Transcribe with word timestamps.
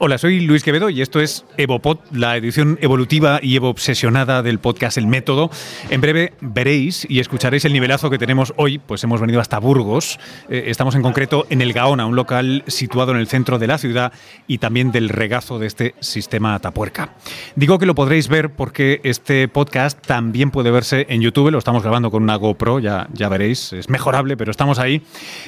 Hola, 0.00 0.16
soy 0.16 0.38
Luis 0.42 0.62
Quevedo 0.62 0.90
y 0.90 1.02
esto 1.02 1.18
es 1.18 1.44
EvoPod, 1.56 1.98
la 2.12 2.36
edición 2.36 2.78
evolutiva 2.80 3.40
y 3.42 3.56
evo 3.56 3.68
obsesionada 3.68 4.44
del 4.44 4.60
podcast 4.60 4.96
El 4.96 5.08
Método. 5.08 5.50
En 5.90 6.00
breve 6.00 6.34
veréis 6.40 7.04
y 7.10 7.18
escucharéis 7.18 7.64
el 7.64 7.72
nivelazo 7.72 8.08
que 8.08 8.16
tenemos 8.16 8.54
hoy, 8.58 8.78
pues 8.78 9.02
hemos 9.02 9.20
venido 9.20 9.40
hasta 9.40 9.58
Burgos. 9.58 10.20
Eh, 10.48 10.66
estamos 10.68 10.94
en 10.94 11.02
concreto 11.02 11.48
en 11.50 11.62
El 11.62 11.72
Gaona, 11.72 12.06
un 12.06 12.14
local 12.14 12.62
situado 12.68 13.10
en 13.10 13.18
el 13.18 13.26
centro 13.26 13.58
de 13.58 13.66
la 13.66 13.76
ciudad 13.76 14.12
y 14.46 14.58
también 14.58 14.92
del 14.92 15.08
regazo 15.08 15.58
de 15.58 15.66
este 15.66 15.96
sistema 15.98 16.54
Atapuerca. 16.54 17.14
Digo 17.56 17.80
que 17.80 17.86
lo 17.86 17.96
podréis 17.96 18.28
ver 18.28 18.50
porque 18.50 19.00
este 19.02 19.48
podcast 19.48 20.00
también 20.06 20.52
puede 20.52 20.70
verse 20.70 21.06
en 21.08 21.22
YouTube, 21.22 21.50
lo 21.50 21.58
estamos 21.58 21.82
grabando 21.82 22.12
con 22.12 22.22
una 22.22 22.36
GoPro, 22.36 22.78
ya, 22.78 23.08
ya 23.14 23.28
veréis, 23.28 23.72
es 23.72 23.88
mejorable, 23.88 24.36
pero 24.36 24.52
estamos 24.52 24.78
ahí. 24.78 25.02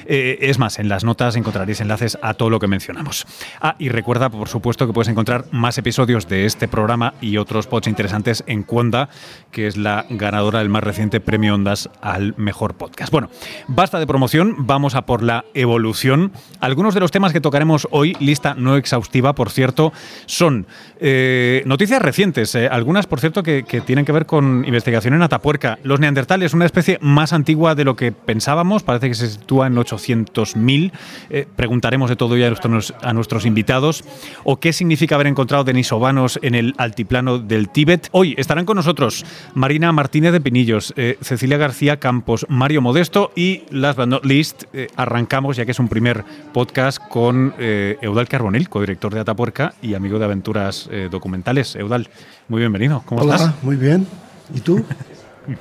Eh, 0.06 0.38
es 0.40 0.58
más, 0.58 0.80
en 0.80 0.88
las 0.88 1.04
notas 1.04 1.36
encontraréis 1.36 1.80
enlaces 1.80 2.18
a 2.20 2.34
todo 2.34 2.50
lo 2.50 2.58
que 2.58 2.66
mencionamos. 2.66 3.28
Ah, 3.60 3.76
y 3.78 3.90
recuerda, 3.90 4.28
por 4.40 4.48
supuesto 4.48 4.86
que 4.86 4.94
puedes 4.94 5.08
encontrar 5.08 5.44
más 5.52 5.76
episodios 5.76 6.26
de 6.26 6.46
este 6.46 6.66
programa 6.66 7.12
y 7.20 7.36
otros 7.36 7.66
pods 7.66 7.88
interesantes 7.88 8.42
en 8.46 8.62
Cuonda, 8.62 9.10
que 9.52 9.66
es 9.66 9.76
la 9.76 10.06
ganadora 10.08 10.60
del 10.60 10.70
más 10.70 10.82
reciente 10.82 11.20
premio 11.20 11.54
Ondas 11.54 11.90
al 12.00 12.34
mejor 12.38 12.72
podcast. 12.72 13.12
Bueno, 13.12 13.28
basta 13.68 13.98
de 13.98 14.06
promoción, 14.06 14.66
vamos 14.66 14.94
a 14.94 15.04
por 15.04 15.22
la 15.22 15.44
evolución. 15.52 16.32
Algunos 16.58 16.94
de 16.94 17.00
los 17.00 17.10
temas 17.10 17.34
que 17.34 17.42
tocaremos 17.42 17.86
hoy, 17.90 18.16
lista 18.18 18.54
no 18.54 18.76
exhaustiva, 18.76 19.34
por 19.34 19.50
cierto, 19.50 19.92
son 20.24 20.66
eh, 21.00 21.62
noticias 21.66 22.00
recientes, 22.00 22.54
eh, 22.54 22.66
algunas, 22.66 23.06
por 23.06 23.20
cierto, 23.20 23.42
que, 23.42 23.62
tienen 23.84 24.06
que 24.06 24.12
ver 24.12 24.24
con 24.24 24.64
investigación 24.64 25.12
en 25.12 25.20
Atapuerca. 25.20 25.78
Los 25.82 26.00
neandertales, 26.00 26.54
una 26.54 26.64
especie 26.64 26.96
más 27.02 27.34
antigua 27.34 27.74
de 27.74 27.84
lo 27.84 27.94
que 27.94 28.10
pensábamos, 28.10 28.84
parece 28.84 29.08
que 29.08 29.14
se 29.14 29.28
sitúa 29.28 29.66
en 29.66 29.76
800.000. 29.76 30.92
Eh, 31.28 31.46
preguntaremos 31.56 32.08
de 32.08 32.16
todo 32.16 32.38
ya 32.38 32.46
a 32.46 32.48
nuestros, 32.48 32.94
a 33.02 33.12
nuestros 33.12 33.44
invitados 33.44 34.02
o 34.44 34.58
qué 34.60 34.72
significa 34.72 35.14
haber 35.14 35.26
encontrado 35.26 35.64
denisovanos 35.64 36.38
en 36.42 36.54
el 36.54 36.74
altiplano 36.78 37.38
del 37.38 37.68
Tíbet. 37.68 38.08
Hoy 38.12 38.34
estarán 38.38 38.64
con 38.64 38.76
nosotros 38.76 39.24
Marina 39.54 39.92
Martínez 39.92 40.32
de 40.32 40.40
Pinillos, 40.40 40.92
eh, 40.96 41.18
Cecilia 41.20 41.56
García 41.56 41.98
Campos, 41.98 42.46
Mario 42.48 42.82
Modesto 42.82 43.32
y, 43.34 43.62
last 43.70 43.98
but 43.98 44.08
not 44.08 44.24
least, 44.24 44.64
eh, 44.72 44.88
arrancamos, 44.96 45.56
ya 45.56 45.64
que 45.64 45.72
es 45.72 45.78
un 45.78 45.88
primer 45.88 46.24
podcast, 46.52 46.98
con 47.08 47.54
eh, 47.58 47.98
Eudal 48.02 48.28
Carbonell, 48.28 48.68
codirector 48.68 49.14
de 49.14 49.20
Atapuerca 49.20 49.74
y 49.82 49.94
amigo 49.94 50.18
de 50.18 50.24
aventuras 50.24 50.88
documentales. 51.10 51.76
Eudal, 51.76 52.08
muy 52.48 52.60
bienvenido. 52.60 53.02
¿Cómo 53.04 53.22
Hola, 53.22 53.36
estás? 53.36 53.62
muy 53.62 53.76
bien. 53.76 54.06
¿Y 54.54 54.60
tú? 54.60 54.84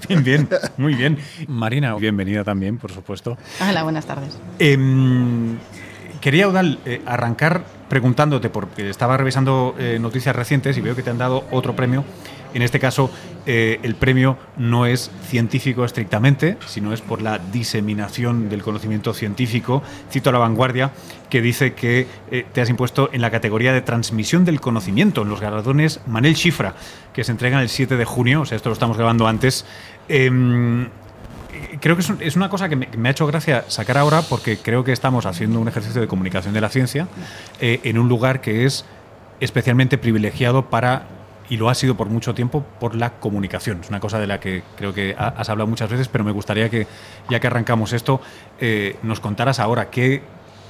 Bien, 0.08 0.24
bien, 0.24 0.50
muy 0.78 0.94
bien. 0.94 1.18
Marina, 1.48 1.96
bienvenida 1.96 2.44
también, 2.44 2.78
por 2.78 2.92
supuesto. 2.92 3.38
Hola, 3.68 3.84
buenas 3.84 4.06
tardes. 4.06 4.38
Em, 4.60 5.58
quería, 6.22 6.46
Eudal, 6.46 6.80
arrancar 7.06 7.64
preguntándote, 7.90 8.50
porque 8.50 8.90
estaba 8.90 9.18
revisando 9.18 9.76
eh, 9.78 9.98
noticias 10.00 10.36
recientes 10.36 10.78
y 10.78 10.82
veo 10.82 10.96
que 10.96 11.04
te 11.04 11.10
han 11.10 11.18
dado 11.18 11.44
otro 11.52 11.76
premio. 11.76 12.06
En 12.54 12.62
este 12.62 12.80
caso, 12.80 13.12
eh, 13.46 13.80
el 13.84 13.96
premio 13.96 14.38
no 14.58 14.86
es 14.86 15.12
científico 15.28 15.86
estrictamente, 15.86 16.58
sino 16.66 16.94
es 16.94 17.02
por 17.02 17.22
la 17.22 17.38
diseminación 17.38 18.50
del 18.50 18.64
conocimiento 18.64 19.14
científico. 19.14 19.84
Cito 20.10 20.30
a 20.30 20.34
la 20.34 20.40
vanguardia 20.40 20.92
que 21.30 21.42
dice 21.42 21.74
que 21.74 22.08
eh, 22.32 22.46
te 22.52 22.62
has 22.62 22.70
impuesto 22.70 23.10
en 23.12 23.22
la 23.22 23.30
categoría 23.30 23.72
de 23.74 23.82
transmisión 23.82 24.46
del 24.46 24.62
conocimiento 24.62 25.22
en 25.22 25.30
los 25.30 25.42
galardones 25.42 26.02
Manel 26.08 26.36
Chifra, 26.36 26.74
que 27.14 27.24
se 27.24 27.32
entregan 27.32 27.62
el 27.62 27.70
7 27.70 27.98
de 27.98 28.06
junio, 28.06 28.42
o 28.42 28.46
sea, 28.46 28.56
esto 28.56 28.70
lo 28.70 28.74
estamos 28.74 28.98
grabando 28.98 29.28
antes. 29.28 29.66
Em, 30.08 30.88
creo 31.80 31.96
que 31.96 32.04
es, 32.22 32.36
una 32.36 32.50
cosa 32.50 32.70
que 32.70 32.76
me, 32.76 33.10
ha 33.10 33.12
hecho 33.12 33.28
gracia 33.28 33.66
sacar 33.68 33.98
ahora 33.98 34.22
porque 34.22 34.58
creo 34.58 34.84
que 34.84 34.92
estamos 34.92 35.26
haciendo 35.26 35.60
un 35.60 35.68
ejercicio 35.68 36.02
de 36.02 36.08
comunicación 36.08 36.54
de 36.54 36.62
la 36.62 36.70
ciencia 36.70 37.08
eh, 37.60 37.80
en 37.84 37.98
un 37.98 38.10
lugar 38.10 38.42
que 38.42 38.66
es 38.66 38.86
especialmente 39.40 39.98
privilegiado 39.98 40.70
para, 40.70 41.08
y 41.50 41.58
lo 41.58 41.70
ha 41.70 41.76
sido 41.76 41.96
por 41.96 42.10
mucho 42.10 42.34
tiempo, 42.34 42.66
por 42.80 42.96
la 42.96 43.12
comunicación. 43.20 43.80
Es 43.82 43.90
una 43.90 44.00
cosa 44.00 44.20
de 44.20 44.28
la 44.28 44.40
que 44.40 44.64
creo 44.78 44.94
que 44.94 45.16
has 45.18 45.50
hablado 45.50 45.68
muchas 45.68 45.90
veces, 45.90 46.08
pero 46.08 46.24
me 46.24 46.32
gustaría 46.32 46.70
que, 46.70 46.88
ya 47.30 47.40
que 47.40 47.48
arrancamos 47.48 47.94
esto, 47.94 48.22
eh, 48.60 48.98
nos 49.04 49.20
contaras 49.20 49.60
ahora 49.60 49.90
qué 49.90 50.22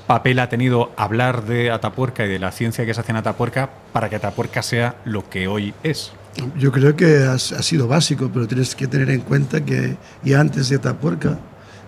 papel 0.08 0.40
ha 0.40 0.50
tenido 0.50 0.91
hablar 0.97 1.44
de 1.44 1.72
Atapuerca 1.72 2.25
y 2.25 2.30
de 2.30 2.40
la 2.40 2.52
ciencia 2.52 2.85
que 2.85 2.94
se 2.94 3.02
hace 3.02 3.12
en 3.12 3.18
Atapuerca 3.18 3.69
para 3.94 4.09
que 4.09 4.16
Atapuerca 4.16 4.62
sea 4.64 4.96
lo 5.06 5.30
que 5.30 5.47
hoy 5.47 5.74
es. 5.84 6.14
Yo 6.57 6.72
creo 6.72 6.95
que 6.95 7.23
ha, 7.23 7.38
sido 7.38 7.88
básico, 7.88 8.29
pero 8.34 8.47
tienes 8.47 8.75
que 8.75 8.88
tener 8.88 9.09
en 9.09 9.22
cuenta 9.22 9.63
que 9.66 9.97
ya 10.23 10.40
antes 10.40 10.69
de 10.69 10.78
Atapuerca 10.78 11.40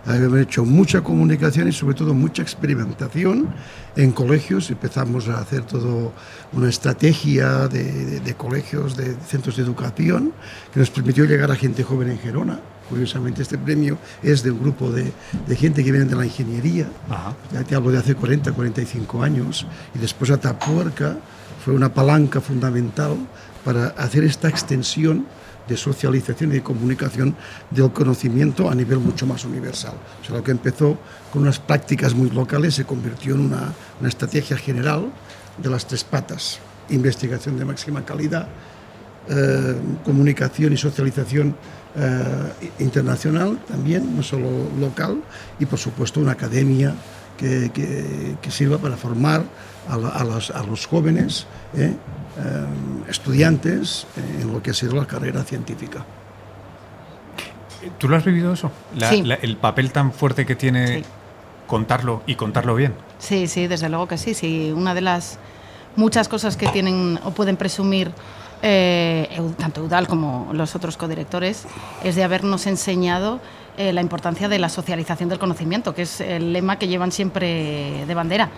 habíamos 0.05 0.39
hecho 0.39 0.65
mucha 0.65 1.01
comunicación 1.01 1.67
y 1.67 1.71
sobre 1.71 1.93
todo 1.93 2.13
mucha 2.13 2.41
experimentación 2.41 3.47
en 3.95 4.11
colegios. 4.11 4.69
Empezamos 4.71 5.29
a 5.29 5.39
hacer 5.39 5.61
toda 5.61 6.11
una 6.53 6.69
estrategia 6.69 7.67
de, 7.67 8.35
colegios, 8.35 8.97
de 8.97 9.15
centros 9.27 9.57
de 9.57 9.63
educación, 9.63 10.33
que 10.73 10.79
nos 10.79 10.89
permitió 10.89 11.25
llegar 11.25 11.51
a 11.51 11.55
gente 11.55 11.83
joven 11.83 12.09
en 12.09 12.19
Gerona. 12.19 12.59
Curiosamente, 12.89 13.43
este 13.43 13.57
premio 13.57 13.97
es 14.21 14.43
de 14.43 14.51
un 14.51 14.59
grupo 14.59 14.91
de, 14.91 15.13
gente 15.55 15.83
que 15.83 15.91
viene 15.91 16.07
de 16.07 16.15
la 16.15 16.25
ingeniería. 16.25 16.87
Ya 17.53 17.63
te 17.63 17.75
hablo 17.75 17.91
de 17.91 17.99
hace 17.99 18.15
40, 18.15 18.51
45 18.51 19.23
años. 19.23 19.65
Y 19.95 19.99
después 19.99 20.29
Atapuerca 20.31 21.15
fue 21.63 21.73
una 21.73 21.93
palanca 21.93 22.41
fundamental 22.41 23.15
para 23.63 23.87
hacer 23.89 24.23
esta 24.23 24.49
extensión 24.49 25.25
de 25.67 25.77
socialización 25.77 26.51
y 26.51 26.55
de 26.55 26.63
comunicación 26.63 27.35
del 27.69 27.91
conocimiento 27.91 28.69
a 28.69 28.75
nivel 28.75 28.99
mucho 28.99 29.25
más 29.25 29.45
universal. 29.45 29.93
O 30.21 30.25
sea, 30.25 30.35
lo 30.35 30.43
que 30.43 30.51
empezó 30.51 30.97
con 31.31 31.43
unas 31.43 31.59
prácticas 31.59 32.13
muy 32.13 32.29
locales 32.29 32.75
se 32.75 32.85
convirtió 32.85 33.35
en 33.35 33.41
una, 33.41 33.73
una 33.99 34.09
estrategia 34.09 34.57
general 34.57 35.11
de 35.57 35.69
las 35.69 35.85
tres 35.85 36.03
patas. 36.03 36.59
Investigación 36.89 37.57
de 37.57 37.65
máxima 37.65 38.03
calidad, 38.03 38.47
eh, 39.29 39.75
comunicación 40.03 40.73
y 40.73 40.77
socialización 40.77 41.55
eh, 41.95 42.73
internacional 42.79 43.59
también, 43.67 44.15
no 44.15 44.23
solo 44.23 44.49
local, 44.79 45.21
y 45.59 45.65
por 45.65 45.77
supuesto 45.77 46.19
una 46.19 46.31
academia 46.31 46.93
que, 47.37 47.71
que, 48.41 48.51
sirva 48.51 48.77
para 48.77 48.97
formar 48.97 49.43
a, 49.89 50.23
los, 50.23 50.51
a 50.51 50.63
los, 50.63 50.85
jóvenes 50.85 51.45
eh, 51.75 51.93
estudiantes 53.09 54.07
en 54.15 54.51
lo 54.51 54.63
que 54.63 54.71
ha 54.71 54.73
sido 54.73 54.95
la 54.95 55.05
carrera 55.05 55.43
científica. 55.43 56.05
¿Tú 57.97 58.07
lo 58.07 58.15
has 58.15 58.25
vivido 58.25 58.53
eso? 58.53 58.71
el 59.41 59.57
papel 59.57 59.91
tan 59.91 60.11
fuerte 60.11 60.45
que 60.45 60.55
tiene 60.55 61.03
contarlo 61.67 62.21
y 62.25 62.35
contarlo 62.35 62.75
bien. 62.75 62.93
Sí, 63.19 63.47
sí, 63.47 63.67
desde 63.67 63.89
luego 63.89 64.07
que 64.07 64.17
sí. 64.17 64.33
sí. 64.33 64.73
Una 64.75 64.93
de 64.93 65.01
las 65.01 65.39
muchas 65.95 66.27
cosas 66.27 66.57
que 66.57 66.67
tienen 66.67 67.19
o 67.23 67.31
pueden 67.31 67.57
presumir 67.57 68.11
eh, 68.61 69.41
tanto 69.57 69.81
Eudal 69.81 70.07
como 70.07 70.49
los 70.53 70.75
otros 70.75 70.97
codirectores 70.97 71.65
es 72.03 72.15
de 72.15 72.23
habernos 72.23 72.67
enseñado 72.67 73.39
eh, 73.77 73.93
la 73.93 74.01
importancia 74.01 74.49
de 74.49 74.59
la 74.59 74.69
socialización 74.69 75.29
del 75.29 75.39
conocimiento, 75.39 75.95
que 75.95 76.03
es 76.03 76.21
el 76.21 76.53
lema 76.53 76.77
que 76.77 76.87
llevan 76.87 77.11
siempre 77.11 78.05
de 78.05 78.13
bandera. 78.13 78.49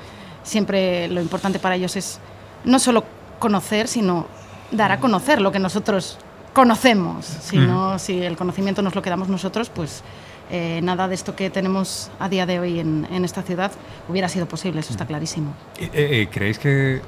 Siempre 0.44 1.08
lo 1.08 1.22
importante 1.22 1.60
para 1.60 1.76
ellos 1.76 1.96
es 1.96 2.20
no 2.66 2.80
solo 2.80 3.06
conocer, 3.44 3.90
sino 3.90 4.26
dar 4.72 4.94
a 4.94 5.02
conocer 5.02 5.42
lo 5.42 5.52
que 5.52 5.60
nosotros 5.60 6.18
conocemos. 6.54 7.26
Si, 7.26 7.58
si 7.98 8.24
el 8.24 8.38
conocimiento 8.38 8.82
nos 8.82 8.96
lo 8.96 9.02
quedamos 9.02 9.28
nosotros, 9.28 9.70
pues 9.70 10.02
eh, 10.50 10.80
nada 10.82 11.10
de 11.10 11.16
esto 11.16 11.36
que 11.36 11.50
tenemos 11.50 12.10
a 12.20 12.30
día 12.30 12.46
de 12.46 12.62
hoy 12.62 12.80
en, 12.80 13.26
esta 13.26 13.42
ciudad 13.42 13.74
hubiera 14.08 14.30
sido 14.30 14.46
posible, 14.46 14.80
eso 14.80 14.94
está 14.94 15.06
clarísimo. 15.06 15.54
Eh, 15.78 15.90
eh, 15.94 16.28
¿Creéis 16.32 16.58
que 16.58 17.02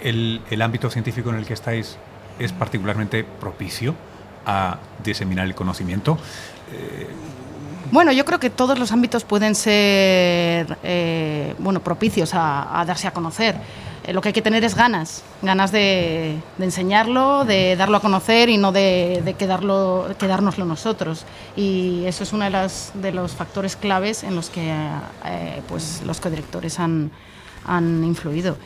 el, 0.00 0.40
el, 0.50 0.62
ámbito 0.62 0.90
científico 0.90 1.30
en 1.30 1.36
el 1.36 1.46
que 1.46 1.54
estáis 1.54 1.96
es 2.40 2.52
particularmente 2.52 3.22
propicio 3.22 3.94
a 4.46 4.78
diseminar 5.04 5.46
el 5.46 5.54
conocimiento? 5.54 6.18
Bueno, 7.92 8.10
yo 8.10 8.24
creo 8.24 8.40
que 8.40 8.50
todos 8.50 8.78
los 8.80 8.90
ámbitos 8.90 9.22
pueden 9.22 9.54
ser 9.54 10.66
bueno, 11.58 11.80
propicios 11.80 12.34
a, 12.34 12.80
a 12.80 12.84
darse 12.84 13.06
a 13.06 13.12
conocer. 13.12 13.54
Eh, 14.08 14.14
lo 14.14 14.22
que 14.22 14.30
hay 14.30 14.32
que 14.32 14.40
tener 14.40 14.64
es 14.64 14.74
ganas, 14.74 15.22
ganas 15.42 15.70
de, 15.70 16.38
enseñarlo, 16.58 17.44
de 17.44 17.76
darlo 17.76 17.98
a 17.98 18.00
conocer 18.00 18.48
y 18.48 18.56
no 18.56 18.72
de, 18.72 19.34
quedarlo, 19.38 20.06
quedárnoslo 20.18 20.64
nosotros. 20.64 21.26
Y 21.56 22.04
eso 22.06 22.22
es 22.22 22.32
uno 22.32 22.48
de, 22.48 22.70
de 22.94 23.12
los 23.12 23.32
factores 23.32 23.76
claves 23.76 24.24
en 24.24 24.34
los 24.34 24.48
que 24.48 24.72
eh, 25.26 25.62
pues, 25.68 26.02
los 26.06 26.20
codirectores 26.20 26.80
han, 26.80 27.10
han 27.66 28.02
influido. 28.02 28.56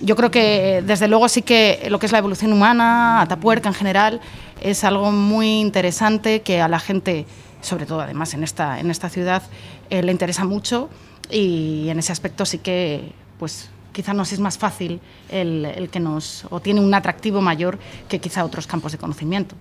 Yo 0.00 0.16
creo 0.16 0.30
que 0.30 0.82
desde 0.86 1.06
luego 1.06 1.28
sí 1.28 1.42
que 1.42 1.86
lo 1.90 1.98
que 1.98 2.06
es 2.06 2.12
la 2.12 2.18
evolución 2.18 2.54
humana, 2.54 3.20
Atapuerca 3.20 3.68
en 3.68 3.74
general, 3.74 4.22
es 4.62 4.84
algo 4.84 5.12
muy 5.12 5.60
interesante 5.60 6.40
que 6.40 6.62
a 6.62 6.68
la 6.68 6.80
gente, 6.80 7.26
sobre 7.60 7.84
todo 7.84 8.00
además 8.00 8.32
en 8.32 8.42
esta, 8.42 8.80
en 8.80 8.90
esta 8.90 9.10
ciudad, 9.10 9.42
eh, 9.90 10.02
le 10.02 10.12
interesa 10.12 10.44
mucho 10.44 10.88
y 11.30 11.88
en 11.90 11.98
ese 11.98 12.10
aspecto 12.12 12.46
sí 12.46 12.56
que 12.56 13.12
pues 13.38 13.68
quizá 13.98 14.14
nos 14.14 14.32
es 14.32 14.38
más 14.38 14.56
fácil 14.58 15.00
el, 15.28 15.88
que 15.90 15.98
nos, 15.98 16.46
o 16.50 16.60
tiene 16.60 16.80
un 16.80 16.94
atractivo 16.94 17.40
mayor 17.40 17.80
que 18.08 18.20
quizá 18.20 18.44
otros 18.44 18.68
campos 18.68 18.92
de 18.92 18.98
conocimiento. 18.98 19.56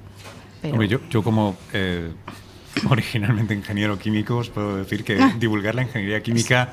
yo, 1.09 1.23
como 1.23 1.57
eh, 1.73 2.11
originalmente 2.87 3.55
ingeniero 3.55 3.97
químico 3.97 4.37
os 4.37 4.49
puedo 4.49 4.77
decir 4.77 5.03
que 5.03 5.17
ah. 5.19 5.33
divulgar 5.39 5.73
la 5.73 5.81
ingeniería 5.81 6.21
química 6.21 6.71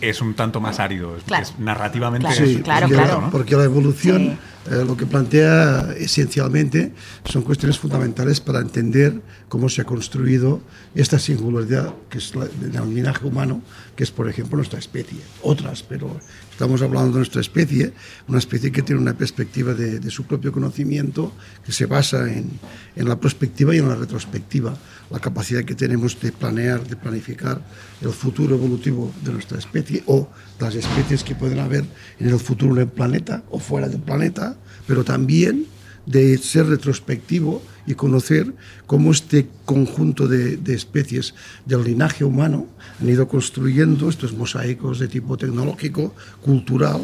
es 0.00 0.22
un 0.22 0.32
tanto 0.32 0.58
más 0.62 0.80
árido, 0.80 1.18
es, 1.18 1.24
Claro. 1.24 1.42
es 1.44 1.58
narrativamente 1.58 2.26
Claro, 2.28 2.44
es- 2.46 2.56
Sí, 2.56 2.62
claro, 2.62 2.86
porque, 2.88 2.94
claro. 3.02 3.20
la- 3.20 3.30
porque 3.30 3.56
la 3.56 3.64
evolución 3.64 4.38
Sí. 4.64 4.72
eh, 4.72 4.84
lo 4.86 4.96
que 4.96 5.04
plantea 5.04 5.92
esencialmente 5.98 6.94
son 7.26 7.42
cuestiones 7.42 7.78
fundamentales 7.78 8.40
para 8.40 8.60
entender 8.60 9.20
cómo 9.50 9.68
se 9.68 9.82
ha 9.82 9.84
construido 9.84 10.62
esta 10.94 11.18
singularidad 11.18 11.92
que 12.08 12.16
es 12.16 12.34
la, 12.34 12.46
del 12.46 12.94
linaje 12.94 13.26
humano, 13.26 13.60
que 14.00 14.04
es, 14.04 14.10
por 14.12 14.30
ejemplo, 14.30 14.56
nuestra 14.56 14.78
especie. 14.78 15.18
Otras, 15.42 15.82
pero 15.82 16.18
estamos 16.50 16.80
hablando 16.80 17.10
de 17.10 17.16
nuestra 17.18 17.42
especie, 17.42 17.92
una 18.28 18.38
especie 18.38 18.72
que 18.72 18.80
tiene 18.80 18.98
una 18.98 19.12
perspectiva 19.12 19.74
de, 19.74 20.10
su 20.10 20.24
propio 20.24 20.52
conocimiento 20.52 21.34
que 21.66 21.70
se 21.70 21.84
basa 21.84 22.32
en, 22.32 22.48
en 22.96 23.06
la 23.06 23.20
prospectiva 23.20 23.74
y 23.74 23.78
en 23.78 23.90
la 23.90 23.96
retrospectiva, 23.96 24.74
la 25.10 25.18
capacidad 25.18 25.64
que 25.64 25.74
tenemos 25.74 26.18
de 26.18 26.32
planear, 26.32 26.82
de 26.88 26.96
planificar 26.96 27.62
el 28.00 28.08
futuro 28.08 28.56
evolutivo 28.56 29.12
de 29.22 29.34
nuestra 29.34 29.58
especie 29.58 30.02
o 30.06 30.30
las 30.58 30.74
especies 30.74 31.22
que 31.22 31.34
pueden 31.34 31.58
haber 31.58 31.84
en 32.18 32.28
el 32.30 32.38
futuro 32.38 32.72
en 32.76 32.80
el 32.80 32.88
planeta 32.88 33.42
o 33.50 33.58
fuera 33.58 33.86
del 33.86 34.00
planeta, 34.00 34.56
pero 34.86 35.04
también 35.04 35.66
de 36.06 36.38
ser 36.38 36.68
retrospectivo 36.68 37.62
y 37.86 37.94
conocer 37.94 38.52
cómo 38.86 39.10
este 39.10 39.48
conjunto 39.64 40.26
de, 40.28 40.56
de 40.56 40.74
especies 40.74 41.34
del 41.66 41.84
linaje 41.84 42.24
humano 42.24 42.66
han 43.00 43.08
ido 43.08 43.26
construyendo 43.28 44.08
estos 44.08 44.32
mosaicos 44.32 44.98
de 44.98 45.08
tipo 45.08 45.36
tecnológico, 45.36 46.14
cultural, 46.42 47.00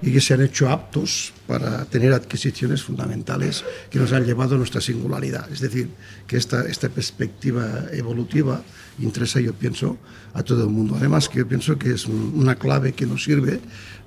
y 0.00 0.12
que 0.12 0.20
se 0.20 0.34
han 0.34 0.42
hecho 0.42 0.68
aptos 0.68 1.32
para 1.46 1.84
tener 1.84 2.12
adquisiciones 2.12 2.82
fundamentales 2.82 3.64
que 3.90 3.98
nos 4.00 4.12
han 4.12 4.24
llevado 4.24 4.56
a 4.56 4.58
nuestra 4.58 4.80
singularidad. 4.80 5.50
Es 5.52 5.60
decir, 5.60 5.90
que 6.26 6.36
esta, 6.36 6.62
esta 6.66 6.88
perspectiva 6.88 7.84
evolutiva 7.92 8.62
interesa, 8.98 9.40
yo 9.40 9.52
pienso, 9.54 9.98
a 10.34 10.42
todo 10.42 10.64
el 10.64 10.70
mundo. 10.70 10.96
Además, 10.98 11.28
que 11.28 11.38
yo 11.38 11.46
pienso 11.48 11.78
que 11.78 11.92
es 11.92 12.06
un- 12.06 12.32
una 12.34 12.56
clave 12.56 12.92
que 12.94 13.06
nos 13.06 13.22
sirve 13.24 13.60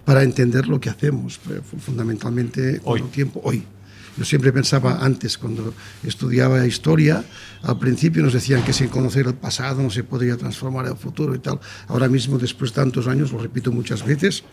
para 0.03 0.23
entender 0.23 0.67
lo 0.67 0.79
que 0.79 0.89
hacemos, 0.89 1.39
eh, 1.49 1.61
fu- 1.63 1.77
fundamentalmente 1.79 2.79
con 2.79 2.93
Hoy. 2.93 3.01
el 3.01 3.07
tiempo, 3.09 3.41
hoy. 3.43 3.63
Yo 4.17 4.23
siempre 4.23 4.53
pensaba 4.53 5.03
antes, 5.03 5.37
cuando 5.37 5.73
estudiaba 6.03 6.65
historia, 6.65 7.23
al 7.63 7.77
principio 7.79 8.23
nos 8.23 8.33
decían 8.33 8.63
que 8.63 8.71
sin 8.71 8.87
conocer 8.87 9.27
el 9.27 9.33
pasado 9.33 9.83
no 9.83 9.89
se 9.89 10.03
podría 10.03 10.37
transformar 10.37 10.85
el 10.87 10.95
futuro 10.95 11.35
y 11.35 11.39
tal. 11.39 11.59
Ahora 11.87 12.07
mismo, 12.07 12.37
después 12.37 12.71
de 12.71 12.75
tantos 12.75 13.07
años, 13.07 13.31
lo 13.33 13.39
repito 13.39 13.71
muchas 13.73 14.05
veces, 14.05 14.43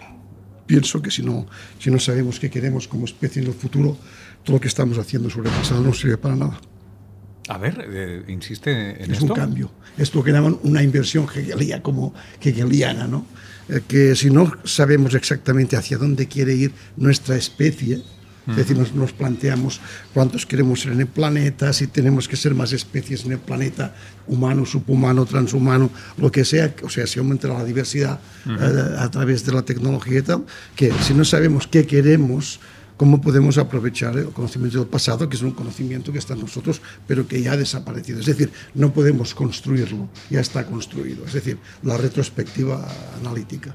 pienso 0.67 1.01
que 1.01 1.11
si 1.11 1.23
no, 1.23 1.47
si 1.79 1.91
no 1.91 1.99
sabemos 2.01 2.41
qué 2.41 2.51
queremos 2.51 2.89
como 2.89 3.05
especie 3.05 3.41
en 3.43 3.49
el 3.49 3.55
futuro, 3.55 3.97
todo 4.43 4.57
lo 4.57 4.61
que 4.61 4.69
estamos 4.69 4.99
haciendo 4.99 5.31
sobre 5.31 5.49
el 5.51 5.55
pasado 5.55 5.81
no 5.83 5.93
sirve 5.95 6.17
para 6.19 6.35
nada. 6.35 6.61
A 7.49 7.59
ver, 7.59 7.85
eh, 7.89 8.25
insiste 8.29 8.71
en 9.03 9.11
Es 9.11 9.19
esto. 9.19 9.27
un 9.27 9.35
cambio. 9.35 9.71
Es 9.99 10.15
lo 10.15 10.23
que 10.25 10.33
llaman 10.33 10.59
una 10.63 10.83
inversión 10.83 11.27
hegeliana, 11.33 11.83
como 11.83 12.15
hegeliana, 12.41 13.07
¿no? 13.07 13.27
Eh, 13.69 13.81
que 13.87 14.17
si 14.17 14.31
no 14.31 14.53
sabemos 14.65 15.15
exactamente 15.15 15.77
hacia 15.77 15.99
dónde 15.99 16.27
quiere 16.29 16.55
ir 16.55 16.73
nuestra 16.97 17.37
especie, 17.37 18.03
es 18.49 18.57
decir, 18.57 18.77
nos, 18.77 18.93
nos 18.95 19.13
planteamos 19.13 19.81
cuántos 20.13 20.47
queremos 20.47 20.81
ser 20.81 20.93
en 20.93 21.01
el 21.01 21.07
planeta, 21.07 21.73
si 21.73 21.87
tenemos 21.87 22.27
que 22.27 22.37
ser 22.37 22.55
más 22.55 22.73
especies 22.73 23.25
en 23.25 23.33
el 23.33 23.39
planeta, 23.39 23.95
humano, 24.27 24.67
subhumano, 24.67 25.25
transhumano, 25.27 25.91
lo 26.17 26.33
que 26.33 26.45
sea, 26.45 26.75
o 26.83 26.89
sea, 26.89 27.07
si 27.07 27.19
aumenta 27.19 27.49
la 27.49 27.65
diversidad 27.65 28.19
eh, 28.47 28.97
a 28.99 29.11
través 29.11 29.47
de 29.47 29.53
la 29.53 29.63
tecnología 29.63 30.19
y 30.19 30.23
tal, 30.23 30.45
que 30.75 30.93
si 31.03 31.15
no 31.15 31.25
sabemos 31.25 31.67
qué 31.69 31.87
queremos, 31.87 32.59
cómo 32.97 33.21
podemos 33.21 33.59
aprovechar 33.59 34.17
el 34.19 34.31
conocimiento 34.31 34.79
del 34.79 34.89
pasado, 34.89 35.29
que 35.29 35.37
es 35.37 35.43
un 35.43 35.53
conocimiento 35.53 36.13
que 36.13 36.19
está 36.19 36.35
en 36.35 36.41
nosotros, 36.41 36.81
pero 37.07 37.27
que 37.27 37.41
ya 37.43 37.53
ha 37.53 37.57
desaparecido. 37.57 38.21
Es 38.21 38.27
decir, 38.27 38.53
no 38.75 38.93
podemos 38.93 39.35
construirlo, 39.35 40.09
ya 40.31 40.41
está 40.41 40.67
construido. 40.67 41.25
Es 41.27 41.33
decir, 41.33 41.59
la 41.83 41.97
retrospectiva 41.97 42.87
analítica. 43.21 43.75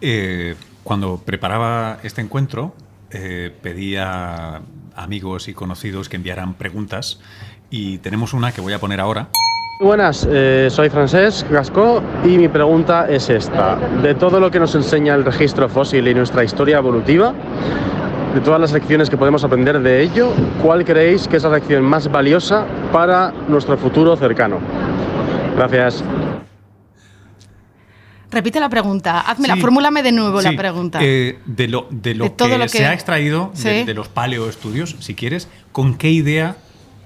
Eh, 0.00 0.54
cuando 0.84 1.18
preparaba 1.24 1.98
este 2.02 2.20
encuentro, 2.20 2.74
eh, 3.20 3.52
pedí 3.62 3.96
a 3.96 4.62
amigos 4.94 5.48
y 5.48 5.54
conocidos 5.54 6.08
que 6.08 6.16
enviaran 6.16 6.54
preguntas 6.54 7.20
y 7.70 7.98
tenemos 7.98 8.32
una 8.32 8.52
que 8.52 8.60
voy 8.60 8.72
a 8.72 8.78
poner 8.78 9.00
ahora. 9.00 9.28
Buenas, 9.78 10.26
eh, 10.30 10.68
soy 10.70 10.88
Francesc 10.88 11.50
Gascó 11.50 12.02
y 12.24 12.38
mi 12.38 12.48
pregunta 12.48 13.06
es 13.10 13.28
esta. 13.28 13.76
De 14.02 14.14
todo 14.14 14.40
lo 14.40 14.50
que 14.50 14.58
nos 14.58 14.74
enseña 14.74 15.14
el 15.14 15.24
registro 15.24 15.68
fósil 15.68 16.08
y 16.08 16.14
nuestra 16.14 16.42
historia 16.42 16.78
evolutiva, 16.78 17.34
de 18.34 18.40
todas 18.40 18.60
las 18.60 18.72
lecciones 18.72 19.10
que 19.10 19.18
podemos 19.18 19.44
aprender 19.44 19.80
de 19.80 20.02
ello, 20.02 20.32
¿cuál 20.62 20.84
creéis 20.84 21.28
que 21.28 21.36
es 21.36 21.42
la 21.42 21.50
lección 21.50 21.82
más 21.82 22.10
valiosa 22.10 22.64
para 22.90 23.32
nuestro 23.48 23.76
futuro 23.76 24.16
cercano? 24.16 24.60
Gracias. 25.56 26.02
Repite 28.36 28.60
la 28.60 28.68
pregunta. 28.68 29.20
Házmela, 29.22 29.54
Sí. 29.54 29.62
fórmulame 29.62 30.02
de 30.02 30.12
nuevo 30.12 30.42
Sí, 30.42 30.44
la 30.50 30.54
pregunta. 30.58 30.98
eh, 31.02 31.38
de 31.46 31.68
lo, 31.68 31.86
de 31.90 32.14
lo 32.14 32.24
De 32.24 32.30
todo 32.30 32.48
que, 32.50 32.58
lo 32.58 32.64
que- 32.64 32.68
se 32.68 32.84
ha 32.84 32.92
extraído 32.92 33.50
de, 33.54 33.80
Sí. 33.80 33.84
de 33.86 33.94
los 33.94 34.08
paleoestudios, 34.08 34.94
si 35.00 35.14
quieres, 35.14 35.48
¿con 35.72 35.96
qué 35.96 36.10
idea 36.10 36.58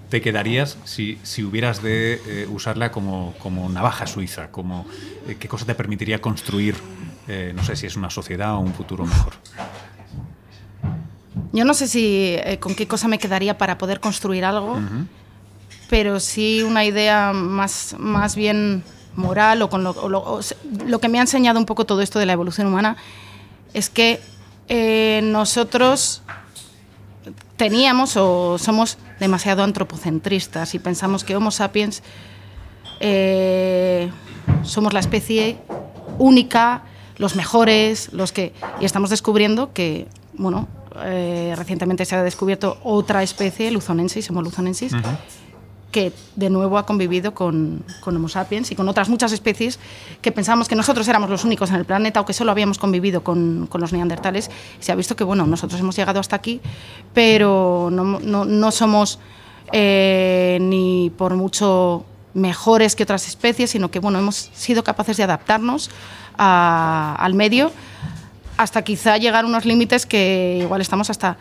te 0.09 0.21
quedarías 0.21 0.77
si, 0.83 1.21
si 1.23 1.45
hubieras 1.45 1.85
de 1.85 2.15
eh, 2.27 2.49
usarla 2.51 2.91
como, 2.91 3.33
como 3.39 3.69
navaja 3.69 4.09
suiza? 4.09 4.51
Como, 4.51 4.87
eh, 5.29 5.37
¿Qué 5.39 5.47
cosa 5.47 5.65
te 5.67 5.77
permitiría 5.77 6.21
construir, 6.21 6.75
no 7.55 7.63
sé 7.63 7.77
si 7.77 7.87
es 7.87 7.95
una 7.95 8.11
sociedad 8.11 8.57
o 8.57 8.59
un 8.59 8.75
futuro 8.75 9.05
mejor? 9.07 9.35
Yo 11.53 11.65
no 11.65 11.75
sé 11.75 11.87
si 11.87 12.37
con 12.59 12.75
qué 12.75 12.89
cosa 12.89 13.07
me 13.07 13.19
quedaría 13.21 13.57
para 13.57 13.79
poder 13.79 14.01
construir 14.01 14.45
algo, 14.45 14.81
pero 15.89 16.19
sí 16.19 16.63
una 16.63 16.85
idea 16.85 17.33
más, 17.33 17.95
más 18.01 18.35
bien 18.35 18.83
moral 19.17 19.63
o 19.63 19.69
con 19.71 19.83
lo, 19.85 19.91
o 19.91 20.09
lo- 20.09 20.41
lo 20.87 20.99
que 21.01 21.09
me 21.09 21.19
ha 21.19 21.23
enseñado 21.23 21.59
un 21.59 21.67
poco 21.67 21.85
todo 21.87 22.01
esto 22.01 22.19
de 22.19 22.27
la 22.27 22.33
evolución 22.33 22.67
humana 22.67 22.97
es 23.75 23.91
que 23.91 24.21
eh, 24.69 25.21
nosotros 25.25 26.23
teníamos 27.57 28.17
o 28.17 28.57
somos 28.59 28.99
demasiado 29.19 29.63
antropocentristas 29.65 30.75
y 30.75 30.79
pensamos 30.79 31.25
que 31.25 31.37
Homo 31.37 31.51
sapiens 31.51 32.03
eh, 33.01 34.11
somos 34.63 34.93
la 34.93 35.01
especie 35.01 35.59
única, 36.19 36.83
los 37.19 37.37
mejores, 37.37 38.13
los 38.13 38.33
que 38.33 38.53
y 38.81 38.85
estamos 38.85 39.11
descubriendo 39.11 39.73
que 39.73 40.07
bueno 40.35 40.69
eh, 41.05 41.55
recientemente 41.57 42.05
se 42.05 42.17
ha 42.17 42.23
descubierto 42.23 42.79
otra 42.83 43.23
especie, 43.23 43.71
Luzonensis, 43.71 44.29
Homo 44.31 44.43
luzonensis, 44.43 44.93
que 45.91 46.13
de 46.37 46.51
nuevo 46.51 46.79
ha 46.79 46.87
convivido 46.87 47.35
con, 47.35 47.85
Homo 48.05 48.29
sapiens 48.29 48.71
y 48.71 48.77
con 48.77 48.89
otras 48.89 49.09
muchas 49.09 49.33
especies 49.33 49.79
que 50.23 50.31
pensábamos 50.33 50.69
que 50.69 50.77
nosotros 50.77 51.09
éramos 51.09 51.31
los 51.31 51.45
únicos 51.45 51.71
en 51.71 51.77
el 51.77 51.85
planeta 51.85 52.21
o 52.21 52.25
que 52.27 52.33
solo 52.33 52.51
habíamos 52.53 52.79
convivido 52.79 53.23
con, 53.25 53.69
los 53.73 53.93
neandertales. 53.93 54.51
Se 54.79 54.93
ha 54.93 54.95
visto 54.95 55.17
que, 55.17 55.25
bueno, 55.25 55.47
nosotros 55.47 55.81
hemos 55.81 55.97
llegado 55.97 56.21
hasta 56.21 56.37
aquí, 56.37 56.61
pero 57.13 57.89
no, 57.91 58.21
no- 58.21 58.45
no 58.45 58.71
somos 58.71 59.19
eh, 59.73 60.59
ni 60.61 61.11
por 61.17 61.35
mucho 61.35 62.05
mejores 62.35 62.95
que 62.95 63.03
otras 63.03 63.27
especies, 63.27 63.71
sino 63.71 63.91
que, 63.91 63.99
bueno, 63.99 64.19
hemos 64.19 64.37
sido 64.55 64.85
capaces 64.85 65.17
de 65.17 65.25
adaptarnos 65.25 65.91
al 66.37 67.35
medio 67.35 67.73
hasta 68.57 68.83
quizá 68.83 69.17
llegar 69.17 69.45
a 69.45 69.49
unos 69.49 69.65
límites 69.65 70.07
que 70.07 70.61
igual 70.63 70.81
estamos 70.81 71.11
hasta 71.11 71.37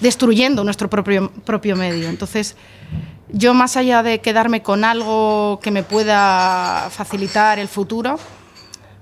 destruyendo 0.00 0.64
nuestro 0.64 0.88
propio, 0.88 1.30
propio 1.44 1.76
medio. 1.76 2.08
Entonces, 2.08 2.56
yo 3.32 3.54
más 3.54 3.76
allá 3.76 4.02
de 4.02 4.20
quedarme 4.20 4.62
con 4.62 4.84
algo 4.84 5.60
que 5.62 5.70
me 5.70 5.82
pueda 5.82 6.88
facilitar 6.90 7.58
el 7.58 7.68
futuro, 7.68 8.18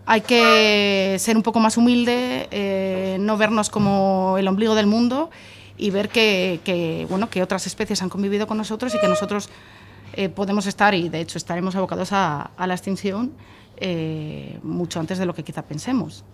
hay 0.07 0.23
que 0.23 1.17
ser 1.19 1.37
un 1.37 1.43
poco 1.43 1.61
más 1.61 1.77
humilde, 1.77 2.49
eh, 2.51 3.19
no 3.21 3.37
vernos 3.37 3.69
como 3.69 4.37
el 4.39 4.49
ombligo 4.49 4.75
del 4.75 4.87
mundo 4.87 5.31
y 5.77 5.91
ver 5.91 6.09
que, 6.09 6.61
que, 6.65 7.07
bueno, 7.11 7.29
que 7.29 7.43
otras 7.43 7.67
especies 7.67 8.03
han 8.03 8.09
convivido 8.09 8.47
con 8.47 8.57
nosotros 8.57 8.95
y 8.95 8.99
que 8.99 9.09
nosotros 9.09 9.51
eh, 10.15 10.29
podemos 10.29 10.67
estar, 10.67 10.95
y 10.95 11.09
de 11.09 11.21
hecho 11.21 11.39
estaremos 11.39 11.77
abocados 11.77 12.13
a, 12.13 12.51
a 12.57 12.67
la 12.67 12.75
extinción 12.75 13.33
eh, 13.77 14.59
mucho 14.63 14.99
antes 14.99 15.19
de 15.19 15.27
lo 15.27 15.35
que 15.35 15.45
quizá 15.45 15.63
pensemos. 15.63 16.25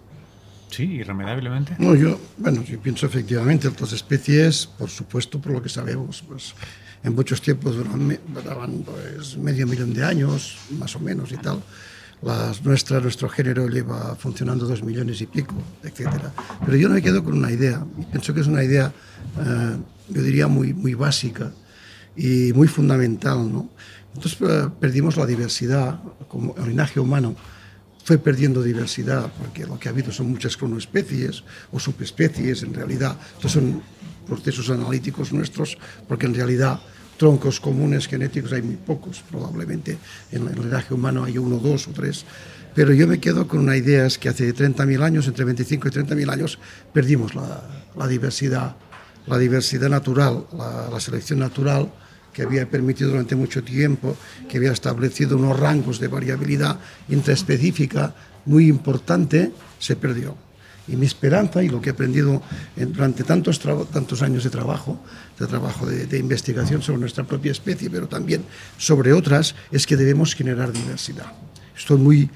Sí, 0.71 0.85
irremediablemente. 0.85 1.77
No, 1.79 1.95
yo, 1.95 2.19
bueno, 2.39 2.63
yo 2.63 2.81
pienso 2.81 3.07
efectivamente 3.07 3.69
otras 3.69 3.93
especies, 3.93 4.67
por 4.67 4.89
supuesto, 4.89 5.41
por 5.41 5.53
lo 5.53 5.63
que 5.63 5.69
sabemos, 5.69 6.25
pues 6.27 6.55
en 7.05 7.15
muchos 7.15 7.41
tiempos 7.43 7.77
duraban, 7.77 8.83
pues, 8.83 9.37
medio 9.37 9.67
millón 9.67 9.93
de 9.93 10.03
años, 10.03 10.57
más 10.79 10.97
o 10.97 11.01
menos 11.01 11.31
y 11.33 11.37
tal. 11.37 11.63
Las, 12.23 12.65
nuestra, 12.65 12.99
nuestro 13.01 13.29
género 13.29 13.69
lleva 13.69 14.17
funcionando 14.17 14.67
dos 14.67 14.83
millones 14.83 15.21
y 15.21 15.27
pico, 15.27 15.55
etcétera. 15.83 16.33
Pero 16.65 16.77
yo 16.79 16.89
me 16.89 17.03
quedo 17.03 17.23
con 17.23 17.35
una 17.35 17.53
idea, 17.53 17.85
y 17.99 18.05
pienso 18.07 18.33
que 18.33 18.41
es 18.41 18.47
una 18.47 18.65
idea, 18.65 18.91
eh, 19.39 19.77
yo 20.09 20.23
diría, 20.23 20.49
muy, 20.49 20.73
muy 20.73 20.95
básica 20.95 21.53
y 22.17 22.55
muy 22.55 22.69
fundamental, 22.69 23.53
¿no? 23.53 23.69
Entonces 24.15 24.39
eh, 24.41 24.71
perdimos 24.81 25.19
la 25.19 25.27
diversidad, 25.27 26.01
como 26.29 26.55
el 26.57 26.69
linaje 26.69 27.01
humano 27.01 27.37
fue 28.03 28.17
perdiendo 28.17 28.63
diversidad, 28.63 29.31
porque 29.39 29.67
lo 29.67 29.79
que 29.79 29.89
ha 29.89 29.93
habido 29.93 30.11
son 30.11 30.31
muchas 30.31 30.57
cronoespecies 30.57 31.45
o 31.73 31.79
subespecies, 31.79 32.63
en 32.63 32.73
realidad. 32.73 33.19
Estos 33.37 33.53
son 33.53 33.83
procesos 34.27 34.71
analíticos 34.71 35.33
nuestros, 35.33 35.77
porque 36.09 36.25
en 36.27 36.35
realidad 36.35 36.81
troncos 37.17 37.61
comunes 37.61 38.07
genéticos 38.07 38.53
hay 38.53 38.63
muy 38.63 38.77
pocos, 38.77 39.23
probablemente 39.31 39.99
en 40.33 40.49
el 40.49 40.55
linaje 40.55 40.95
humano 40.95 41.25
hay 41.25 41.39
uno, 41.39 41.57
dos 41.57 41.89
o 41.89 41.91
tres. 41.93 42.25
Pero 42.75 42.93
yo 42.93 43.07
me 43.07 43.21
quedo 43.21 43.47
con 43.47 43.61
una 43.61 43.77
idea, 43.77 44.05
es 44.07 44.19
que 44.19 44.29
hace 44.29 44.53
30.000 44.53 45.03
años, 45.03 45.29
entre 45.29 45.45
25 45.45 45.89
y 45.89 45.91
30.000 45.93 46.33
años, 46.33 46.59
perdimos 46.93 47.35
la, 47.35 47.63
la, 47.97 48.09
diversidad, 48.09 48.77
la 49.27 49.39
diversidad 49.39 49.89
natural, 49.89 50.47
la, 50.57 50.89
la 50.91 50.99
selección 50.99 51.39
natural, 51.39 51.89
que 52.33 52.43
había 52.43 52.69
permitido 52.69 53.11
durante 53.11 53.37
mucho 53.37 53.63
tiempo, 53.63 54.17
que 54.49 54.59
había 54.59 54.73
establecido 54.73 55.37
unos 55.37 55.59
rangos 55.59 56.01
de 56.01 56.09
variabilidad 56.09 56.81
intraespecífica 57.09 58.13
muy 58.45 58.69
importante, 58.69 59.53
se 59.79 59.97
perdió. 59.97 60.37
Y 60.87 60.97
mi 60.97 61.07
esperanza 61.07 61.63
y 61.63 61.69
lo 61.69 61.81
que 61.81 61.91
he 61.91 61.93
aprendido 61.93 62.43
durante 62.77 63.25
tantos, 63.25 63.59
tantos 63.61 64.21
años 64.21 64.45
de 64.45 64.51
trabajo, 64.51 65.01
de 65.39 65.47
trabajo 65.47 65.87
de, 65.87 66.07
de, 66.07 66.19
investigación 66.19 66.83
sobre 66.83 67.01
nuestra 67.01 67.25
propia 67.25 67.53
especie, 67.53 67.91
pero 67.91 68.07
también 68.07 68.45
sobre 68.79 69.13
otras, 69.13 69.55
es 69.73 69.87
que 69.87 69.97
debemos 69.97 70.35
generar 70.35 70.73
diversidad. 70.73 71.33
Estoy 71.77 71.99
muy... 71.99 72.31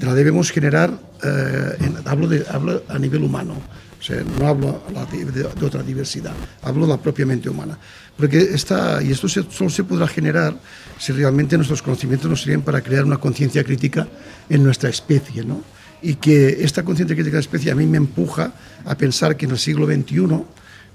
La 0.00 0.14
debemos 0.14 0.50
generar, 0.50 0.90
eh, 1.22 1.76
en, 1.80 1.96
hablo, 2.06 2.26
de, 2.26 2.46
hablo 2.50 2.82
a 2.88 2.98
nivel 2.98 3.22
humano, 3.22 3.54
o 4.00 4.02
sea, 4.02 4.22
no 4.38 4.48
hablo 4.48 4.82
de, 5.12 5.24
de, 5.26 5.42
de, 5.42 5.66
otra 5.66 5.82
diversidad, 5.82 6.32
hablo 6.62 6.86
de 6.86 6.92
la 6.92 6.96
propiamente 6.96 7.50
humana. 7.50 7.78
Porque 8.16 8.40
esta, 8.40 9.02
y 9.02 9.12
esto 9.12 9.28
se, 9.28 9.44
solo 9.50 9.68
se 9.68 9.84
podrá 9.84 10.08
generar 10.08 10.58
si 10.98 11.12
realmente 11.12 11.56
nuestros 11.56 11.82
conocimientos 11.82 12.28
nos 12.28 12.42
sirven 12.42 12.62
para 12.62 12.80
crear 12.80 13.04
una 13.04 13.18
conciencia 13.18 13.62
crítica 13.62 14.08
en 14.48 14.64
nuestra 14.64 14.88
especie, 14.88 15.44
¿no? 15.44 15.62
y 16.02 16.16
que 16.16 16.64
esta 16.64 16.82
conciencia 16.82 17.14
crítica 17.14 17.36
de 17.36 17.38
la 17.38 17.46
especie 17.46 17.70
a 17.70 17.74
mí 17.74 17.86
me 17.86 17.96
empuja 17.96 18.52
a 18.84 18.96
pensar 18.96 19.36
que 19.36 19.46
en 19.46 19.52
el 19.52 19.58
siglo 19.58 19.86
XXI 19.86 20.26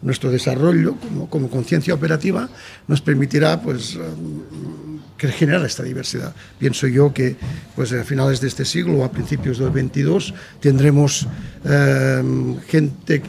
nuestro 0.02 0.32
desarrollo 0.32 0.96
como, 0.96 1.30
como 1.30 1.50
conciencia 1.50 1.94
operativa 1.94 2.50
nos 2.88 3.02
permitirá 3.02 3.62
pues, 3.62 3.96
um, 3.96 5.00
generar 5.18 5.66
esta 5.66 5.84
diversidad. 5.84 6.34
Pienso 6.60 6.88
yo 6.88 7.14
que 7.14 7.36
pues, 7.76 7.92
a 7.94 8.04
finales 8.04 8.40
de 8.40 8.48
este 8.48 8.66
siglo 8.66 9.00
o 9.00 9.04
a 9.04 9.12
principios 9.12 9.58
del 9.58 9.72
XXII 9.72 10.34
tendremos 10.60 11.28
um, 11.64 12.60
gente, 12.62 13.22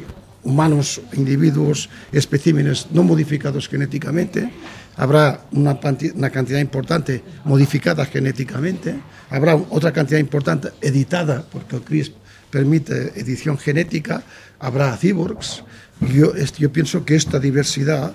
humanos, 0.44 1.00
individuos, 1.14 1.88
especímenes 2.12 2.88
no 2.92 3.02
modificados 3.02 3.68
genéticamente, 3.68 4.50
habrá 4.96 5.46
una, 5.52 5.78
una, 6.14 6.30
cantidad 6.30 6.58
importante 6.58 7.22
modificada 7.44 8.04
genéticamente, 8.04 8.98
habrá 9.30 9.54
otra 9.54 9.92
cantidad 9.92 10.18
importante 10.18 10.68
editada, 10.80 11.44
porque 11.50 11.76
el 11.76 11.82
CRISP 11.82 12.14
permite 12.50 13.12
edición 13.14 13.58
genética, 13.58 14.22
habrá 14.58 14.96
cyborgs. 14.96 15.62
Yo, 16.00 16.32
yo 16.34 16.72
pienso 16.72 17.04
que 17.04 17.16
esta 17.16 17.38
diversidad, 17.38 18.12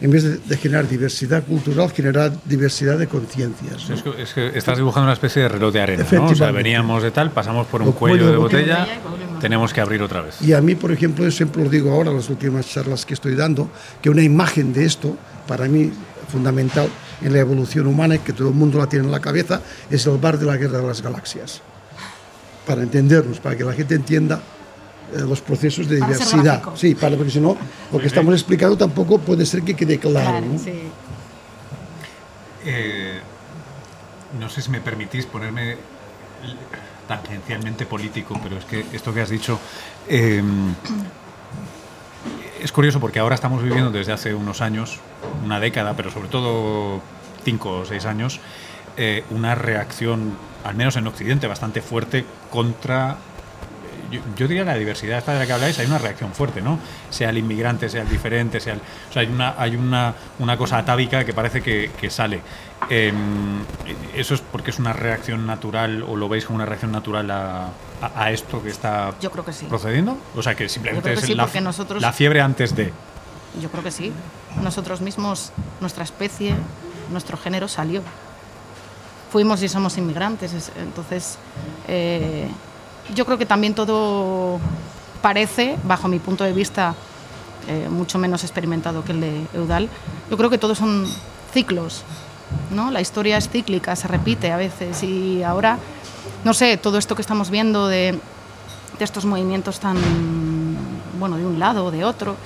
en 0.00 0.10
vez 0.10 0.22
de, 0.24 0.38
de 0.38 0.56
generar 0.56 0.88
diversidad 0.88 1.44
cultural, 1.44 1.90
generará 1.90 2.32
diversidad 2.44 2.98
de 2.98 3.06
conciencias. 3.06 3.88
¿no? 3.88 3.94
Es, 3.94 4.02
que, 4.02 4.22
es, 4.22 4.32
que, 4.32 4.58
estás 4.58 4.78
dibujando 4.78 5.04
una 5.04 5.14
especie 5.14 5.42
de 5.42 5.48
reloj 5.48 5.72
de 5.72 5.80
arena, 5.80 6.06
¿no? 6.10 6.26
O 6.26 6.34
sea, 6.34 6.50
veníamos 6.50 7.02
de 7.02 7.10
tal, 7.10 7.30
pasamos 7.30 7.66
por 7.66 7.82
un 7.82 7.92
cuello, 7.92 8.16
cuello, 8.16 8.30
de 8.32 8.36
botella, 8.36 8.78
botella 8.80 9.40
tenemos 9.40 9.72
que 9.72 9.80
abrir 9.80 10.02
otra 10.02 10.22
vez. 10.22 10.40
Y 10.40 10.52
a 10.52 10.60
mí, 10.60 10.74
por 10.74 10.92
ejemplo, 10.92 11.24
yo 11.24 11.30
siempre 11.30 11.62
lo 11.62 11.70
digo 11.70 11.92
ahora, 11.92 12.10
en 12.10 12.16
las 12.16 12.30
últimas 12.30 12.68
charlas 12.68 13.04
que 13.04 13.14
estoy 13.14 13.34
dando, 13.34 13.70
que 14.00 14.10
una 14.10 14.22
imagen 14.22 14.72
de 14.72 14.84
esto, 14.84 15.16
para 15.46 15.66
mí, 15.66 15.92
fundamental 16.28 16.88
en 17.22 17.32
la 17.32 17.40
evolución 17.40 17.86
humana 17.86 18.16
y 18.16 18.18
que 18.18 18.32
todo 18.32 18.48
el 18.48 18.54
mundo 18.54 18.78
la 18.78 18.88
tiene 18.88 19.06
en 19.06 19.12
la 19.12 19.20
cabeza, 19.20 19.60
es 19.90 20.06
el 20.06 20.18
bar 20.18 20.38
de 20.38 20.46
la 20.46 20.56
guerra 20.56 20.78
de 20.78 20.86
las 20.86 21.02
galaxias. 21.02 21.62
Para 22.66 22.82
entendernos, 22.82 23.38
para 23.38 23.56
que 23.56 23.64
la 23.64 23.72
gente 23.72 23.94
entienda 23.94 24.40
los 25.14 25.40
procesos 25.40 25.88
de 25.88 25.98
para 25.98 26.12
diversidad. 26.12 26.62
Sí, 26.74 26.94
para, 26.94 27.16
porque 27.16 27.30
si 27.30 27.40
no, 27.40 27.56
lo 27.92 27.98
que 27.98 28.06
estamos 28.06 28.34
explicando 28.34 28.76
tampoco 28.76 29.18
puede 29.18 29.46
ser 29.46 29.62
que 29.62 29.74
quede 29.74 29.98
claro. 29.98 30.30
claro 30.30 30.46
¿no? 30.46 30.58
sí. 30.58 30.72
eh, 32.64 33.20
no 34.38 34.48
sé 34.48 34.62
si 34.62 34.70
me 34.70 34.80
permitís 34.80 35.26
ponerme 35.26 35.76
tangencialmente 37.06 37.86
político, 37.86 38.38
pero 38.42 38.58
es 38.58 38.64
que 38.64 38.84
esto 38.92 39.14
que 39.14 39.20
has 39.20 39.30
dicho 39.30 39.58
eh, 40.08 40.42
es 42.60 42.72
curioso 42.72 43.00
porque 43.00 43.18
ahora 43.18 43.34
estamos 43.34 43.62
viviendo 43.62 43.90
desde 43.90 44.12
hace 44.12 44.34
unos 44.34 44.60
años, 44.60 44.98
una 45.44 45.60
década, 45.60 45.94
pero 45.96 46.10
sobre 46.10 46.28
todo 46.28 47.00
cinco 47.44 47.80
o 47.80 47.84
seis 47.84 48.06
años, 48.06 48.40
eh, 48.96 49.24
una 49.30 49.54
reacción, 49.54 50.36
al 50.64 50.74
menos 50.74 50.96
en 50.96 51.06
Occidente, 51.06 51.46
bastante 51.46 51.80
fuerte 51.80 52.24
contra 52.50 53.18
yo, 54.10 54.20
yo, 54.36 54.48
diría 54.48 54.64
la 54.64 54.74
diversidad 54.74 55.18
esta 55.18 55.32
de 55.32 55.40
la 55.40 55.46
que 55.46 55.52
habláis, 55.52 55.78
hay 55.78 55.86
una 55.86 55.98
reacción 55.98 56.32
fuerte, 56.32 56.60
¿no? 56.60 56.78
Sea 57.10 57.30
el 57.30 57.38
inmigrante, 57.38 57.88
sea 57.88 58.02
el 58.02 58.08
diferente, 58.08 58.60
sea 58.60 58.74
el, 58.74 58.80
o 58.80 59.12
sea, 59.12 59.22
hay 59.22 59.28
una, 59.28 59.54
hay 59.58 59.76
una, 59.76 60.14
una 60.38 60.56
cosa 60.56 60.78
atávica 60.78 61.24
que 61.24 61.32
parece 61.32 61.62
que, 61.62 61.90
que 61.98 62.10
sale. 62.10 62.40
Eh, 62.90 63.12
¿Eso 64.14 64.34
es 64.34 64.40
porque 64.40 64.70
es 64.70 64.78
una 64.78 64.92
reacción 64.92 65.46
natural 65.46 66.02
o 66.02 66.16
lo 66.16 66.28
veis 66.28 66.44
como 66.44 66.56
una 66.56 66.66
reacción 66.66 66.92
natural 66.92 67.30
a, 67.30 67.66
a, 68.00 68.24
a 68.24 68.30
esto 68.30 68.62
que 68.62 68.68
está 68.68 69.14
yo 69.20 69.30
creo 69.30 69.44
que 69.44 69.52
sí. 69.52 69.66
procediendo? 69.66 70.16
O 70.34 70.42
sea, 70.42 70.54
que 70.54 70.68
simplemente 70.68 71.08
que 71.08 71.14
es 71.14 71.20
sí, 71.22 71.34
la, 71.34 71.48
nosotros, 71.60 72.02
la 72.02 72.12
fiebre 72.12 72.40
antes 72.40 72.76
de... 72.76 72.92
Yo 73.60 73.70
creo 73.70 73.82
que 73.82 73.90
sí. 73.90 74.12
Nosotros 74.62 75.00
mismos, 75.00 75.52
nuestra 75.80 76.04
especie, 76.04 76.54
nuestro 77.10 77.36
género 77.36 77.68
salió. 77.68 78.02
Fuimos 79.30 79.62
y 79.62 79.68
somos 79.68 79.96
inmigrantes, 79.98 80.70
entonces... 80.76 81.38
Eh, 81.88 82.48
yo 83.14 83.24
creo 83.24 83.38
que 83.38 83.46
también 83.46 83.74
todo 83.74 84.58
parece, 85.22 85.76
bajo 85.84 86.08
mi 86.08 86.18
punto 86.18 86.44
de 86.44 86.52
vista, 86.52 86.94
eh, 87.68 87.88
mucho 87.90 88.18
menos 88.18 88.44
experimentado 88.44 89.04
que 89.04 89.12
el 89.12 89.20
de 89.20 89.46
Eudal, 89.54 89.88
yo 90.30 90.36
creo 90.36 90.50
que 90.50 90.58
todos 90.58 90.78
son 90.78 91.06
ciclos, 91.52 92.02
¿no? 92.70 92.90
La 92.90 93.00
historia 93.00 93.36
es 93.36 93.48
cíclica, 93.48 93.96
se 93.96 94.08
repite 94.08 94.52
a 94.52 94.56
veces 94.56 95.02
y 95.02 95.42
ahora, 95.42 95.78
no 96.44 96.54
sé, 96.54 96.76
todo 96.76 96.98
esto 96.98 97.14
que 97.14 97.22
estamos 97.22 97.50
viendo 97.50 97.88
de, 97.88 98.18
estos 98.98 99.24
movimientos 99.26 99.78
tan, 99.78 99.96
bueno, 101.18 101.36
de 101.36 101.44
un 101.44 101.58
lado 101.58 101.86
o 101.86 101.90
de 101.90 102.04
otro, 102.04 102.36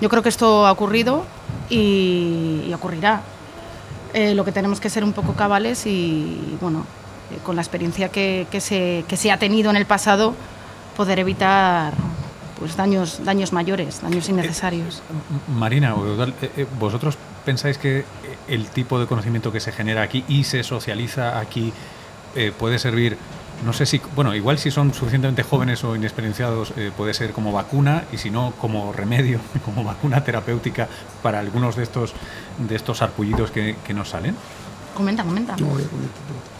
yo 0.00 0.08
creo 0.08 0.22
que 0.22 0.28
esto 0.28 0.66
ha 0.66 0.72
ocurrido 0.72 1.24
y, 1.70 2.64
y 2.66 2.72
ocurrirá. 2.74 3.22
Eh, 4.14 4.34
lo 4.34 4.46
que 4.46 4.52
tenemos 4.52 4.80
que 4.80 4.88
ser 4.88 5.04
un 5.04 5.12
poco 5.12 5.34
cabales 5.34 5.84
y, 5.84 6.56
bueno, 6.60 6.86
eh, 7.30 7.38
con 7.42 7.56
la 7.56 7.62
experiencia 7.62 8.08
que, 8.08 8.46
que, 8.50 8.60
se, 8.60 9.04
que, 9.08 9.16
se, 9.16 9.30
ha 9.30 9.38
tenido 9.38 9.70
en 9.70 9.76
el 9.76 9.86
pasado, 9.86 10.34
poder 10.96 11.18
evitar 11.18 11.92
pues, 12.58 12.76
daños, 12.76 13.24
daños 13.24 13.52
mayores, 13.52 14.00
daños 14.02 14.28
innecesarios. 14.28 14.98
Eh, 14.98 15.52
Marina, 15.52 15.94
eh, 16.56 16.66
¿vosotros 16.78 17.16
pensáis 17.44 17.78
que 17.78 18.04
el 18.48 18.66
tipo 18.66 18.98
de 18.98 19.06
conocimiento 19.06 19.52
que 19.52 19.60
se 19.60 19.72
genera 19.72 20.02
aquí 20.02 20.24
y 20.28 20.44
se 20.44 20.62
socializa 20.62 21.38
aquí 21.38 21.72
eh, 22.34 22.52
puede 22.56 22.78
servir, 22.78 23.16
no 23.64 23.72
sé 23.72 23.86
si, 23.86 23.98
bueno, 24.14 24.34
igual 24.34 24.58
si 24.58 24.70
son 24.70 24.92
suficientemente 24.92 25.42
jóvenes 25.42 25.82
o 25.84 25.96
inexperienciados, 25.96 26.74
eh, 26.76 26.92
puede 26.94 27.14
ser 27.14 27.32
como 27.32 27.50
vacuna 27.50 28.04
y 28.12 28.18
si 28.18 28.30
no, 28.30 28.52
como 28.60 28.92
remedio, 28.92 29.40
como 29.64 29.82
vacuna 29.82 30.22
terapéutica 30.22 30.86
para 31.22 31.38
algunos 31.38 31.76
de 31.76 31.84
estos, 31.84 32.12
de 32.58 32.76
estos 32.76 33.00
arpullidos 33.00 33.50
que, 33.50 33.76
que 33.86 33.94
nos 33.94 34.10
salen? 34.10 34.36
Comenta, 34.94 35.24
comenta. 35.24 35.56
No, 35.56 35.66
voy 35.68 35.82
a 35.82 35.86
comentar. 35.86 36.55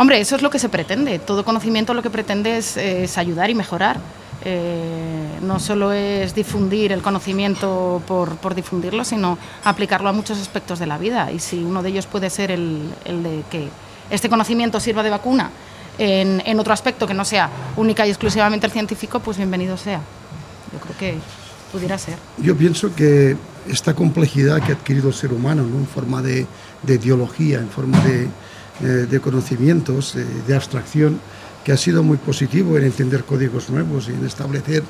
Hombre, 0.00 0.18
eso 0.18 0.34
es 0.34 0.40
lo 0.40 0.48
que 0.48 0.58
se 0.58 0.70
pretende. 0.70 1.18
Todo 1.18 1.44
conocimiento 1.44 1.92
lo 1.92 2.02
que 2.02 2.08
pretende 2.08 2.56
es, 2.56 3.18
ayudar 3.18 3.50
y 3.50 3.54
mejorar. 3.54 4.00
Eh, 4.46 5.38
no 5.42 5.60
solo 5.60 5.92
es 5.92 6.34
difundir 6.34 6.90
el 6.92 7.02
conocimiento 7.02 8.00
por, 8.06 8.54
difundirlo, 8.54 9.04
sino 9.04 9.36
aplicarlo 9.62 10.08
a 10.08 10.12
muchos 10.12 10.38
aspectos 10.38 10.78
de 10.78 10.86
la 10.86 10.96
vida. 10.96 11.30
Y 11.30 11.38
si 11.38 11.62
uno 11.62 11.82
de 11.82 11.90
ellos 11.90 12.06
puede 12.06 12.30
ser 12.30 12.50
el, 12.50 12.88
de 13.04 13.42
que 13.50 13.68
este 14.08 14.30
conocimiento 14.30 14.80
sirva 14.80 15.02
de 15.02 15.10
vacuna 15.10 15.50
en, 15.98 16.42
en, 16.46 16.58
otro 16.58 16.72
aspecto 16.72 17.06
que 17.06 17.12
no 17.12 17.26
sea 17.26 17.50
única 17.76 18.06
y 18.06 18.08
exclusivamente 18.08 18.64
el 18.64 18.72
científico, 18.72 19.20
pues 19.20 19.36
bienvenido 19.36 19.76
sea. 19.76 20.00
Yo 20.72 20.78
creo 20.78 20.96
que 20.96 21.18
pudiera 21.72 21.98
ser. 21.98 22.14
Yo 22.38 22.56
pienso 22.56 22.94
que 22.94 23.36
esta 23.68 23.92
complejidad 23.92 24.62
que 24.62 24.72
ha 24.72 24.76
adquirido 24.76 25.08
el 25.08 25.14
ser 25.14 25.34
humano 25.34 25.62
¿no? 25.62 25.76
en 25.76 25.86
forma 25.86 26.22
de, 26.22 26.46
de 26.84 26.94
ideología, 26.94 27.58
en 27.58 27.68
forma 27.68 28.00
de 28.00 28.28
de 28.80 29.20
conocimientos, 29.20 30.16
de 30.46 30.54
abstracción, 30.54 31.20
que 31.64 31.72
ha 31.72 31.76
sido 31.76 32.02
muy 32.02 32.16
positivo 32.16 32.78
en 32.78 32.84
entender 32.84 33.24
códigos 33.24 33.68
nuevos 33.70 34.08
y 34.08 34.12
en 34.12 34.24
establecer 34.24 34.82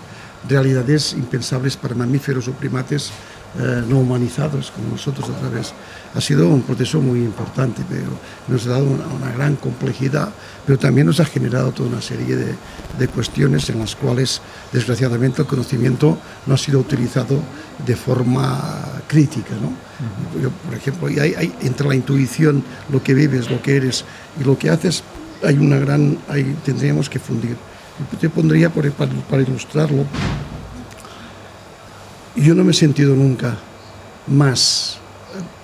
realidades 0.49 1.12
impensables 1.12 1.76
para 1.76 1.94
mamíferos 1.94 2.49
o 2.49 2.52
primates 2.52 3.11
eh, 3.59 3.83
no 3.88 3.99
humanizados 3.99 4.71
como 4.71 4.92
nosotros 4.92 5.28
otra 5.28 5.49
vez. 5.49 5.73
Ha 6.14 6.21
sido 6.21 6.49
un 6.49 6.62
proceso 6.62 7.00
muy 7.00 7.19
importante, 7.19 7.83
pero 7.88 8.11
nos 8.47 8.64
ha 8.66 8.71
dado 8.71 8.85
una, 8.85 9.07
una 9.09 9.33
gran 9.33 9.57
complejidad, 9.57 10.28
pero 10.64 10.78
también 10.78 11.09
nos 11.09 11.19
ha 11.19 11.25
generado 11.25 11.73
toda 11.73 11.88
una 11.88 12.00
serie 12.00 12.37
de, 12.37 12.54
de, 12.97 13.09
cuestiones 13.09 13.69
en 13.69 13.80
las 13.80 13.97
cuales, 13.97 14.40
desgraciadamente, 14.73 15.42
el 15.42 15.49
conocimiento 15.49 16.16
no 16.47 16.54
ha 16.54 16.59
sido 16.59 16.78
utilizado 16.78 17.40
de 17.85 17.97
forma 17.97 18.83
crítica. 19.09 19.54
¿no? 19.61 19.69
Uh 19.69 20.38
-huh. 20.38 20.42
Yo, 20.42 20.50
por 20.50 20.75
ejemplo, 20.75 21.09
hay, 21.09 21.35
hay, 21.35 21.52
entre 21.62 21.88
la 21.88 21.97
intuición, 21.97 22.62
lo 22.88 23.02
que 23.02 23.14
vives, 23.14 23.50
lo 23.50 23.61
que 23.61 23.76
eres 23.76 24.04
y 24.40 24.45
lo 24.45 24.57
que 24.57 24.71
haces, 24.71 25.02
hay 25.42 25.59
una 25.59 25.78
gran, 25.78 26.19
hay, 26.28 26.57
tendríamos 26.64 27.11
que 27.11 27.19
fundir. 27.19 27.57
Yo 28.23 28.30
pondría, 28.30 28.71
por, 28.71 28.88
para, 28.92 29.11
para 29.28 29.42
ilustrarlo, 29.42 30.04
yo 32.37 32.55
no 32.55 32.65
me 32.65 32.71
he 32.71 32.75
sentido 32.75 33.15
nunca 33.15 33.57
más 34.27 34.99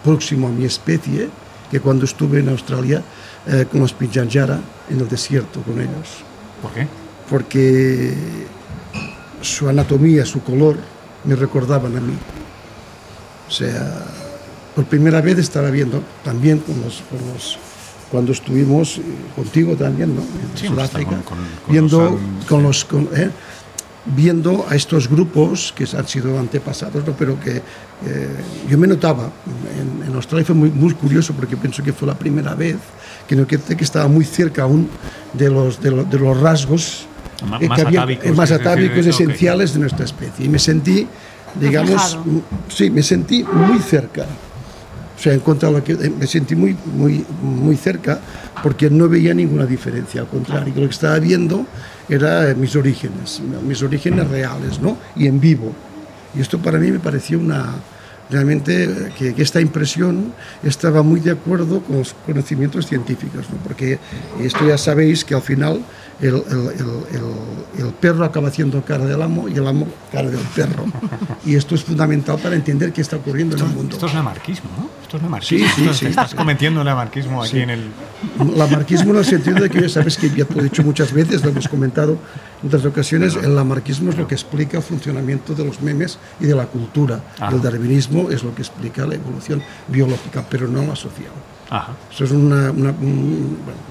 próximo 0.04 0.48
a 0.48 0.50
mi 0.50 0.64
especie 0.64 1.28
que 1.70 1.80
cuando 1.80 2.04
estuve 2.04 2.40
en 2.40 2.48
Australia 2.48 3.02
eh, 3.46 3.66
con 3.70 3.80
los 3.80 3.92
Pinjanjara 3.92 4.60
en 4.90 5.00
el 5.00 5.08
desierto 5.08 5.60
con 5.62 5.80
ellos. 5.80 6.24
¿Por 6.62 6.70
qué? 6.72 6.86
Porque 7.28 8.14
su 9.42 9.68
anatomía, 9.68 10.24
su 10.24 10.42
color, 10.42 10.76
me 11.24 11.34
recordaban 11.34 11.96
a 11.96 12.00
mí. 12.00 12.14
O 13.48 13.50
sea, 13.50 14.04
por 14.74 14.84
primera 14.86 15.20
vez 15.20 15.38
estaba 15.38 15.70
viendo 15.70 16.02
también 16.24 16.58
con 16.58 16.80
los, 16.82 17.02
con 17.10 17.18
los 17.32 17.58
cuando 18.10 18.30
estuvimos 18.32 18.98
eh, 18.98 19.02
contigo 19.34 19.74
también, 19.76 20.14
¿no? 20.14 20.22
En 20.22 20.56
Sí, 20.58 20.66
Sudáfrica, 20.68 21.10
con- 21.10 21.22
con- 21.22 21.38
con 21.38 21.72
viendo 21.72 22.18
los, 22.46 22.46
con 22.46 22.62
los 22.62 22.86
eh, 23.16 23.30
viendo 24.14 24.66
a 24.68 24.76
estos 24.76 25.08
grupos 25.08 25.72
que 25.76 25.84
han 25.96 26.06
sido 26.06 26.38
antepasados, 26.38 27.04
¿no? 27.06 27.12
pero 27.14 27.38
que 27.40 27.56
eh, 27.56 27.62
yo 28.68 28.78
me 28.78 28.86
notaba 28.86 29.30
en, 29.80 30.08
en 30.08 30.14
Australia 30.14 30.44
fue 30.46 30.54
muy, 30.54 30.70
muy 30.70 30.94
curioso 30.94 31.32
porque 31.34 31.56
pienso 31.56 31.82
que 31.82 31.92
fue 31.92 32.06
la 32.06 32.14
primera 32.14 32.54
vez 32.54 32.76
que 33.26 33.34
noté 33.34 33.58
que 33.58 33.82
estaba 33.84 34.06
muy 34.06 34.24
cerca 34.24 34.62
aún 34.62 34.88
de 35.32 35.50
los, 35.50 35.80
de, 35.80 35.90
lo- 35.90 36.04
de 36.04 36.18
los 36.18 36.38
rasgos 36.40 37.06
Ma- 37.48 37.58
eh, 37.60 37.68
más 37.68 37.80
que 37.80 37.86
había- 37.86 38.00
atávicos, 38.02 38.26
eh, 38.26 38.32
más 38.32 38.50
es 38.50 38.58
decir, 38.58 38.68
atávicos 38.68 39.06
esenciales 39.06 39.72
de 39.74 39.80
nuestra 39.80 40.04
especie. 40.04 40.44
Y 40.46 40.48
me 40.48 40.58
sentí, 40.60 41.06
digamos, 41.60 42.18
sí, 42.68 42.90
me 42.90 43.02
sentí 43.02 43.42
muy 43.42 43.78
cerca. 43.80 44.24
O 45.18 45.18
sea, 45.18 45.32
en 45.32 45.40
contra 45.40 45.68
de 45.70 45.74
lo 45.78 45.82
que 45.84 45.92
eh, 45.94 46.12
me 46.16 46.26
sentí 46.26 46.54
muy, 46.54 46.76
muy, 46.96 47.24
muy 47.42 47.76
cerca 47.76 48.20
porque 48.62 48.88
no 48.88 49.08
veía 49.08 49.34
ninguna 49.34 49.66
diferencia. 49.66 50.20
Al 50.20 50.28
contrario, 50.28 50.72
lo 50.76 50.82
que 50.82 50.94
estaba 50.94 51.18
viendo 51.18 51.66
era 52.08 52.54
mis 52.54 52.76
orígenes, 52.76 53.40
mis 53.66 53.82
orígenes 53.82 54.28
reales, 54.28 54.80
¿no? 54.80 54.96
Y 55.16 55.26
en 55.26 55.40
vivo. 55.40 55.72
Y 56.34 56.40
esto 56.40 56.58
para 56.58 56.78
mí 56.78 56.90
me 56.90 56.98
pareció 56.98 57.38
una 57.38 57.74
realmente 58.30 58.84
eh, 58.84 59.12
que, 59.16 59.34
que 59.34 59.42
esta 59.42 59.60
impresión 59.60 60.32
estaba 60.62 61.02
muy 61.02 61.20
de 61.20 61.32
acuerdo 61.32 61.80
con 61.80 61.98
los 61.98 62.14
conocimientos 62.26 62.86
científicos, 62.86 63.46
¿no? 63.50 63.56
porque 63.58 63.98
esto 64.40 64.66
ya 64.66 64.78
sabéis 64.78 65.24
que 65.24 65.34
al 65.34 65.42
final 65.42 65.80
el, 66.20 66.34
el- 66.34 67.84
el- 67.84 67.92
perro 68.00 68.24
acaba 68.24 68.48
haciendo 68.48 68.82
cara 68.84 69.04
del 69.04 69.20
amo 69.22 69.48
y 69.48 69.54
el 69.54 69.66
amo 69.66 69.86
cara 70.12 70.28
del 70.30 70.40
perro. 70.54 70.84
Y 71.44 71.54
esto 71.56 71.74
es 71.74 71.82
fundamental 71.84 72.38
para 72.38 72.54
entender 72.56 72.92
qué 72.92 73.00
está 73.00 73.16
ocurriendo 73.16 73.56
en 73.56 73.62
el 73.64 73.68
mundo. 73.68 73.94
Esto 73.94 74.06
es 74.06 74.14
lamarquismo, 74.14 74.70
¿no? 74.78 74.88
Esto 75.02 75.16
es 75.18 75.22
lamarquismo. 75.22 75.92
Sí, 75.94 76.06
Estás 76.06 76.34
cometiendo 76.34 76.82
lamarquismo 76.84 77.42
aquí 77.42 77.60
en 77.60 77.70
el... 77.70 77.90
Lamarquismo 78.56 79.12
en 79.12 79.18
el 79.18 79.24
sentido 79.24 79.60
de 79.60 79.70
que 79.70 79.80
ya 79.82 79.88
sabes 79.88 80.16
que 80.16 80.28
ya 80.30 80.44
te 80.44 80.54
lo 80.54 80.60
he 80.60 80.64
dicho 80.64 80.82
muchas 80.82 81.12
veces, 81.12 81.42
lo 81.44 81.50
hemos 81.50 81.68
comentado 81.68 82.18
en 82.62 82.68
otras 82.68 82.84
ocasiones, 82.84 83.36
el 83.36 83.54
lamarquismo 83.54 84.10
es 84.10 84.16
lo 84.16 84.26
que 84.26 84.34
explica 84.34 84.78
el 84.78 84.82
funcionamiento 84.82 85.54
de 85.54 85.64
los 85.64 85.80
memes 85.80 86.18
y 86.40 86.46
de 86.46 86.54
la 86.54 86.66
cultura. 86.66 87.20
El 87.50 87.60
darwinismo 87.62 88.30
es 88.30 88.42
lo 88.42 88.54
que 88.54 88.62
explica 88.62 89.06
la 89.06 89.14
evolución 89.14 89.62
biológica, 89.88 90.44
pero 90.48 90.66
no 90.68 90.82
la 90.84 90.96
social. 90.96 91.30
Ajá. 91.70 91.92
Eso 92.12 92.24
es 92.24 92.30
una, 92.30 92.70
una, 92.70 92.90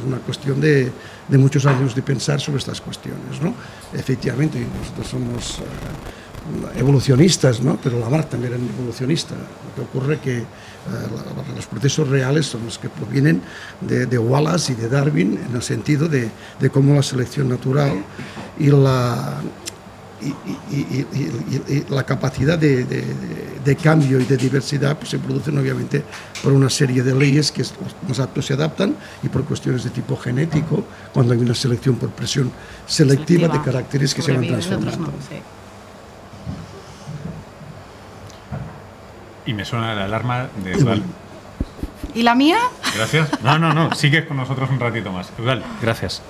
una 0.05 0.17
cuestión 0.25 0.61
de, 0.61 0.91
de 1.27 1.37
muchos 1.37 1.65
años 1.65 1.93
de 1.95 2.01
pensar 2.01 2.39
sobre 2.39 2.59
estas 2.59 2.79
cuestiones. 2.81 3.41
¿no? 3.41 3.53
Efectivamente, 3.93 4.65
nosotros 4.79 5.07
somos 5.07 5.59
eh, 5.59 6.79
evolucionistas, 6.79 7.61
¿no? 7.61 7.77
pero 7.83 7.99
Lamarck 7.99 8.29
también 8.29 8.53
era 8.53 8.61
evolucionista. 8.61 9.33
Lo 9.35 9.75
que 9.75 9.81
ocurre 9.89 10.19
que 10.19 10.39
la- 10.39 11.55
los 11.55 11.65
procesos 11.65 12.07
reales 12.07 12.45
son 12.45 12.63
los 12.65 12.77
que 12.77 12.87
provienen 12.89 13.41
de, 13.81 14.05
de 14.05 14.17
Wallace 14.17 14.73
y 14.73 14.75
de 14.75 14.87
Darwin 14.87 15.39
en 15.49 15.55
el 15.55 15.61
sentido 15.63 16.07
de, 16.07 16.29
de 16.59 16.69
cómo 16.69 16.93
la 16.95 17.03
selección 17.03 17.49
natural 17.49 18.03
y 18.59 18.67
la, 18.67 19.41
y, 20.25 20.75
y- 20.75 20.75
y- 20.75 21.07
y- 21.13 21.63
y- 21.69 21.73
y 21.77 21.85
la 21.89 22.03
capacidad 22.03 22.57
de, 22.57 22.83
de- 22.85 23.05
de 23.63 23.75
cambio 23.75 24.19
y 24.19 24.25
de 24.25 24.37
diversidad 24.37 24.97
pues, 24.97 25.09
se 25.09 25.19
producen 25.19 25.57
obviamente 25.57 26.03
por 26.43 26.51
una 26.53 26.69
serie 26.69 27.01
de 27.03 27.13
leyes 27.15 27.51
que 27.51 27.63
los 28.07 28.19
aptos 28.19 28.45
se 28.45 28.53
adaptan 28.53 28.95
y 29.23 29.29
por 29.29 29.43
cuestiones 29.45 29.83
de 29.83 29.89
tipo 29.89 30.15
genético, 30.17 30.83
cuando 31.13 31.33
hay 31.33 31.39
una 31.39 31.55
selección 31.55 31.95
por 31.95 32.09
presión 32.09 32.51
selectiva, 32.85 33.47
de 33.47 33.61
caracteres 33.61 34.13
que 34.13 34.21
se 34.21 34.33
van 34.33 34.45
transformando. 34.47 35.11
Y 39.45 39.53
me 39.53 39.63
suena 39.65 39.93
la 39.93 40.05
alarma 40.05 40.47
de 40.63 40.71
Eudal. 40.73 41.03
¿Y 42.15 42.23
la 42.23 42.33
mía? 42.33 42.57
Gracias. 42.95 43.29
No, 43.43 43.59
no, 43.59 43.73
no. 43.73 43.93
Sigues 43.93 44.25
con 44.25 44.37
nosotros 44.37 44.69
un 44.69 44.79
ratito 44.79 45.11
más. 45.11 45.29
Eudal, 45.37 45.63
gracias. 45.81 46.21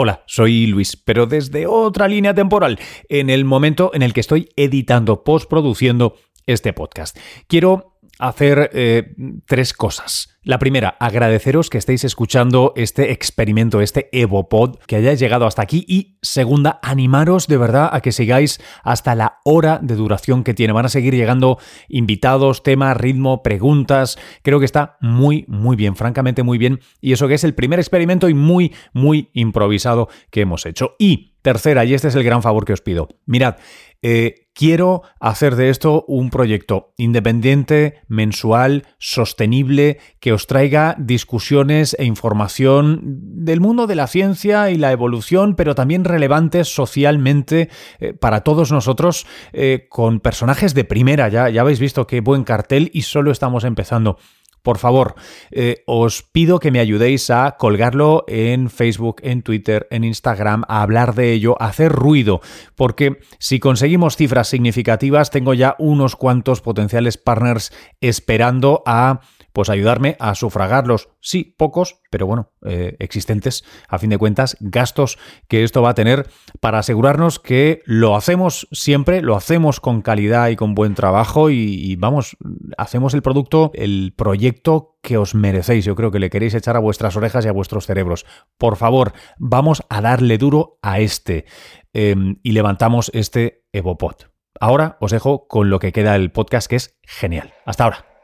Hola, 0.00 0.22
soy 0.26 0.68
Luis, 0.68 0.94
pero 0.96 1.26
desde 1.26 1.66
otra 1.66 2.06
línea 2.06 2.32
temporal, 2.32 2.78
en 3.08 3.30
el 3.30 3.44
momento 3.44 3.90
en 3.94 4.02
el 4.02 4.12
que 4.12 4.20
estoy 4.20 4.48
editando, 4.54 5.24
postproduciendo 5.24 6.14
este 6.46 6.72
podcast. 6.72 7.18
Quiero 7.48 7.97
hacer 8.18 8.70
eh, 8.72 9.14
tres 9.46 9.72
cosas. 9.72 10.38
La 10.42 10.58
primera, 10.58 10.96
agradeceros 10.98 11.68
que 11.68 11.78
estéis 11.78 12.04
escuchando 12.04 12.72
este 12.74 13.12
experimento, 13.12 13.80
este 13.80 14.08
EvoPod, 14.12 14.76
que 14.86 14.96
hayáis 14.96 15.20
llegado 15.20 15.46
hasta 15.46 15.62
aquí. 15.62 15.84
Y 15.86 16.16
segunda, 16.22 16.80
animaros 16.82 17.48
de 17.48 17.58
verdad 17.58 17.90
a 17.92 18.00
que 18.00 18.12
sigáis 18.12 18.58
hasta 18.82 19.14
la 19.14 19.40
hora 19.44 19.78
de 19.82 19.94
duración 19.94 20.44
que 20.44 20.54
tiene. 20.54 20.72
Van 20.72 20.86
a 20.86 20.88
seguir 20.88 21.14
llegando 21.14 21.58
invitados, 21.88 22.62
temas, 22.62 22.96
ritmo, 22.96 23.42
preguntas. 23.42 24.18
Creo 24.42 24.58
que 24.58 24.64
está 24.64 24.96
muy, 25.00 25.44
muy 25.48 25.76
bien, 25.76 25.96
francamente 25.96 26.42
muy 26.42 26.56
bien. 26.56 26.80
Y 27.00 27.12
eso 27.12 27.28
que 27.28 27.34
es 27.34 27.44
el 27.44 27.54
primer 27.54 27.78
experimento 27.78 28.28
y 28.28 28.34
muy, 28.34 28.74
muy 28.94 29.28
improvisado 29.34 30.08
que 30.30 30.40
hemos 30.40 30.64
hecho. 30.64 30.94
Y 30.98 31.34
tercera, 31.42 31.84
y 31.84 31.94
este 31.94 32.08
es 32.08 32.14
el 32.14 32.24
gran 32.24 32.42
favor 32.42 32.64
que 32.64 32.72
os 32.72 32.80
pido. 32.80 33.08
Mirad, 33.26 33.56
eh, 34.02 34.47
quiero 34.58 35.02
hacer 35.20 35.54
de 35.54 35.70
esto 35.70 36.04
un 36.08 36.30
proyecto 36.30 36.92
independiente, 36.96 38.00
mensual, 38.08 38.88
sostenible, 38.98 40.00
que 40.18 40.32
os 40.32 40.48
traiga 40.48 40.96
discusiones 40.98 41.94
e 41.96 42.04
información 42.04 42.98
del 43.04 43.60
mundo 43.60 43.86
de 43.86 43.94
la 43.94 44.08
ciencia 44.08 44.68
y 44.70 44.76
la 44.76 44.90
evolución, 44.90 45.54
pero 45.54 45.76
también 45.76 46.02
relevantes 46.02 46.74
socialmente 46.74 47.68
eh, 48.00 48.14
para 48.14 48.40
todos 48.40 48.72
nosotros, 48.72 49.26
eh, 49.52 49.86
con 49.88 50.18
personajes 50.18 50.74
de 50.74 50.82
primera. 50.82 51.28
Ya, 51.28 51.48
ya 51.50 51.60
habéis 51.60 51.78
visto 51.78 52.08
qué 52.08 52.20
buen 52.20 52.42
cartel 52.42 52.90
y 52.92 53.02
solo 53.02 53.30
estamos 53.30 53.62
empezando. 53.62 54.18
Por 54.62 54.78
favor, 54.78 55.14
eh, 55.50 55.82
os 55.86 56.22
pido 56.22 56.58
que 56.58 56.70
me 56.70 56.80
ayudéis 56.80 57.30
a 57.30 57.56
colgarlo 57.58 58.24
en 58.28 58.70
Facebook, 58.70 59.20
en 59.22 59.42
Twitter, 59.42 59.86
en 59.90 60.04
Instagram, 60.04 60.64
a 60.68 60.82
hablar 60.82 61.14
de 61.14 61.32
ello, 61.32 61.56
a 61.60 61.66
hacer 61.66 61.92
ruido, 61.92 62.40
porque 62.74 63.18
si 63.38 63.60
conseguimos 63.60 64.16
cifras 64.16 64.48
significativas, 64.48 65.30
tengo 65.30 65.54
ya 65.54 65.76
unos 65.78 66.16
cuantos 66.16 66.60
potenciales 66.60 67.16
partners 67.16 67.72
esperando 68.00 68.82
a 68.86 69.20
pues 69.52 69.70
ayudarme 69.70 70.16
a 70.20 70.34
sufragarlos, 70.34 71.08
sí, 71.20 71.54
pocos, 71.56 72.00
pero 72.10 72.26
bueno, 72.26 72.52
eh, 72.64 72.96
existentes, 72.98 73.64
a 73.88 73.98
fin 73.98 74.10
de 74.10 74.18
cuentas, 74.18 74.56
gastos 74.60 75.18
que 75.48 75.64
esto 75.64 75.82
va 75.82 75.90
a 75.90 75.94
tener 75.94 76.28
para 76.60 76.78
asegurarnos 76.78 77.38
que 77.38 77.82
lo 77.84 78.16
hacemos 78.16 78.68
siempre, 78.72 79.22
lo 79.22 79.36
hacemos 79.36 79.80
con 79.80 80.02
calidad 80.02 80.48
y 80.48 80.56
con 80.56 80.74
buen 80.74 80.94
trabajo 80.94 81.50
y, 81.50 81.96
vamos, 81.96 82.36
hacemos 82.76 83.14
el 83.14 83.22
producto, 83.22 83.70
el 83.74 84.14
proyecto 84.16 84.98
que 85.02 85.16
os 85.16 85.34
merecéis. 85.34 85.84
Yo 85.84 85.94
creo 85.94 86.10
que 86.10 86.18
le 86.18 86.30
queréis 86.30 86.54
echar 86.54 86.76
a 86.76 86.80
vuestras 86.80 87.16
orejas 87.16 87.44
y 87.44 87.48
a 87.48 87.52
vuestros 87.52 87.86
cerebros. 87.86 88.26
Por 88.58 88.76
favor, 88.76 89.12
vamos 89.38 89.82
a 89.88 90.00
darle 90.00 90.38
duro 90.38 90.78
a 90.82 91.00
este 91.00 91.46
eh, 91.92 92.14
y 92.42 92.52
levantamos 92.52 93.10
este 93.14 93.64
EvoPod. 93.72 94.16
Ahora 94.60 94.96
os 95.00 95.12
dejo 95.12 95.46
con 95.46 95.70
lo 95.70 95.78
que 95.78 95.92
queda 95.92 96.12
del 96.12 96.32
podcast, 96.32 96.68
que 96.68 96.76
es 96.76 96.98
genial. 97.02 97.54
Hasta 97.64 97.84
ahora. 97.84 98.17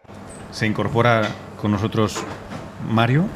Se 0.55 0.67
incorpora 0.67 1.23
con 1.61 1.71
nosotros 1.73 2.17
Mario. 2.89 3.27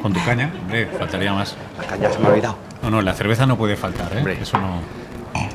Con 0.00 0.12
tu 0.14 0.24
caña, 0.24 0.50
hombre, 0.62 0.86
faltaría 0.98 1.32
más. 1.34 1.56
La 1.76 1.84
caña 1.84 2.10
se 2.10 2.18
me 2.20 2.26
ha 2.26 2.30
olvidado. 2.30 2.56
No, 2.82 2.90
no, 2.90 3.02
la 3.02 3.12
cerveza 3.12 3.44
no 3.44 3.58
puede 3.58 3.76
faltar, 3.76 4.10
¿eh? 4.14 4.18
Hombre. 4.18 4.38
Eso 4.40 4.56
no. 4.58 4.80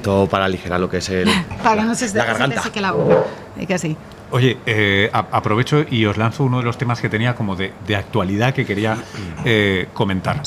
Todo 0.04 0.28
para 0.28 0.46
aligerar 0.46 0.80
lo 0.80 0.88
que 0.90 0.98
es 0.98 1.10
el, 1.10 1.28
Para 1.64 1.82
que 1.82 1.88
no 1.88 1.96
se, 1.96 2.06
la 2.06 2.12
se 2.12 2.18
garganta. 2.28 2.56
te 2.58 2.62
seque 2.62 2.82
la 2.82 2.92
boca. 2.92 3.24
Es 3.58 3.66
que 3.66 3.74
así. 3.74 3.98
Oye, 4.32 4.58
eh, 4.68 5.10
a- 5.14 5.26
aprovecho 5.32 5.84
y 5.90 6.06
os 6.06 6.18
lanzo 6.18 6.44
uno 6.44 6.60
de 6.60 6.64
los 6.66 6.78
temas 6.78 7.00
que 7.02 7.10
tenía 7.10 7.34
como 7.36 7.56
de, 7.56 7.74
de 7.88 7.96
actualidad 7.96 8.54
que 8.54 8.66
quería 8.66 8.98
eh, 9.46 9.88
comentar. 9.94 10.42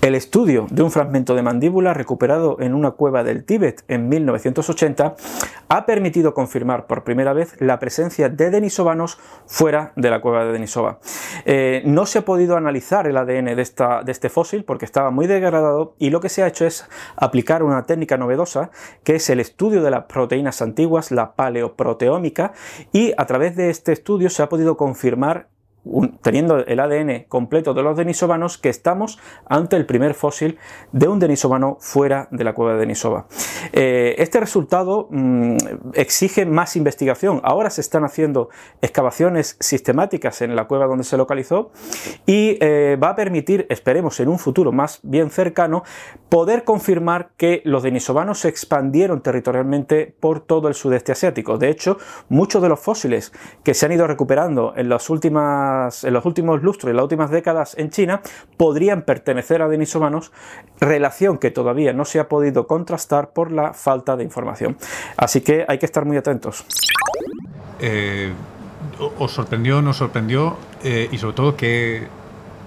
El 0.00 0.14
estudio 0.14 0.68
de 0.70 0.84
un 0.84 0.92
fragmento 0.92 1.34
de 1.34 1.42
mandíbula 1.42 1.92
recuperado 1.92 2.58
en 2.60 2.74
una 2.74 2.92
cueva 2.92 3.24
del 3.24 3.44
Tíbet 3.44 3.82
en 3.88 4.08
1980 4.08 5.16
ha 5.68 5.86
permitido 5.86 6.34
confirmar 6.34 6.86
por 6.86 7.02
primera 7.02 7.32
vez 7.32 7.56
la 7.58 7.80
presencia 7.80 8.28
de 8.28 8.50
denisovanos 8.50 9.18
fuera 9.46 9.92
de 9.96 10.08
la 10.08 10.20
cueva 10.20 10.44
de 10.44 10.52
Denisova. 10.52 11.00
Eh, 11.44 11.82
no 11.84 12.06
se 12.06 12.20
ha 12.20 12.24
podido 12.24 12.56
analizar 12.56 13.08
el 13.08 13.16
ADN 13.16 13.56
de, 13.56 13.60
esta, 13.60 14.04
de 14.04 14.12
este 14.12 14.28
fósil 14.28 14.62
porque 14.62 14.84
estaba 14.84 15.10
muy 15.10 15.26
degradado 15.26 15.96
y 15.98 16.10
lo 16.10 16.20
que 16.20 16.28
se 16.28 16.44
ha 16.44 16.46
hecho 16.46 16.64
es 16.64 16.88
aplicar 17.16 17.64
una 17.64 17.82
técnica 17.82 18.16
novedosa 18.16 18.70
que 19.02 19.16
es 19.16 19.28
el 19.30 19.40
estudio 19.40 19.82
de 19.82 19.90
las 19.90 20.04
proteínas 20.04 20.62
antiguas, 20.62 21.10
la 21.10 21.34
paleoproteómica, 21.34 22.52
y 22.92 23.14
a 23.16 23.26
través 23.26 23.56
de 23.56 23.70
este 23.70 23.90
estudio 23.92 24.30
se 24.30 24.44
ha 24.44 24.48
podido 24.48 24.76
confirmar 24.76 25.48
teniendo 26.22 26.58
el 26.58 26.80
ADN 26.80 27.24
completo 27.28 27.74
de 27.74 27.82
los 27.82 27.96
denisovanos, 27.96 28.58
que 28.58 28.68
estamos 28.68 29.18
ante 29.46 29.76
el 29.76 29.86
primer 29.86 30.14
fósil 30.14 30.58
de 30.92 31.08
un 31.08 31.18
denisovano 31.18 31.76
fuera 31.80 32.28
de 32.30 32.44
la 32.44 32.54
cueva 32.54 32.74
de 32.74 32.80
Denisova. 32.80 33.26
Eh, 33.72 34.14
este 34.18 34.40
resultado 34.40 35.08
mm, 35.10 35.56
exige 35.94 36.46
más 36.46 36.76
investigación. 36.76 37.40
Ahora 37.44 37.70
se 37.70 37.80
están 37.80 38.04
haciendo 38.04 38.48
excavaciones 38.80 39.56
sistemáticas 39.60 40.42
en 40.42 40.56
la 40.56 40.66
cueva 40.66 40.86
donde 40.86 41.04
se 41.04 41.16
localizó 41.16 41.70
y 42.26 42.58
eh, 42.60 42.98
va 43.02 43.10
a 43.10 43.16
permitir, 43.16 43.66
esperemos 43.68 44.20
en 44.20 44.28
un 44.28 44.38
futuro 44.38 44.72
más 44.72 45.00
bien 45.02 45.30
cercano, 45.30 45.82
poder 46.28 46.64
confirmar 46.64 47.30
que 47.36 47.62
los 47.64 47.82
denisovanos 47.82 48.40
se 48.40 48.48
expandieron 48.48 49.22
territorialmente 49.22 50.14
por 50.20 50.40
todo 50.40 50.68
el 50.68 50.74
sudeste 50.74 51.12
asiático. 51.12 51.58
De 51.58 51.68
hecho, 51.68 51.98
muchos 52.28 52.62
de 52.62 52.68
los 52.68 52.80
fósiles 52.80 53.32
que 53.64 53.74
se 53.74 53.86
han 53.86 53.92
ido 53.92 54.06
recuperando 54.06 54.74
en, 54.76 54.88
las 54.88 55.10
últimas, 55.10 55.77
en 56.02 56.12
los 56.12 56.24
últimos 56.24 56.62
lustros, 56.62 56.90
en 56.90 56.96
las 56.96 57.02
últimas 57.02 57.30
décadas 57.30 57.74
en 57.78 57.90
China, 57.90 58.20
podrían 58.56 59.02
pertenecer 59.02 59.62
a 59.62 59.68
denisovanos, 59.68 60.32
relación 60.80 61.38
que 61.38 61.50
todavía 61.50 61.92
no 61.92 62.04
se 62.04 62.20
ha 62.20 62.28
podido 62.28 62.66
contrastar 62.66 63.30
por 63.30 63.52
la 63.52 63.72
falta 63.72 64.16
de 64.16 64.24
información. 64.24 64.76
Así 65.16 65.40
que 65.40 65.64
hay 65.68 65.78
que 65.78 65.86
estar 65.86 66.04
muy 66.04 66.16
atentos. 66.16 66.64
Eh, 67.80 68.32
¿Os 69.18 69.32
sorprendió, 69.32 69.80
nos 69.82 69.96
sorprendió? 69.96 70.56
Eh, 70.82 71.08
y 71.10 71.18
sobre 71.18 71.34
todo, 71.34 71.56
¿qué, 71.56 72.08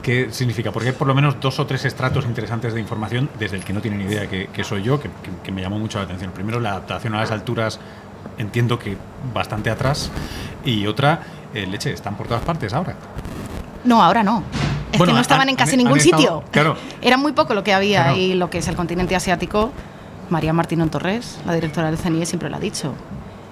¿qué 0.02 0.32
significa? 0.32 0.72
Porque 0.72 0.90
hay 0.90 0.96
por 0.96 1.08
lo 1.08 1.16
menos 1.16 1.40
dos 1.40 1.60
o 1.60 1.66
tres 1.66 1.86
estratos 1.86 2.26
interesantes 2.26 2.74
de 2.74 2.80
información 2.80 3.30
desde 3.38 3.58
el 3.58 3.64
que 3.64 3.74
no 3.74 3.82
tienen 3.82 4.02
idea 4.02 4.28
que, 4.28 4.64
soy 4.64 4.84
yo, 4.84 5.00
que 5.00 5.52
me 5.52 5.62
llamó 5.62 5.80
mucho 5.80 5.98
la 5.98 6.06
atención. 6.06 6.32
Primero, 6.32 6.60
la 6.60 6.72
adaptación 6.72 7.16
a 7.16 7.20
las 7.20 7.32
alturas, 7.32 7.80
entiendo 8.38 8.78
que 8.80 8.98
bastante 9.34 9.70
atrás. 9.70 10.10
Y 10.66 10.86
otra, 10.88 11.22
eh, 11.54 11.66
leche, 11.68 11.92
están 11.92 12.16
por 12.16 12.28
todas 12.28 12.44
partes 12.44 12.74
ahora. 12.74 12.96
No, 13.84 14.02
ahora 14.04 14.24
no. 14.24 14.44
Es 14.92 14.98
Bueno, 14.98 15.12
que 15.12 15.14
no 15.14 15.18
han- 15.18 15.22
estaban 15.22 15.50
en 15.50 15.56
casi 15.56 15.72
han- 15.74 15.78
ningún 15.80 15.94
han 15.94 16.00
estado- 16.00 16.22
sitio. 16.22 16.44
claro. 16.52 16.76
Era 17.02 17.18
muy 17.18 17.32
poco 17.32 17.54
lo 17.54 17.64
que 17.64 17.74
había 17.74 18.04
Claro. 18.04 18.18
y 18.18 18.34
lo 18.36 18.50
que 18.50 18.60
es 18.60 18.68
el 18.68 18.76
continente 18.76 19.16
asiático. 19.16 19.72
María 20.30 20.54
Martínez 20.54 20.90
Torres, 20.92 21.40
la 21.46 21.54
directora 21.54 21.88
del 21.92 21.98
CNIE, 21.98 22.26
siempre 22.26 22.50
lo 22.50 22.56
ha 22.56 22.60
dicho. 22.60 22.94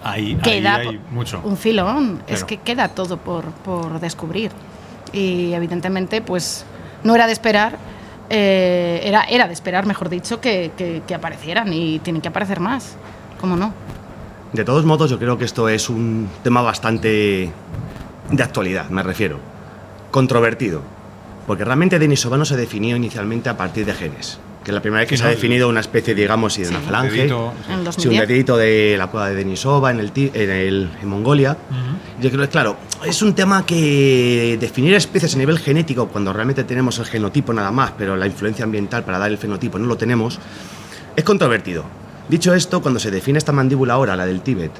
Ahí, 0.03 0.33
ahí 0.35 0.37
Queda 0.41 0.75
hay 0.75 1.01
mucho. 1.11 1.41
un 1.43 1.57
filón. 1.57 2.19
Es 2.27 2.35
Claro. 2.43 2.47
que 2.47 2.57
queda 2.57 2.87
todo 2.89 3.17
por, 3.17 3.45
por 3.51 3.99
descubrir. 3.99 4.51
Y 5.11 5.51
evidentemente, 5.53 6.21
pues 6.21 6.65
no 7.03 7.15
era 7.15 7.25
de 7.27 7.33
esperar. 7.33 7.77
eh, 8.31 9.01
era, 9.05 9.23
era 9.23 9.47
de 9.47 9.53
esperar, 9.53 9.87
mejor 9.87 10.07
dicho, 10.07 10.39
que, 10.39 10.71
que- 10.77 11.01
que 11.07 11.15
aparecieran 11.15 11.73
y 11.73 11.97
tienen 11.97 12.21
que 12.21 12.27
aparecer 12.27 12.59
más. 12.59 12.95
¿Cómo 13.41 13.55
no? 13.55 13.73
De 14.53 14.63
todos 14.65 14.83
modos, 14.85 15.09
yo 15.11 15.19
creo 15.19 15.37
que 15.37 15.45
esto 15.45 15.69
es 15.69 15.89
un 15.89 16.27
tema 16.43 16.61
bastante 16.61 17.51
de 18.31 18.43
actualidad, 18.43 18.89
me 18.89 19.03
refiero. 19.03 19.39
Controvertido. 20.11 20.81
Porque 21.45 21.63
realmente 21.65 21.99
Denisovano 21.99 22.45
se 22.45 22.55
definió 22.57 22.95
inicialmente 22.95 23.49
a 23.49 23.57
partir 23.57 23.85
de 23.85 23.93
genes. 23.93 24.39
Que 24.63 24.71
es 24.71 24.75
la 24.75 24.81
primera 24.81 24.99
vez 25.01 25.09
que 25.09 25.15
Sí, 25.15 25.21
se 25.21 25.27
ha 25.27 25.29
no, 25.31 25.35
definido 25.35 25.69
una 25.69 25.79
especie, 25.79 26.13
digamos, 26.13 26.53
sí, 26.53 26.63
de 26.63 26.69
una 26.69 26.79
Sí. 26.79 26.85
falange. 26.85 27.15
Dedito, 27.17 27.53
sí. 27.65 27.71
En 27.71 27.77
Sí, 27.79 27.83
2010. 27.85 28.21
un 28.21 28.27
dedito 28.27 28.57
de 28.57 28.95
la 28.97 29.07
cueva 29.07 29.29
de 29.29 29.35
Denisova 29.35 29.91
en, 29.91 29.99
el, 29.99 30.11
Ti- 30.11 30.31
en, 30.33 30.49
el- 30.49 30.89
en 31.01 31.07
Mongolia. 31.07 31.55
Yo 32.21 32.29
creo 32.29 32.41
que, 32.41 32.49
claro, 32.49 32.75
es 33.05 33.21
un 33.21 33.33
tema 33.33 33.65
que 33.65 34.57
definir 34.59 34.93
especies 34.95 35.33
a 35.35 35.37
nivel 35.37 35.59
genético, 35.59 36.07
cuando 36.09 36.33
realmente 36.33 36.63
tenemos 36.65 36.99
el 36.99 37.05
genotipo 37.05 37.53
nada 37.53 37.71
más, 37.71 37.93
pero 37.97 38.17
la 38.17 38.25
influencia 38.27 38.65
ambiental 38.65 39.03
para 39.03 39.17
dar 39.17 39.31
el 39.31 39.37
fenotipo 39.37 39.79
no 39.79 39.85
lo 39.87 39.95
tenemos, 39.95 40.39
es 41.15 41.23
controvertido. 41.23 41.85
Dicho 42.29 42.53
esto, 42.53 42.81
cuando 42.81 42.99
se 42.99 43.09
define 43.11 43.37
esta 43.39 43.51
mandíbula 43.51 43.95
ahora, 43.95 44.15
la 44.15 44.25
del 44.25 44.41
Tíbet, 44.41 44.71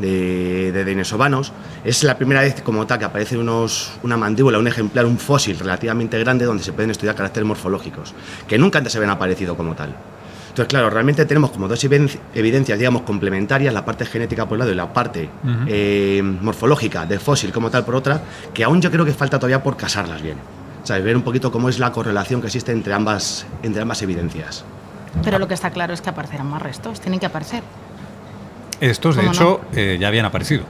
de, 0.00 0.72
de 0.72 0.84
denisovanos, 0.84 1.52
es 1.84 2.02
la 2.02 2.16
primera 2.16 2.40
vez 2.40 2.62
como 2.62 2.86
tal 2.86 2.98
que 2.98 3.04
aparece 3.04 3.36
unos, 3.36 3.92
una 4.02 4.16
mandíbula, 4.16 4.58
un 4.58 4.66
ejemplar, 4.66 5.04
un 5.06 5.18
fósil 5.18 5.58
relativamente 5.58 6.18
grande 6.18 6.46
donde 6.46 6.64
se 6.64 6.72
pueden 6.72 6.90
estudiar 6.90 7.14
caracteres 7.14 7.46
morfológicos, 7.46 8.14
que 8.48 8.56
nunca 8.58 8.78
antes 8.78 8.92
se 8.92 8.98
habían 8.98 9.10
aparecido 9.10 9.56
como 9.56 9.74
tal. 9.74 9.94
Entonces, 10.48 10.68
claro, 10.70 10.88
realmente 10.88 11.24
tenemos 11.26 11.50
como 11.50 11.68
dos 11.68 11.84
evidenci- 11.84 12.18
evidencias, 12.34 12.78
digamos, 12.78 13.02
complementarias, 13.02 13.74
la 13.74 13.84
parte 13.84 14.06
genética 14.06 14.46
por 14.46 14.54
un 14.54 14.60
lado 14.60 14.72
y 14.72 14.74
la 14.76 14.92
parte 14.92 15.28
eh, 15.66 16.22
morfológica 16.22 17.04
del 17.06 17.18
fósil 17.20 17.52
como 17.52 17.70
tal 17.70 17.84
por 17.84 17.96
otra, 17.96 18.20
que 18.54 18.64
aún 18.64 18.80
yo 18.80 18.90
creo 18.90 19.04
que 19.04 19.12
falta 19.12 19.38
todavía 19.38 19.62
por 19.62 19.76
casarlas 19.76 20.22
bien. 20.22 20.36
¿Sabes? 20.84 21.02
Ver 21.04 21.16
un 21.16 21.22
poquito 21.22 21.50
cómo 21.50 21.68
es 21.68 21.78
la 21.78 21.90
correlación 21.92 22.40
que 22.40 22.46
existe 22.46 22.70
entre 22.72 22.92
ambas, 22.94 23.46
entre 23.62 23.82
ambas 23.82 24.00
evidencias. 24.02 24.64
Pero 25.22 25.38
lo 25.38 25.46
que 25.48 25.54
está 25.54 25.70
claro 25.70 25.94
es 25.94 26.00
que 26.00 26.10
aparecerán 26.10 26.46
más 26.48 26.60
restos. 26.62 27.00
Tienen 27.00 27.20
que 27.20 27.26
aparecer. 27.26 27.62
Estos, 28.80 29.16
de 29.16 29.22
¿Cómo 29.22 29.32
hecho, 29.32 29.60
eh, 29.74 29.96
ya 30.00 30.08
habían 30.08 30.24
aparecido. 30.26 30.64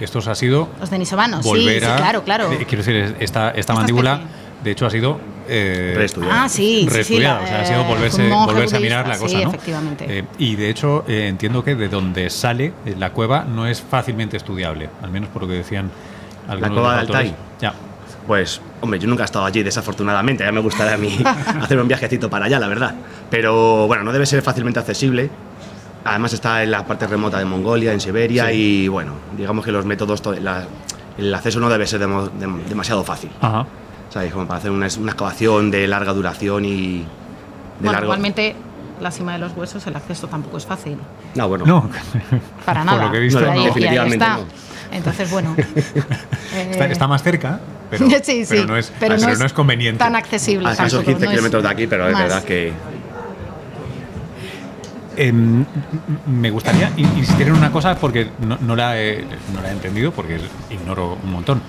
Estos 0.00 0.26
ha 0.28 0.34
sido 0.34 0.68
Los 0.80 0.90
denisovanos. 0.90 1.42
Sí, 1.44 1.48
volver 1.48 1.80
sí, 1.82 1.86
a. 1.88 1.96
claro, 1.96 2.22
claro. 2.24 2.52
eh, 2.52 2.64
quiero 2.68 2.84
decir, 2.84 2.96
esta, 2.96 3.48
esta 3.50 3.50
Esta 3.52 3.74
mandíbula, 3.74 4.14
especie. 4.14 4.36
de 4.64 4.70
hecho, 4.70 4.86
ha 4.86 4.90
sido. 4.90 5.20
Eh, 5.48 5.94
Reestudiada. 5.96 6.42
Ah, 6.44 6.48
sí, 6.48 6.80
sí, 6.80 6.80
sí. 6.82 6.88
reestudiada, 6.88 7.38
la- 7.38 7.44
o 7.44 7.46
sea, 7.46 7.60
ha 7.62 7.64
sido 7.64 7.80
eh, 7.82 7.86
volverse, 7.86 8.28
volverse 8.28 8.76
a 8.76 8.80
mirar 8.80 9.06
la 9.08 9.16
cosa, 9.16 9.38
Sí, 9.38 9.44
¿no? 9.44 9.50
efectivamente. 9.50 10.04
Eh, 10.18 10.24
y 10.38 10.56
de 10.56 10.68
hecho, 10.68 11.04
eh, 11.06 11.28
entiendo 11.28 11.62
que 11.62 11.76
de 11.76 11.88
donde 11.88 12.28
sale 12.30 12.72
la 12.98 13.10
cueva 13.12 13.44
no 13.44 13.66
es 13.68 13.80
fácilmente 13.80 14.36
estudiable, 14.36 14.90
al 15.02 15.10
menos 15.10 15.28
por 15.30 15.42
lo 15.42 15.48
que 15.48 15.54
decían 15.54 15.90
algunos 16.48 16.72
cueva 16.72 16.94
de 16.96 16.96
de 17.02 17.06
los 17.06 17.16
autores. 17.16 17.32
Altai. 17.32 17.46
Ya. 17.62 17.74
Pues, 18.26 18.60
hombre, 18.80 18.98
yo 18.98 19.06
nunca 19.08 19.22
he 19.22 19.26
estado 19.26 19.44
allí, 19.44 19.62
desafortunadamente. 19.62 20.44
Ya 20.44 20.52
me 20.52 20.60
gustaría 20.60 20.94
a 20.94 20.96
mí 20.96 21.16
hacer 21.62 21.78
un 21.80 21.86
viajecito 21.88 22.28
para 22.28 22.46
allá, 22.46 22.58
la 22.58 22.68
verdad. 22.68 22.94
Pero 23.30 23.86
bueno, 23.86 24.02
no 24.02 24.12
debe 24.12 24.26
ser 24.26 24.42
fácilmente 24.42 24.80
accesible. 24.80 25.30
Además 26.04 26.32
está 26.32 26.62
en 26.62 26.70
la 26.70 26.84
parte 26.86 27.06
remota 27.06 27.38
de 27.38 27.44
Mongolia, 27.44 27.92
en 27.92 28.00
Siberia, 28.00 28.46
Sí. 28.48 28.84
y 28.84 28.88
bueno, 28.88 29.12
digamos 29.36 29.64
que 29.64 29.72
los 29.72 29.84
métodos, 29.86 30.22
to- 30.22 30.34
la- 30.34 30.64
el 31.18 31.34
acceso 31.34 31.58
no 31.60 31.68
debe 31.68 31.86
ser 31.86 32.00
demo- 32.00 32.30
dem- 32.30 32.62
demasiado 32.64 33.02
fácil. 33.04 33.30
Ajá. 33.40 33.66
¿Sabes? 34.10 34.32
Como 34.32 34.46
para 34.46 34.58
hacer 34.58 34.70
una, 34.70 34.86
una 35.00 35.10
excavación 35.12 35.70
de 35.70 35.86
larga 35.88 36.12
duración 36.12 36.64
y. 36.64 36.98
De 36.98 37.04
bueno, 37.80 37.92
largo... 37.92 38.06
igualmente, 38.06 38.54
la 39.00 39.10
cima 39.10 39.32
de 39.32 39.38
los 39.38 39.52
huesos, 39.56 39.84
el 39.86 39.96
acceso 39.96 40.26
tampoco 40.28 40.56
es 40.58 40.64
fácil. 40.66 40.96
No, 41.34 41.48
bueno. 41.48 41.64
No, 41.66 41.90
Para 42.64 42.80
Por 42.84 42.92
nada. 42.94 43.04
lo 43.06 43.10
que 43.12 43.16
he 43.18 43.20
visto, 43.20 43.40
no. 43.40 43.50
ahí 43.50 43.64
Definitivamente 43.66 44.24
está. 44.24 44.36
no. 44.36 44.44
Entonces, 44.92 45.30
bueno. 45.30 45.54
está, 46.70 46.86
eh, 46.86 46.92
está 46.92 47.06
más 47.06 47.22
cerca, 47.22 47.60
pero, 47.90 48.08
sí, 48.08 48.16
sí, 48.44 48.46
pero 48.48 48.66
no 48.66 48.76
es, 48.76 48.92
pero 48.98 49.16
pero 49.16 49.36
no 49.36 49.44
es 49.46 49.52
conveniente. 49.52 49.98
Tan 49.98 50.16
accesible. 50.16 50.68
A 50.68 50.72
escasos 50.72 51.04
tampoco, 51.04 51.18
15 51.18 51.24
no 51.24 51.30
es 51.30 51.36
kilómetros 51.36 51.62
de 51.62 51.68
aquí, 51.68 51.86
pero 51.86 52.08
es 52.08 52.18
verdad 52.18 52.42
que. 52.44 52.72
Em, 55.18 55.64
me 56.26 56.50
gustaría 56.50 56.90
in- 56.96 57.08
insistir 57.16 57.46
en 57.48 57.54
una 57.54 57.72
cosa 57.72 57.94
porque 57.96 58.28
no, 58.40 58.58
no 58.60 58.76
la 58.76 59.00
he, 59.00 59.24
no 59.54 59.62
la 59.62 59.70
he 59.70 59.72
entendido, 59.72 60.12
porque 60.12 60.38
ignoro 60.70 61.16
un 61.22 61.32
montón. 61.32 61.62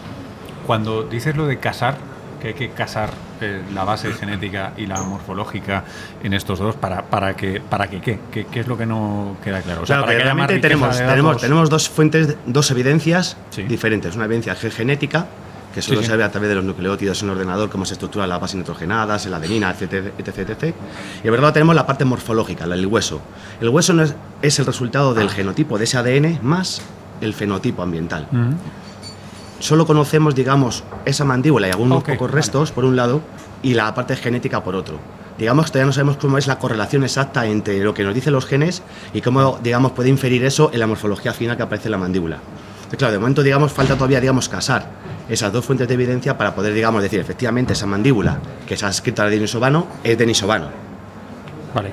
Cuando 0.65 1.03
dices 1.03 1.35
lo 1.37 1.47
de 1.47 1.57
casar, 1.57 1.97
que 2.41 2.49
hay 2.49 2.53
que 2.53 2.69
casar 2.71 3.09
eh, 3.41 3.61
la 3.73 3.83
base 3.83 4.11
genética 4.13 4.73
y 4.77 4.85
la 4.85 5.01
morfológica 5.01 5.83
en 6.23 6.33
estos 6.33 6.59
dos, 6.59 6.75
¿para, 6.75 7.03
para, 7.03 7.35
que, 7.35 7.59
para 7.61 7.87
que 7.87 8.01
qué? 8.01 8.19
¿Qué, 8.31 8.45
qué 8.45 8.59
es 8.61 8.67
lo 8.67 8.77
que 8.77 8.85
no 8.85 9.37
queda 9.43 9.61
claro? 9.61 9.81
O 9.83 9.85
sea, 9.85 9.97
Claro, 9.97 10.05
para 10.07 10.17
que 10.17 10.23
realmente 10.23 10.59
tenemos, 10.59 10.97
tenemos, 10.97 11.37
tenemos 11.41 11.69
dos 11.69 11.89
fuentes, 11.89 12.35
dos 12.45 12.69
evidencias 12.71 13.37
Sí. 13.49 13.63
diferentes. 13.63 14.15
Una 14.15 14.25
evidencia 14.25 14.55
ge- 14.55 14.71
genética, 14.71 15.27
que 15.73 15.81
solo 15.81 16.01
Sí, 16.01 16.07
se 16.07 16.17
ve 16.17 16.23
a 16.23 16.31
través 16.31 16.49
de 16.49 16.55
los 16.55 16.63
nucleótidos 16.63 17.21
en 17.21 17.29
el 17.29 17.35
ordenador, 17.35 17.69
cómo 17.69 17.85
se 17.85 17.93
estructuran 17.93 18.27
las 18.29 18.39
bases 18.41 18.55
nitrogenadas, 18.55 19.25
en 19.25 19.31
la 19.31 19.37
adenina, 19.37 19.69
etc, 19.69 20.11
etc, 20.17 20.37
etc. 20.49 20.75
Y 21.21 21.23
de 21.23 21.31
verdad 21.31 21.53
tenemos 21.53 21.75
la 21.75 21.85
parte 21.85 22.03
morfológica, 22.05 22.65
del 22.67 22.85
hueso. 22.87 23.21
El 23.61 23.69
hueso 23.69 23.93
no 23.93 24.01
es, 24.03 24.15
es 24.41 24.57
el 24.59 24.65
resultado 24.65 25.11
Ah. 25.11 25.13
del 25.13 25.29
genotipo 25.29 25.77
de 25.77 25.83
ese 25.83 25.97
ADN 25.97 26.39
más 26.41 26.81
el 27.21 27.33
fenotipo 27.33 27.81
ambiental. 27.83 28.27
Ujú. 28.31 28.55
Solo 29.59 29.85
conocemos, 29.87 30.35
digamos, 30.35 30.83
esa 31.05 31.25
mandíbula 31.25 31.67
y 31.67 31.71
algunos 31.71 32.03
pocos 32.03 32.19
vale. 32.19 32.33
restos, 32.33 32.71
por 32.71 32.85
un 32.85 32.95
lado, 32.95 33.21
y 33.63 33.73
la 33.73 33.93
parte 33.93 34.15
genética, 34.15 34.63
por 34.63 34.75
otro. 34.75 34.99
Digamos 35.37 35.65
que 35.65 35.71
todavía 35.73 35.87
no 35.87 35.93
sabemos 35.93 36.17
cómo 36.17 36.37
es 36.37 36.47
la 36.47 36.57
correlación 36.59 37.03
exacta 37.03 37.45
entre 37.45 37.79
lo 37.79 37.93
que 37.93 38.03
nos 38.03 38.13
dicen 38.13 38.33
los 38.33 38.45
genes 38.45 38.81
y 39.13 39.21
cómo, 39.21 39.59
digamos, 39.63 39.91
puede 39.93 40.09
inferir 40.09 40.43
eso 40.45 40.69
en 40.73 40.79
la 40.79 40.87
morfología 40.87 41.33
final 41.33 41.57
que 41.57 41.63
aparece 41.63 41.87
en 41.87 41.91
la 41.91 41.97
mandíbula. 41.97 42.37
Entonces, 42.77 42.97
claro, 42.99 43.11
de 43.13 43.19
momento, 43.19 43.43
digamos, 43.43 43.71
falta 43.71 43.95
todavía, 43.95 44.19
digamos, 44.21 44.47
casar 44.49 44.87
esas 45.29 45.51
dos 45.51 45.65
fuentes 45.65 45.87
de 45.87 45.93
evidencia 45.93 46.37
para 46.37 46.55
poder, 46.55 46.73
digamos, 46.73 47.01
decir, 47.03 47.19
efectivamente, 47.19 47.73
esa 47.73 47.85
mandíbula 47.85 48.37
que 48.67 48.77
se 48.77 48.85
ha 48.85 48.89
escrito 48.89 49.21
a 49.23 49.25
denisovano 49.29 49.87
es 50.03 50.17
denisovano. 50.17 50.67
Vale. 51.73 51.91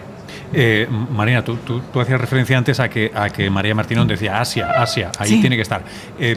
Eh, 0.52 0.86
Marina, 1.10 1.42
tú, 1.44 1.56
tú, 1.66 1.80
tú 1.92 2.00
hacías 2.00 2.20
referencia 2.20 2.56
antes 2.56 2.78
a 2.78 2.88
que, 2.88 3.10
a 3.12 3.28
que 3.28 3.50
María 3.50 3.74
Martínez 3.74 4.06
decía 4.06 4.40
Asia, 4.40 4.70
Asia, 4.78 5.10
ahí 5.18 5.30
Sí. 5.30 5.40
tiene 5.40 5.56
que 5.56 5.62
estar. 5.62 5.82
Eh, 6.18 6.36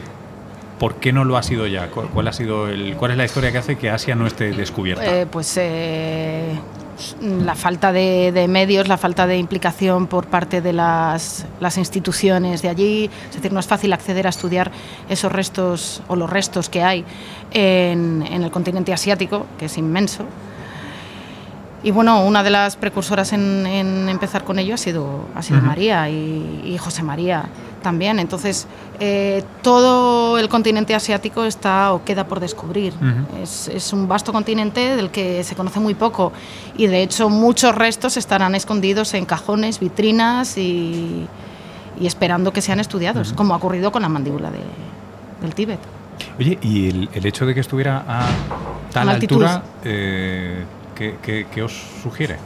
¿Por 0.78 0.96
qué 0.96 1.12
no 1.12 1.24
lo 1.24 1.36
ha 1.36 1.42
sido 1.42 1.66
ya? 1.66 1.90
¿Cuál, 1.90 2.28
ha 2.28 2.32
sido 2.32 2.68
el, 2.68 2.96
¿Cuál 2.96 3.12
es 3.12 3.16
la 3.16 3.24
historia 3.24 3.52
que 3.52 3.58
hace 3.58 3.76
que 3.76 3.90
Asia 3.90 4.14
no 4.14 4.26
esté 4.26 4.52
descubierta? 4.52 5.04
Eh, 5.04 5.26
pues 5.26 5.56
eh, 5.56 6.58
la 7.20 7.54
falta 7.54 7.92
de, 7.92 8.46
medios, 8.48 8.86
la 8.86 8.96
falta 8.96 9.26
de 9.26 9.38
implicación 9.38 10.06
por 10.06 10.28
parte 10.28 10.60
de 10.60 10.72
las, 10.72 11.44
instituciones 11.76 12.62
de 12.62 12.68
allí. 12.68 13.10
Es 13.28 13.36
decir, 13.36 13.52
no 13.52 13.60
es 13.60 13.66
fácil 13.66 13.92
acceder 13.92 14.26
a 14.26 14.30
estudiar 14.30 14.70
esos 15.08 15.32
restos 15.32 16.02
o 16.06 16.16
los 16.16 16.30
restos 16.30 16.68
que 16.68 16.82
hay 16.82 17.04
en 17.52 18.22
el 18.22 18.50
continente 18.50 18.92
asiático, 18.92 19.46
que 19.58 19.66
es 19.66 19.78
inmenso. 19.78 20.24
Y 21.82 21.92
bueno, 21.92 22.24
una 22.24 22.42
de 22.42 22.50
las 22.50 22.76
precursoras 22.76 23.32
en, 23.32 24.08
empezar 24.08 24.42
con 24.42 24.58
ello 24.58 24.74
ha 24.74 24.78
sido, 24.78 25.26
ha 25.34 25.42
sido 25.42 25.60
María 25.60 26.08
y, 26.10 26.76
José 26.78 27.04
María 27.04 27.44
también. 27.82 28.18
Entonces, 28.18 28.66
eh, 28.98 29.44
todo 29.62 30.38
el 30.38 30.48
continente 30.48 30.94
asiático 30.94 31.44
está 31.44 31.92
o 31.92 32.04
queda 32.04 32.26
por 32.26 32.40
descubrir. 32.40 32.94
es, 33.40 33.92
un 33.92 34.08
vasto 34.08 34.32
continente 34.32 34.96
del 34.96 35.10
que 35.10 35.44
se 35.44 35.54
conoce 35.54 35.78
muy 35.78 35.94
poco 35.94 36.32
y 36.76 36.88
de 36.88 37.02
hecho 37.02 37.30
muchos 37.30 37.74
restos 37.74 38.16
estarán 38.16 38.56
escondidos 38.56 39.14
en 39.14 39.24
cajones, 39.24 39.78
vitrinas 39.78 40.58
y, 40.58 41.28
esperando 42.00 42.52
que 42.52 42.60
sean 42.60 42.80
estudiados, 42.80 43.32
como 43.34 43.54
ha 43.54 43.56
ocurrido 43.56 43.92
con 43.92 44.02
la 44.02 44.08
mandíbula 44.08 44.50
del 45.40 45.54
Tíbet. 45.54 45.78
Oye, 46.40 46.58
¿y 46.60 46.88
el, 46.88 47.26
hecho 47.26 47.46
de 47.46 47.54
que 47.54 47.60
estuviera 47.60 48.04
a 48.08 48.26
tal 48.92 49.08
altura... 49.10 49.62
Eh, 49.84 50.64
¿Qué, 50.98 51.62
os 51.62 51.72
sugiere? 52.02 52.36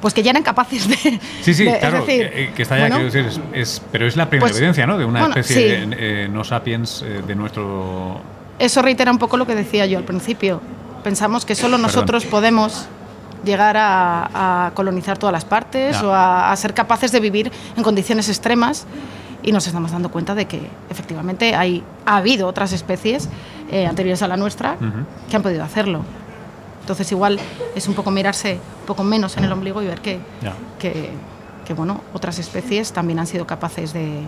Pues 0.00 0.14
que 0.14 0.22
ya 0.22 0.30
eran 0.30 0.42
capaces 0.42 0.88
de. 0.88 1.20
Sí, 1.42 1.52
sí, 1.52 1.64
claro, 1.64 2.06
que, 2.06 2.50
está 2.56 2.88
ya, 2.88 2.98
decir, 2.98 3.28
es, 3.52 3.82
pero 3.92 4.06
es 4.06 4.16
la 4.16 4.30
primera 4.30 4.48
pues, 4.48 4.56
evidencia, 4.56 4.86
¿no? 4.86 4.96
De 4.96 5.04
una 5.04 5.26
especie 5.26 5.86
eh, 5.90 6.28
no 6.30 6.42
sapiens 6.42 7.02
eh, 7.02 7.22
de 7.26 7.34
nuestro. 7.34 8.20
Eso 8.58 8.80
reitera 8.80 9.10
un 9.10 9.18
poco 9.18 9.36
lo 9.36 9.46
que 9.46 9.54
decía 9.54 9.84
yo 9.84 9.98
al 9.98 10.04
principio. 10.04 10.62
Pensamos 11.04 11.44
que 11.44 11.54
solo 11.54 11.76
nosotros 11.76 12.24
podemos 12.24 12.88
llegar 13.44 13.76
a, 13.78 14.72
colonizar 14.74 15.18
todas 15.18 15.32
las 15.32 15.44
partes 15.44 16.02
o 16.02 16.14
a, 16.14 16.54
ser 16.56 16.74
capaces 16.74 17.12
de 17.12 17.20
vivir 17.20 17.50
en 17.76 17.82
condiciones 17.82 18.28
extremas 18.28 18.86
y 19.42 19.52
nos 19.52 19.66
estamos 19.66 19.92
dando 19.92 20.10
cuenta 20.10 20.34
de 20.34 20.46
que 20.46 20.60
efectivamente 20.90 21.54
hay, 21.54 21.82
ha 22.04 22.18
habido 22.18 22.46
otras 22.46 22.72
especies 22.72 23.28
eh, 23.70 23.86
anteriores 23.86 24.22
a 24.22 24.28
la 24.28 24.36
nuestra 24.36 24.76
que 25.30 25.36
han 25.36 25.42
podido 25.42 25.64
hacerlo. 25.64 26.04
Entonces 26.80 27.10
igual 27.12 27.38
es 27.74 27.88
un 27.88 27.94
poco 27.94 28.10
mirarse 28.10 28.54
un 28.54 28.86
poco 28.86 29.04
menos 29.04 29.36
en 29.36 29.44
el 29.44 29.52
ombligo 29.52 29.82
y 29.82 29.86
ver 29.86 30.00
que, 30.00 30.18
que, 30.78 31.74
bueno, 31.74 32.00
otras 32.12 32.38
especies 32.38 32.92
también 32.92 33.20
han 33.20 33.26
sido 33.26 33.46
capaces 33.46 33.92
de, 33.92 34.22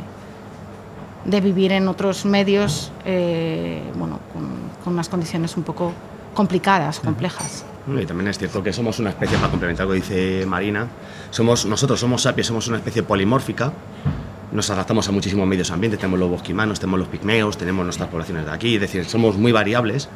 de 1.25 1.41
vivir 1.41 1.73
en 1.73 1.89
otros 1.89 2.25
medios 2.25 2.93
eh, 3.05 3.83
bueno, 3.97 4.21
con, 4.33 4.93
unas 4.93 5.09
condiciones 5.09 5.57
un 5.57 5.63
poco 5.63 5.93
complicadas, 6.35 7.01
complejas. 7.01 7.65
Y 7.87 8.07
también 8.07 8.29
es 8.29 8.39
cierto 8.39 8.63
que 8.63 8.73
somos 8.73 8.99
una 9.01 9.11
especie, 9.11 9.37
para 9.39 9.51
complementar 9.51 9.87
lo 9.87 9.93
que 9.93 9.99
dice 9.99 10.47
Marina, 10.47 10.87
somos, 11.31 11.67
nosotros 11.67 11.99
somos 11.99 12.23
sapiens, 12.23 12.47
somos 12.47 12.69
una 12.69 12.77
especie 12.77 13.03
polimórfica, 13.03 13.73
nos 14.53 14.71
adaptamos 14.71 15.09
a 15.09 15.13
muchísimos 15.13 15.47
medios 15.49 15.71
ambientes, 15.71 15.99
tenemos 15.99 16.21
los 16.21 16.31
bosquimanos, 16.31 16.79
tenemos 16.79 17.01
los 17.01 17.09
pigmeos, 17.09 17.57
tenemos 17.57 17.85
nuestras 17.85 18.09
poblaciones 18.09 18.47
de 18.47 18.53
aquí, 18.53 18.77
es 18.77 18.81
decir, 18.81 19.05
somos 19.05 19.37
muy 19.37 19.51
variables 19.51 20.09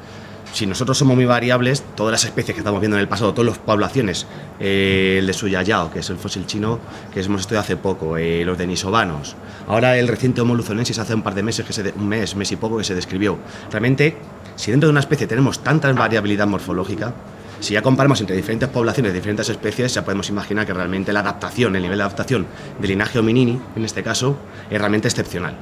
si 0.56 0.66
nosotros 0.66 0.96
somos 0.96 1.16
muy 1.16 1.26
variables, 1.26 1.84
todas 1.94 2.12
las 2.12 2.24
especies 2.24 2.54
que 2.54 2.60
estamos 2.60 2.80
viendo 2.80 2.96
en 2.96 3.02
el 3.02 3.08
pasado, 3.08 3.34
todas 3.34 3.46
las 3.46 3.58
poblaciones, 3.58 4.26
eh, 4.58 5.16
el 5.18 5.26
de 5.26 5.34
Suyayao, 5.34 5.90
que 5.90 5.98
es 5.98 6.08
el 6.08 6.16
fósil 6.16 6.46
chino 6.46 6.78
que 7.12 7.20
hemos 7.20 7.42
estudiado 7.42 7.60
hace 7.60 7.76
poco, 7.76 8.16
eh, 8.16 8.42
los 8.42 8.56
denisovanos, 8.56 9.36
ahora 9.68 9.98
el 9.98 10.08
reciente 10.08 10.40
Homo 10.40 10.54
luzonensis 10.54 10.98
hace 10.98 11.14
un 11.14 11.20
par 11.20 11.34
de 11.34 11.42
meses, 11.42 11.66
que 11.66 11.74
se 11.74 11.92
un 11.94 12.08
mes, 12.08 12.34
mes 12.36 12.50
y 12.52 12.56
poco, 12.56 12.78
que 12.78 12.84
se 12.84 12.94
describió. 12.94 13.36
Realmente, 13.70 14.16
si 14.56 14.70
dentro 14.70 14.86
de 14.86 14.92
una 14.92 15.00
especie 15.00 15.26
tenemos 15.26 15.58
tanta 15.58 15.92
variabilidad 15.92 16.46
morfológica, 16.46 17.12
si 17.60 17.74
ya 17.74 17.82
comparamos 17.82 18.18
entre 18.22 18.34
diferentes 18.34 18.70
poblaciones 18.70 19.12
diferentes 19.12 19.50
especies, 19.50 19.92
ya 19.92 20.06
podemos 20.06 20.30
imaginar 20.30 20.64
que 20.64 20.72
realmente 20.72 21.12
la 21.12 21.20
adaptación, 21.20 21.76
el 21.76 21.82
nivel 21.82 21.98
de 21.98 22.04
adaptación 22.04 22.46
del 22.80 22.88
linaje 22.88 23.18
hominini, 23.18 23.60
en 23.76 23.84
este 23.84 24.02
caso, 24.02 24.38
es 24.70 24.78
realmente 24.78 25.08
excepcional. 25.08 25.54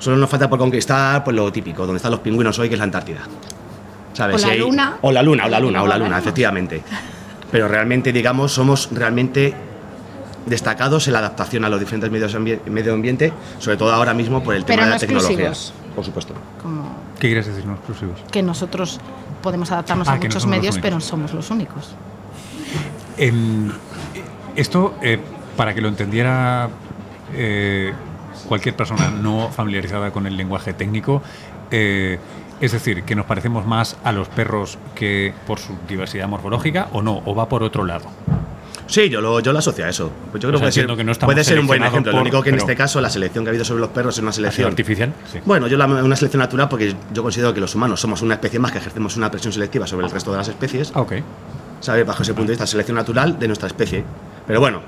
Solo 0.00 0.16
nos 0.16 0.28
falta 0.28 0.50
por 0.50 0.58
conquistar 0.58 1.22
pues, 1.22 1.36
lo 1.36 1.52
típico, 1.52 1.82
donde 1.86 1.98
están 1.98 2.10
los 2.10 2.20
pingüinos 2.20 2.58
hoy, 2.58 2.68
que 2.68 2.74
es 2.74 2.78
la 2.78 2.84
Antártida. 2.84 3.20
O 4.18 4.38
la 4.38 4.54
luna. 4.54 4.96
O 5.02 5.12
la 5.12 5.22
luna, 5.22 5.46
o 5.46 5.48
la 5.48 5.60
luna, 5.60 5.82
o 5.82 5.86
la 5.86 5.98
luna, 5.98 6.18
efectivamente. 6.18 6.82
Pero 7.50 7.68
realmente, 7.68 8.12
digamos, 8.12 8.52
somos 8.52 8.88
realmente 8.92 9.54
destacados 10.46 11.06
en 11.08 11.12
la 11.12 11.18
adaptación 11.18 11.64
a 11.64 11.68
los 11.68 11.80
diferentes 11.80 12.10
medios 12.10 12.36
medio 12.66 12.94
ambiente, 12.94 13.32
sobre 13.58 13.76
todo 13.76 13.92
ahora 13.92 14.14
mismo 14.14 14.42
por 14.42 14.54
el 14.54 14.64
tema 14.64 14.84
de 14.84 14.90
la 14.90 14.98
tecnología. 14.98 15.52
Por 15.94 16.04
supuesto. 16.04 16.34
¿Qué 17.18 17.28
quieres 17.28 17.46
decir 17.46 17.64
no 17.66 17.74
exclusivos? 17.74 18.20
Que 18.30 18.42
nosotros 18.42 19.00
podemos 19.42 19.70
adaptarnos 19.70 20.08
ah, 20.08 20.12
a 20.12 20.16
muchos 20.16 20.46
medios, 20.46 20.78
pero 20.78 20.96
no 20.96 21.00
somos 21.00 21.32
los 21.32 21.50
únicos. 21.50 21.94
esto, 24.56 24.94
eh, 25.02 25.18
para 25.56 25.74
que 25.74 25.80
lo 25.80 25.88
entendiera 25.88 26.68
eh, 27.34 27.92
cualquier 28.48 28.76
persona 28.76 29.10
no 29.10 29.50
familiarizada 29.50 30.10
con 30.10 30.26
el 30.26 30.36
lenguaje 30.36 30.74
técnico, 30.74 31.22
eh, 31.70 32.18
es 32.60 32.72
decir, 32.72 33.02
que 33.04 33.14
nos 33.14 33.26
parecemos 33.26 33.66
más 33.66 33.96
a 34.04 34.12
los 34.12 34.28
perros 34.28 34.78
que 34.94 35.34
por 35.46 35.58
su 35.58 35.76
diversidad 35.88 36.28
morfológica 36.28 36.88
o 36.92 37.02
no, 37.02 37.22
o 37.24 37.34
va 37.34 37.48
por 37.48 37.62
otro 37.62 37.84
lado. 37.84 38.06
Sí, 38.86 39.08
yo 39.08 39.20
lo, 39.20 39.40
yo 39.40 39.52
lo 39.52 39.58
asocio 39.58 39.84
a 39.84 39.88
eso. 39.88 40.10
Pues 40.30 40.40
yo 40.42 40.48
creo 40.48 40.60
que, 40.96 41.04
no 41.04 41.14
puede 41.14 41.44
ser 41.44 41.58
un 41.58 41.66
buen 41.66 41.82
ejemplo. 41.82 42.12
lo 42.12 42.20
único 42.20 42.42
que 42.42 42.50
en 42.50 42.56
este 42.56 42.76
caso 42.76 43.00
la 43.00 43.10
selección 43.10 43.44
que 43.44 43.48
ha 43.48 43.50
habido 43.50 43.64
sobre 43.64 43.80
los 43.80 43.90
perros 43.90 44.16
es 44.16 44.22
una 44.22 44.32
selección 44.32 44.68
artificial. 44.68 45.12
Bueno, 45.44 45.66
yo 45.66 45.76
la, 45.76 45.86
una 45.86 46.16
selección 46.16 46.40
natural 46.40 46.68
porque 46.68 46.94
yo 47.12 47.22
considero 47.22 47.52
que 47.52 47.60
los 47.60 47.74
humanos 47.74 48.00
somos 48.00 48.22
una 48.22 48.34
especie 48.34 48.58
más 48.58 48.72
que 48.72 48.78
ejercemos 48.78 49.16
una 49.16 49.30
presión 49.30 49.52
selectiva 49.52 49.86
sobre 49.86 50.06
el 50.06 50.12
resto 50.12 50.30
de 50.30 50.38
las 50.38 50.48
especies. 50.48 50.92
Ok. 50.94 51.14
¿Sabes? 51.80 52.06
Bajo 52.06 52.22
ese 52.22 52.32
punto 52.32 52.48
de 52.48 52.52
vista, 52.52 52.66
selección 52.66 52.96
natural 52.96 53.38
de 53.38 53.46
nuestra 53.48 53.66
especie. 53.66 54.04
Pero 54.46 54.60
bueno, 54.60 54.80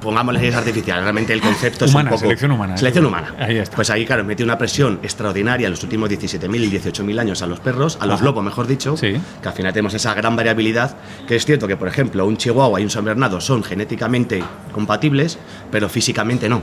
pongámosle 0.00 0.46
es 0.46 0.54
artificial, 0.54 1.02
realmente 1.02 1.32
el 1.32 1.40
concepto 1.40 1.84
es 1.84 1.94
un 1.94 2.04
poco... 2.04 2.18
selección 2.18 2.50
humana. 2.52 2.76
Selección 2.76 3.06
humana. 3.06 3.34
Ahí 3.38 3.58
está. 3.58 3.76
Pues 3.76 3.90
ahí, 3.90 4.04
claro, 4.06 4.24
metió 4.24 4.44
una 4.44 4.58
presión 4.58 5.00
extraordinaria 5.02 5.66
en 5.66 5.70
los 5.70 5.82
últimos 5.82 6.10
17.000 6.10 6.64
y 6.64 6.70
18.000 6.70 7.20
años 7.20 7.42
a 7.42 7.46
los 7.46 7.60
perros, 7.60 7.98
a 8.00 8.06
los 8.06 8.20
lobos, 8.22 8.44
mejor 8.44 8.66
dicho, 8.66 8.94
que 8.96 9.20
al 9.44 9.52
final 9.52 9.72
tenemos 9.72 9.94
esa 9.94 10.14
gran 10.14 10.36
variabilidad, 10.36 10.96
que 11.26 11.36
es 11.36 11.44
cierto 11.44 11.66
que, 11.68 11.76
por 11.76 11.88
ejemplo, 11.88 12.26
un 12.26 12.36
chihuahua 12.36 12.80
y 12.80 12.84
un 12.84 12.90
san 12.90 13.04
bernardo 13.04 13.40
son 13.40 13.62
genéticamente 13.62 14.42
compatibles, 14.72 15.38
pero 15.70 15.88
físicamente 15.88 16.48
no. 16.48 16.62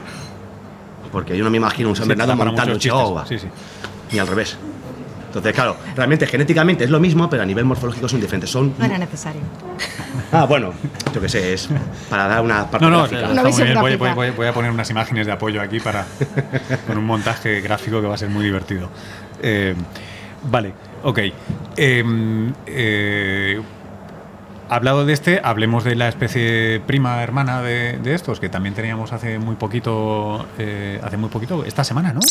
Porque 1.11 1.37
yo 1.37 1.43
no 1.43 1.51
me 1.51 1.57
imagino 1.57 1.89
un 1.89 1.95
san 1.95 2.07
bernardo 2.07 2.35
montando 2.35 2.73
un 2.73 2.79
chihuahua. 2.79 3.25
Sí, 3.27 3.37
sí. 3.37 3.47
Ni 4.11 4.19
al 4.19 4.27
revés. 4.27 4.57
Entonces, 5.33 5.53
claro, 5.53 5.75
realmente 5.95 6.27
genéticamente 6.27 6.83
es 6.83 6.91
lo 6.91 6.99
mismo, 6.99 7.27
pero 7.27 7.41
a 7.41 7.45
nivel 7.45 7.65
morfológico 7.65 8.07
son 8.07 8.21
diferentes. 8.21 8.51
Son... 8.51 8.75
No 8.77 8.85
era 8.85 8.99
necesario. 8.99 9.41
Ah, 10.31 10.45
bueno, 10.45 10.73
yo 11.13 11.21
qué 11.21 11.29
sé, 11.29 11.53
es 11.53 11.69
para 12.09 12.27
dar 12.27 12.41
una 12.41 12.69
parte 12.69 12.85
no, 12.85 12.91
no, 12.91 13.07
gráfica. 13.07 13.81
Voy, 14.15 14.47
a 14.47 14.53
poner 14.53 14.71
unas 14.71 14.89
imágenes 14.89 15.27
de 15.27 15.31
apoyo 15.31 15.61
aquí 15.61 15.79
para 15.79 16.05
con 16.87 16.97
un 16.97 17.05
montaje 17.05 17.61
gráfico 17.61 18.01
que 18.01 18.07
va 18.07 18.15
a 18.15 18.17
ser 18.17 18.29
muy 18.29 18.43
divertido. 18.43 18.89
Eh, 19.41 19.75
vale, 20.43 20.73
ok. 21.03 21.19
Em, 21.77 22.51
eh, 22.65 23.61
hablado 24.75 25.05
de 25.05 25.13
este, 25.13 25.39
hablemos 25.43 25.83
de 25.83 25.95
la 25.95 26.07
especie 26.07 26.81
prima 26.85 27.21
hermana 27.21 27.61
de, 27.61 27.99
estos, 28.13 28.39
que 28.39 28.49
también 28.49 28.73
teníamos 28.73 29.13
hace 29.13 29.37
muy 29.37 29.55
poquito, 29.55 30.45
eh, 30.57 30.99
hace 31.03 31.17
muy 31.17 31.29
poquito, 31.29 31.63
esta 31.63 31.83
semana, 31.83 32.11
¿no? 32.11 32.21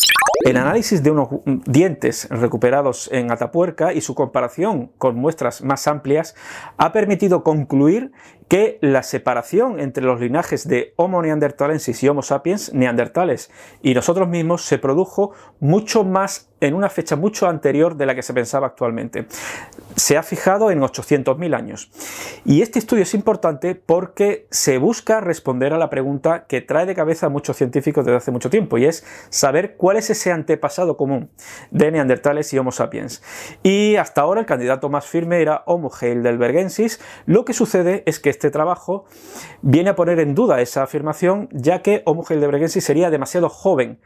El 0.44 0.56
análisis 0.56 1.04
de 1.04 1.12
unos 1.12 1.28
dientes 1.66 2.26
recuperados 2.28 3.08
en 3.12 3.30
Atapuerca 3.30 3.92
y 3.92 4.00
su 4.00 4.16
comparación 4.16 4.90
con 4.98 5.14
muestras 5.14 5.62
más 5.62 5.86
amplias 5.86 6.34
ha 6.78 6.90
permitido 6.90 7.44
concluir 7.44 8.10
que 8.52 8.76
la 8.82 9.02
separación 9.02 9.80
entre 9.80 10.04
los 10.04 10.20
linajes 10.20 10.68
de 10.68 10.92
Homo 10.96 11.22
neanderthalensis 11.22 12.02
y 12.02 12.08
Homo 12.10 12.20
sapiens 12.20 12.74
neandertales 12.74 13.50
y 13.80 13.94
nosotros 13.94 14.28
mismos 14.28 14.60
se 14.60 14.76
produjo 14.76 15.32
mucho 15.58 16.04
más 16.04 16.52
en 16.62 16.74
una 16.74 16.88
fecha 16.88 17.16
mucho 17.16 17.48
anterior 17.48 17.96
de 17.96 18.06
la 18.06 18.14
que 18.14 18.22
se 18.22 18.32
pensaba 18.32 18.68
actualmente. 18.68 19.26
Se 19.96 20.16
ha 20.16 20.22
fijado 20.22 20.70
en 20.70 20.80
800.000 20.80 21.56
años. 21.56 21.90
Y 22.44 22.62
este 22.62 22.78
estudio 22.78 23.02
es 23.02 23.14
importante 23.14 23.74
porque 23.74 24.46
se 24.50 24.78
busca 24.78 25.20
responder 25.20 25.72
a 25.72 25.78
la 25.78 25.90
pregunta 25.90 26.46
que 26.46 26.60
trae 26.60 26.86
de 26.86 26.94
cabeza 26.94 27.26
a 27.26 27.30
muchos 27.30 27.56
científicos 27.56 28.04
desde 28.04 28.18
hace 28.18 28.30
mucho 28.30 28.48
tiempo 28.48 28.78
y 28.78 28.84
es 28.84 29.04
saber 29.28 29.76
cuál 29.76 29.96
es 29.96 30.10
ese 30.10 30.30
antepasado 30.30 30.96
común 30.96 31.30
de 31.72 31.90
neandertales 31.90 32.52
y 32.52 32.58
Homo 32.58 32.70
sapiens. 32.70 33.22
Y 33.64 33.96
hasta 33.96 34.20
ahora 34.20 34.40
el 34.40 34.46
candidato 34.46 34.88
más 34.88 35.06
firme 35.06 35.42
era 35.42 35.64
Homo 35.66 35.90
heidelbergensis. 36.00 37.00
Lo 37.26 37.44
que 37.44 37.54
sucede 37.54 38.04
es 38.06 38.20
que 38.20 38.30
este 38.30 38.41
trabajo 38.50 39.04
viene 39.60 39.90
a 39.90 39.96
poner 39.96 40.18
en 40.20 40.34
duda 40.34 40.60
esa 40.60 40.82
afirmación 40.82 41.48
ya 41.52 41.82
que 41.82 42.02
Homo 42.04 42.24
heidelbergensis 42.28 42.84
sería 42.84 43.10
demasiado 43.10 43.48
joven 43.48 44.00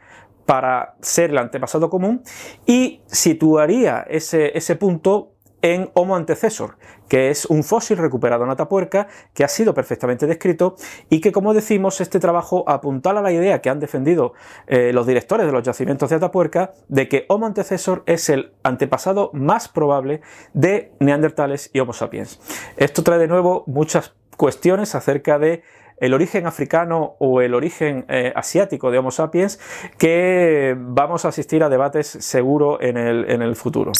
para 0.45 0.95
ser 1.01 1.31
el 1.31 1.37
antepasado 1.37 1.89
común 1.89 2.23
y 2.65 3.01
situaría 3.07 4.05
ese, 4.09 4.57
ese 4.57 4.75
punto 4.75 5.33
en 5.61 5.89
Homo 5.93 6.15
antecesor, 6.15 6.77
que 7.07 7.29
es 7.29 7.45
un 7.45 7.63
fósil 7.63 7.97
recuperado 7.97 8.43
en 8.43 8.51
Atapuerca 8.51 9.07
que 9.33 9.43
ha 9.43 9.47
sido 9.47 9.73
perfectamente 9.73 10.27
descrito 10.27 10.75
y 11.09 11.21
que, 11.21 11.31
como 11.31 11.53
decimos, 11.53 12.01
este 12.01 12.19
trabajo 12.19 12.63
apuntala 12.67 13.19
a 13.19 13.23
la 13.23 13.31
idea 13.31 13.61
que 13.61 13.69
han 13.69 13.79
defendido 13.79 14.33
eh, 14.67 14.91
los 14.93 15.07
directores 15.07 15.45
de 15.45 15.51
los 15.51 15.63
yacimientos 15.63 16.09
de 16.09 16.15
Atapuerca 16.17 16.73
de 16.87 17.07
que 17.07 17.25
Homo 17.29 17.45
antecesor 17.45 18.03
es 18.05 18.29
el 18.29 18.53
antepasado 18.63 19.31
más 19.33 19.67
probable 19.67 20.21
de 20.53 20.91
neandertales 20.99 21.69
y 21.73 21.79
Homo 21.79 21.93
sapiens. 21.93 22.39
Esto 22.77 23.03
trae 23.03 23.19
de 23.19 23.27
nuevo 23.27 23.63
muchas 23.67 24.13
cuestiones 24.37 24.95
acerca 24.95 25.39
de 25.39 25.63
el 25.99 26.13
origen 26.13 26.45
africano 26.45 27.15
o 27.19 27.41
el 27.41 27.55
origen 27.55 28.05
eh, 28.07 28.31
asiático 28.35 28.91
de 28.91 28.99
Homo 28.99 29.11
sapiens 29.11 29.59
que 29.97 30.75
vamos 30.77 31.25
a 31.25 31.29
asistir 31.29 31.63
a 31.63 31.69
debates 31.69 32.07
seguro 32.07 32.79
en 32.81 32.97
el, 32.97 33.29
en 33.29 33.41
el 33.41 33.55
futuro. 33.55 33.91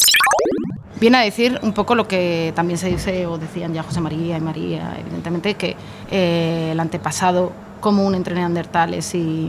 Viene 1.00 1.18
a 1.18 1.20
decir 1.22 1.58
un 1.62 1.72
poco 1.72 1.94
lo 1.94 2.06
que 2.08 2.52
también 2.56 2.78
se 2.78 2.88
dice 2.88 3.26
o 3.26 3.38
decían 3.38 3.72
ya 3.74 3.82
José 3.82 4.00
María 4.00 4.36
y 4.36 4.40
María, 4.40 4.96
evidentemente, 4.98 5.54
que 5.54 5.76
eh, 6.10 6.70
el 6.72 6.80
antepasado 6.80 7.52
común 7.80 8.14
entre 8.14 8.34
neandertales 8.34 9.14
y, 9.14 9.48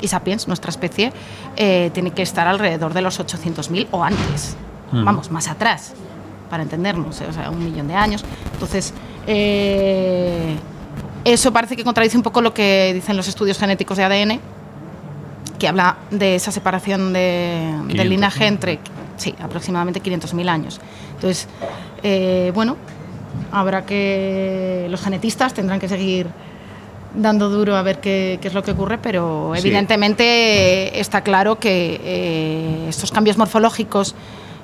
y 0.00 0.08
sapiens, 0.08 0.48
nuestra 0.48 0.70
especie, 0.70 1.12
eh, 1.56 1.90
tiene 1.92 2.10
que 2.12 2.22
estar 2.22 2.46
alrededor 2.48 2.94
de 2.94 3.02
los 3.02 3.20
800.000 3.20 3.88
o 3.90 4.02
antes, 4.02 4.56
Ujú. 4.92 5.04
vamos, 5.04 5.30
más 5.30 5.48
atrás, 5.48 5.92
para 6.50 6.62
entendernos, 6.62 7.20
eh, 7.20 7.26
o 7.28 7.32
sea, 7.32 7.50
un 7.50 7.64
millón 7.64 7.88
de 7.88 7.94
años. 7.94 8.24
Entonces, 8.54 8.94
eh, 9.26 10.56
eso 11.24 11.52
parece 11.52 11.76
que 11.76 11.84
contradice 11.84 12.16
un 12.16 12.22
poco 12.22 12.40
lo 12.40 12.52
que 12.54 12.92
dicen 12.94 13.16
los 13.16 13.28
estudios 13.28 13.58
genéticos 13.58 13.96
de 13.96 14.04
ADN, 14.04 14.40
que 15.58 15.68
habla 15.68 15.96
de 16.10 16.34
esa 16.34 16.50
separación 16.50 17.12
de- 17.12 17.68
500, 17.70 17.96
del 17.96 18.08
linaje 18.08 18.46
entre, 18.46 18.80
sí, 19.22 19.34
aproximadamente 19.40 20.02
500.000 20.02 20.48
años. 20.48 20.80
Entonces, 21.14 21.48
eh, 22.02 22.50
bueno, 22.54 22.76
habrá 23.50 23.86
que. 23.86 24.86
Los 24.90 25.00
genetistas 25.00 25.54
tendrán 25.54 25.80
que 25.80 25.88
seguir 25.88 26.26
dando 27.14 27.48
duro 27.48 27.76
a 27.76 27.82
ver 27.82 28.00
qué, 28.00 28.38
qué 28.40 28.48
es 28.48 28.54
lo 28.54 28.62
que 28.62 28.72
ocurre, 28.72 28.98
pero 28.98 29.54
evidentemente 29.54 30.98
está 30.98 31.20
claro 31.22 31.58
que 31.58 32.00
eh, 32.02 32.86
estos 32.88 33.12
cambios 33.12 33.36
morfológicos 33.36 34.14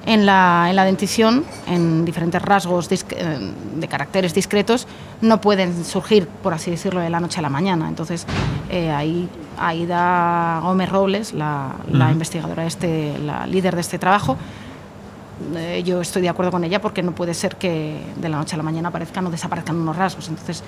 en 0.06 0.26
la, 0.26 0.66
en 0.70 0.76
la 0.76 0.84
dentición, 0.84 1.44
en 1.66 2.04
diferentes 2.04 2.40
rasgos 2.40 2.90
eh, 2.90 3.52
de 3.76 3.88
caracteres 3.88 4.34
discretos, 4.34 4.86
no 5.20 5.40
pueden 5.40 5.84
surgir, 5.84 6.26
por 6.26 6.54
así 6.54 6.70
decirlo, 6.70 7.00
de 7.00 7.10
la 7.10 7.20
noche 7.20 7.40
a 7.40 7.42
la 7.42 7.50
mañana. 7.50 7.88
Entonces, 7.88 8.26
eh, 8.70 8.90
ahí 8.90 9.28
Aida 9.58 10.60
Gómez 10.62 10.88
Robles, 10.88 11.32
la, 11.34 11.74
la 11.90 12.10
investigadora, 12.10 12.66
este, 12.66 13.18
la 13.18 13.46
líder 13.46 13.74
de 13.74 13.80
este 13.80 13.98
trabajo, 13.98 14.36
eh, 15.54 15.82
yo 15.84 16.00
estoy 16.00 16.22
de 16.22 16.28
acuerdo 16.28 16.50
con 16.50 16.64
ella 16.64 16.80
porque 16.80 17.02
no 17.02 17.12
puede 17.12 17.32
ser 17.34 17.56
que 17.56 18.00
de 18.16 18.28
la 18.28 18.38
noche 18.38 18.54
a 18.54 18.56
la 18.56 18.64
mañana 18.64 18.88
aparezcan 18.88 19.26
o 19.26 19.30
desaparezcan 19.30 19.76
unos 19.76 19.96
rasgos. 19.96 20.28
Entonces, 20.28 20.62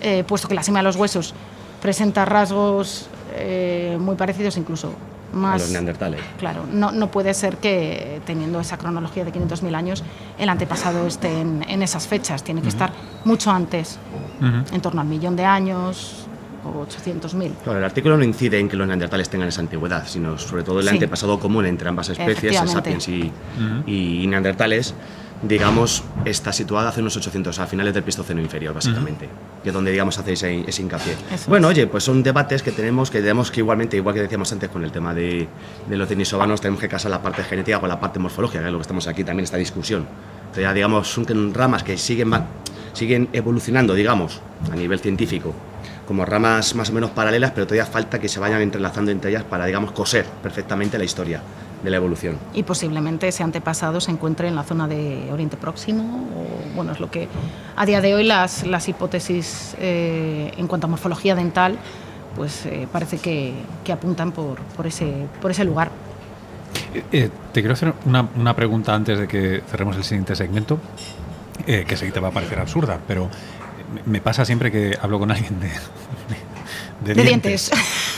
eh, 0.00 0.24
puesto 0.24 0.48
que 0.48 0.54
la 0.54 0.62
sima 0.62 0.78
de 0.78 0.84
los 0.84 0.96
huesos 0.96 1.34
presenta 1.82 2.24
rasgos 2.24 3.08
eh, 3.34 3.98
muy 4.00 4.14
parecidos, 4.16 4.56
incluso 4.56 4.92
A 5.34 5.38
más. 5.38 5.60
los 5.62 5.70
neandertales. 5.70 6.20
Claro, 6.38 6.64
no, 6.70 6.90
no 6.92 7.10
puede 7.10 7.34
ser 7.34 7.56
que 7.58 8.20
teniendo 8.26 8.60
esa 8.60 8.78
cronología 8.78 9.24
de 9.24 9.32
500.000 9.32 9.74
años, 9.74 10.02
el 10.38 10.48
antepasado 10.48 11.06
esté 11.06 11.40
en, 11.40 11.64
en 11.68 11.82
esas 11.82 12.06
fechas. 12.06 12.42
Tiene 12.44 12.62
que 12.62 12.68
estar 12.68 12.92
mucho 13.24 13.50
antes, 13.50 13.98
en 14.72 14.80
torno 14.80 15.00
al 15.00 15.06
millón 15.06 15.36
de 15.36 15.44
años 15.44 16.26
o 16.64 16.86
800.000. 16.86 17.52
Claro, 17.62 17.78
el 17.78 17.84
artículo 17.84 18.16
no 18.16 18.24
incide 18.24 18.58
en 18.58 18.68
que 18.70 18.76
los 18.76 18.86
neandertales 18.86 19.28
tengan 19.28 19.48
esa 19.48 19.60
antigüedad, 19.60 20.06
sino 20.06 20.38
sobre 20.38 20.62
todo 20.62 20.80
el 20.80 20.86
Sí. 20.86 20.92
antepasado 20.94 21.38
común 21.38 21.66
entre 21.66 21.88
ambas 21.90 22.08
especies, 22.08 22.56
sapiens 22.70 23.06
y, 23.08 23.22
Ujú. 23.24 23.90
y 23.90 24.26
neandertales, 24.26 24.94
digamos, 25.42 26.02
está 26.24 26.52
situada 26.52 26.88
hace 26.88 27.00
unos 27.00 27.16
800, 27.16 27.58
a 27.58 27.66
finales 27.66 27.94
del 27.94 28.02
Pleistoceno 28.02 28.40
inferior, 28.40 28.74
básicamente, 28.74 29.28
que 29.62 29.68
es 29.68 29.74
donde, 29.74 29.90
digamos, 29.90 30.18
hacéis 30.18 30.42
ese, 30.42 30.82
hincapié. 30.82 31.14
Eso 31.32 31.48
bueno, 31.48 31.68
es. 31.68 31.76
oye, 31.76 31.86
pues 31.86 32.04
son 32.04 32.22
debates 32.22 32.62
que 32.62 32.72
tenemos, 32.72 33.10
que 33.10 33.20
tenemos 33.20 33.50
que 33.50 33.60
igualmente, 33.60 33.96
igual 33.96 34.14
que 34.14 34.22
decíamos 34.22 34.50
antes 34.52 34.70
con 34.70 34.84
el 34.84 34.92
tema 34.92 35.14
de, 35.14 35.46
de 35.88 35.96
los 35.96 36.08
denisovanos, 36.08 36.60
tenemos 36.60 36.80
que 36.80 36.88
casar 36.88 37.10
la 37.10 37.22
parte 37.22 37.42
genética 37.44 37.78
con 37.80 37.88
la 37.88 38.00
parte 38.00 38.18
morfológica, 38.18 38.60
que 38.60 38.66
es 38.66 38.72
lo 38.72 38.78
que 38.78 38.82
estamos 38.82 39.06
aquí 39.06 39.24
también, 39.24 39.44
esta 39.44 39.56
discusión. 39.56 40.06
Entonces, 40.40 40.62
ya, 40.62 40.72
digamos, 40.72 41.08
son 41.08 41.52
ramas 41.52 41.82
que 41.82 41.98
siguen, 41.98 42.32
siguen 42.92 43.28
evolucionando, 43.32 43.94
digamos, 43.94 44.40
a 44.72 44.76
nivel 44.76 45.00
científico, 45.00 45.54
como 46.06 46.24
ramas 46.24 46.74
más 46.74 46.90
o 46.90 46.92
menos 46.92 47.10
paralelas, 47.10 47.50
pero 47.50 47.66
todavía 47.66 47.86
falta 47.86 48.18
que 48.18 48.28
se 48.28 48.40
vayan 48.40 48.62
entrelazando 48.62 49.10
entre 49.10 49.30
ellas 49.30 49.44
para, 49.44 49.66
digamos, 49.66 49.92
coser 49.92 50.24
perfectamente 50.42 50.96
la 50.96 51.04
historia 51.04 51.42
de 51.84 51.90
la 51.90 51.96
evolución. 51.98 52.38
y 52.54 52.62
posiblemente 52.64 53.28
ese 53.28 53.42
antepasado 53.42 54.00
se 54.00 54.10
encuentre 54.10 54.48
en 54.48 54.56
la 54.56 54.64
zona 54.64 54.88
de 54.88 55.28
Oriente 55.30 55.56
Próximo. 55.56 56.26
O, 56.34 56.74
bueno, 56.74 56.92
es 56.92 56.98
lo 57.00 57.10
que 57.10 57.28
a 57.76 57.84
día 57.86 58.00
de 58.00 58.14
hoy 58.14 58.24
las, 58.24 58.66
las 58.66 58.88
hipótesis 58.88 59.76
eh, 59.78 60.52
en 60.56 60.66
cuanto 60.66 60.86
a 60.86 60.90
morfología 60.90 61.34
dental, 61.34 61.78
pues 62.34 62.66
eh, 62.66 62.88
parece 62.90 63.18
que, 63.18 63.52
que 63.84 63.92
apuntan 63.92 64.32
por, 64.32 64.58
por, 64.76 64.86
ese, 64.86 65.26
por 65.40 65.50
ese 65.50 65.64
lugar. 65.64 65.90
Eh, 66.94 67.02
eh, 67.12 67.30
te 67.52 67.60
quiero 67.60 67.74
hacer 67.74 67.92
una, 68.06 68.28
una 68.36 68.56
pregunta 68.56 68.94
antes 68.94 69.18
de 69.18 69.28
que 69.28 69.62
cerremos 69.70 69.96
el 69.96 70.02
siguiente 70.04 70.34
segmento, 70.34 70.78
eh, 71.66 71.84
que 71.86 71.96
sé 71.96 72.06
que 72.06 72.12
te 72.12 72.18
va 72.20 72.28
a 72.28 72.32
parecer 72.32 72.58
absurda, 72.58 72.98
pero 73.06 73.28
me- 73.94 74.12
me 74.12 74.20
pasa 74.20 74.44
siempre 74.44 74.72
que 74.72 74.96
hablo 75.00 75.18
con 75.20 75.30
alguien 75.30 75.60
de, 75.60 75.68
de, 77.04 77.14
De 77.14 77.22
dientes. 77.22 77.70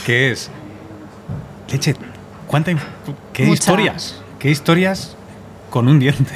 que 0.05 0.31
es, 0.31 0.49
leche, 1.71 1.95
¿cuánta, 2.47 2.71
¿qué 3.33 3.43
Mucha. 3.45 3.53
historias? 3.53 4.21
¿Qué 4.39 4.49
historias 4.49 5.15
con 5.69 5.87
un 5.87 5.99
diente? 5.99 6.33